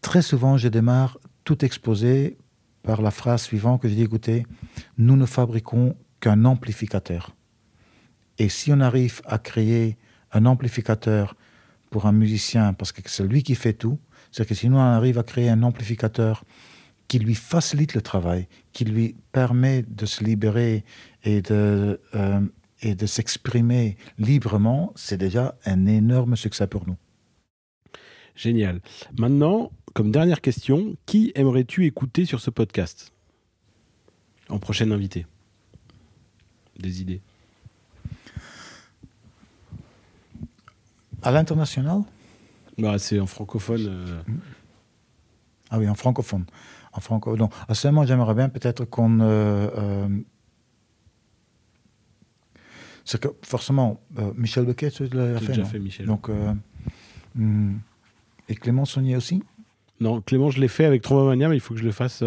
très 0.00 0.22
souvent, 0.22 0.56
je 0.56 0.68
démarre 0.68 1.18
tout 1.44 1.64
exposé 1.64 2.38
par 2.82 3.02
la 3.02 3.10
phrase 3.10 3.42
suivante 3.42 3.82
que 3.82 3.88
je 3.88 3.94
dis 3.94 4.02
écoutez, 4.02 4.46
nous 4.96 5.16
ne 5.16 5.26
fabriquons 5.26 5.94
qu'un 6.18 6.44
amplificateur. 6.44 7.36
Et 8.40 8.48
si 8.48 8.72
on 8.72 8.80
arrive 8.80 9.20
à 9.26 9.38
créer 9.38 9.98
un 10.32 10.46
amplificateur 10.46 11.36
pour 11.90 12.06
un 12.06 12.12
musicien, 12.12 12.72
parce 12.72 12.90
que 12.90 13.02
c'est 13.04 13.22
lui 13.22 13.42
qui 13.42 13.54
fait 13.54 13.74
tout, 13.74 13.98
c'est 14.32 14.48
que 14.48 14.54
sinon 14.54 14.78
on 14.78 14.80
arrive 14.80 15.18
à 15.18 15.22
créer 15.22 15.50
un 15.50 15.62
amplificateur 15.62 16.44
qui 17.06 17.18
lui 17.18 17.34
facilite 17.34 17.92
le 17.92 18.00
travail, 18.00 18.48
qui 18.72 18.86
lui 18.86 19.14
permet 19.32 19.82
de 19.82 20.06
se 20.06 20.24
libérer 20.24 20.86
et 21.22 21.42
de, 21.42 22.00
euh, 22.14 22.40
et 22.80 22.94
de 22.94 23.04
s'exprimer 23.04 23.98
librement, 24.18 24.94
c'est 24.96 25.18
déjà 25.18 25.54
un 25.66 25.84
énorme 25.84 26.34
succès 26.34 26.66
pour 26.66 26.86
nous. 26.86 26.96
Génial. 28.34 28.80
Maintenant, 29.18 29.70
comme 29.92 30.10
dernière 30.10 30.40
question, 30.40 30.96
qui 31.04 31.30
aimerais-tu 31.34 31.84
écouter 31.84 32.24
sur 32.24 32.40
ce 32.40 32.48
podcast? 32.48 33.12
En 34.48 34.58
prochaine 34.58 34.92
invité 34.92 35.26
Des 36.78 37.02
idées 37.02 37.20
À 41.22 41.30
l'international? 41.30 42.02
Bah, 42.78 42.98
C'est 42.98 43.20
en 43.20 43.26
francophone. 43.26 43.86
Euh. 43.88 44.22
Ah 45.70 45.78
oui, 45.78 45.88
en 45.88 45.94
francophone. 45.94 46.46
En 46.92 47.00
franco... 47.00 47.36
Donc, 47.36 47.52
seulement, 47.72 48.04
j'aimerais 48.04 48.34
bien 48.34 48.48
peut-être 48.48 48.84
qu'on. 48.84 49.20
Euh, 49.20 49.68
euh, 49.76 50.08
c'est 53.04 53.20
que 53.20 53.28
forcément, 53.42 54.00
Michel 54.36 54.64
Bequet, 54.64 54.90
tu 54.90 55.06
l'as 55.08 55.38
fait. 55.38 55.46
déjà 55.48 55.64
fait 55.64 55.78
Michel. 55.78 56.06
Donc, 56.06 56.28
hmm. 57.34 57.76
Et 58.48 58.54
Clément 58.54 58.84
Saunier 58.84 59.16
aussi? 59.16 59.42
Non, 60.00 60.20
Clément, 60.20 60.50
je 60.50 60.60
l'ai 60.60 60.68
fait 60.68 60.84
avec 60.84 61.02
Trombomania, 61.02 61.48
mais 61.48 61.56
il 61.56 61.60
faut 61.60 61.74
que 61.74 61.80
je 61.80 61.84
le 61.84 61.92
fasse 61.92 62.22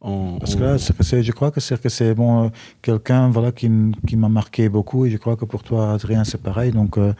parce 0.00 0.54
que 0.54 0.60
là, 0.60 0.76
je 0.76 1.32
crois 1.32 1.50
que 1.50 1.60
c'est 1.60 2.14
bon 2.14 2.44
euh, 2.44 2.48
quelqu'un 2.82 3.30
voilà 3.30 3.50
qui, 3.50 3.70
qui 4.06 4.16
m'a 4.16 4.28
marqué 4.28 4.68
beaucoup 4.68 5.06
et 5.06 5.10
je 5.10 5.16
crois 5.16 5.36
que 5.36 5.44
pour 5.44 5.62
toi 5.62 5.92
Adrien 5.92 6.24
c'est 6.24 6.40
pareil. 6.40 6.70
Donc 6.70 6.98
euh, 6.98 7.12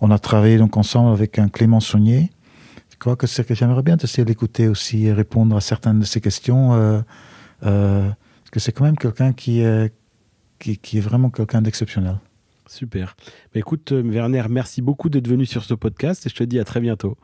on 0.00 0.10
a 0.10 0.18
travaillé 0.18 0.58
donc 0.58 0.76
ensemble 0.76 1.12
avec 1.12 1.38
un 1.38 1.48
Clément 1.48 1.80
Saunier. 1.80 2.30
Je 2.90 2.96
crois 2.98 3.16
que 3.16 3.26
c'est 3.26 3.46
que 3.46 3.54
j'aimerais 3.54 3.82
bien 3.82 3.96
essayer 3.96 4.24
d'écouter 4.24 4.66
aussi 4.68 5.06
et 5.06 5.12
répondre 5.12 5.56
à 5.56 5.60
certaines 5.60 6.00
de 6.00 6.04
ces 6.04 6.20
questions. 6.20 6.72
Euh, 6.72 7.02
parce 7.60 8.50
que 8.50 8.60
c'est 8.60 8.72
quand 8.72 8.84
même 8.84 8.96
quelqu'un 8.96 9.32
qui, 9.32 9.62
qui, 10.58 10.78
qui 10.78 10.98
est 10.98 11.00
vraiment 11.00 11.30
quelqu'un 11.30 11.62
d'exceptionnel. 11.62 12.18
Super. 12.66 13.14
Bah, 13.52 13.60
écoute 13.60 13.92
Werner, 13.92 14.44
merci 14.48 14.80
beaucoup 14.80 15.08
d'être 15.08 15.28
venu 15.28 15.44
sur 15.44 15.62
ce 15.62 15.74
podcast 15.74 16.26
et 16.26 16.30
je 16.30 16.34
te 16.34 16.44
dis 16.44 16.58
à 16.58 16.64
très 16.64 16.80
bientôt. 16.80 17.16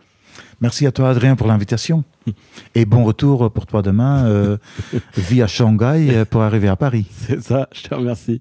Merci 0.61 0.87
à 0.87 0.93
toi, 0.93 1.11
Adrien, 1.11 1.37
pour 1.37 1.47
l'invitation. 1.47 2.05
Et 2.75 2.85
bon 2.85 3.05
retour 3.05 3.51
pour 3.53 3.67
toi 3.67 3.83
demain 3.83 4.27
euh, 4.27 4.57
via 5.17 5.47
Shanghai 5.47 6.09
euh, 6.11 6.25
pour 6.25 6.43
arriver 6.43 6.69
à 6.69 6.77
Paris. 6.77 7.07
C'est 7.11 7.43
ça, 7.43 7.69
je 7.73 7.83
te 7.83 7.95
remercie. 7.95 8.41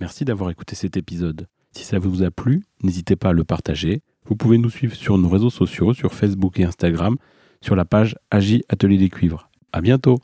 Merci 0.00 0.24
d'avoir 0.24 0.50
écouté 0.50 0.74
cet 0.74 0.96
épisode. 0.96 1.46
Si 1.72 1.84
ça 1.84 1.98
vous 1.98 2.22
a 2.22 2.30
plu, 2.30 2.64
n'hésitez 2.82 3.16
pas 3.16 3.30
à 3.30 3.32
le 3.32 3.44
partager. 3.44 4.02
Vous 4.26 4.36
pouvez 4.36 4.58
nous 4.58 4.70
suivre 4.70 4.94
sur 4.94 5.18
nos 5.18 5.28
réseaux 5.28 5.50
sociaux, 5.50 5.92
sur 5.92 6.14
Facebook 6.14 6.58
et 6.58 6.64
Instagram, 6.64 7.16
sur 7.60 7.76
la 7.76 7.84
page 7.84 8.16
Agi 8.30 8.62
Atelier 8.68 8.98
des 8.98 9.08
Cuivres. 9.08 9.50
À 9.72 9.80
bientôt! 9.80 10.20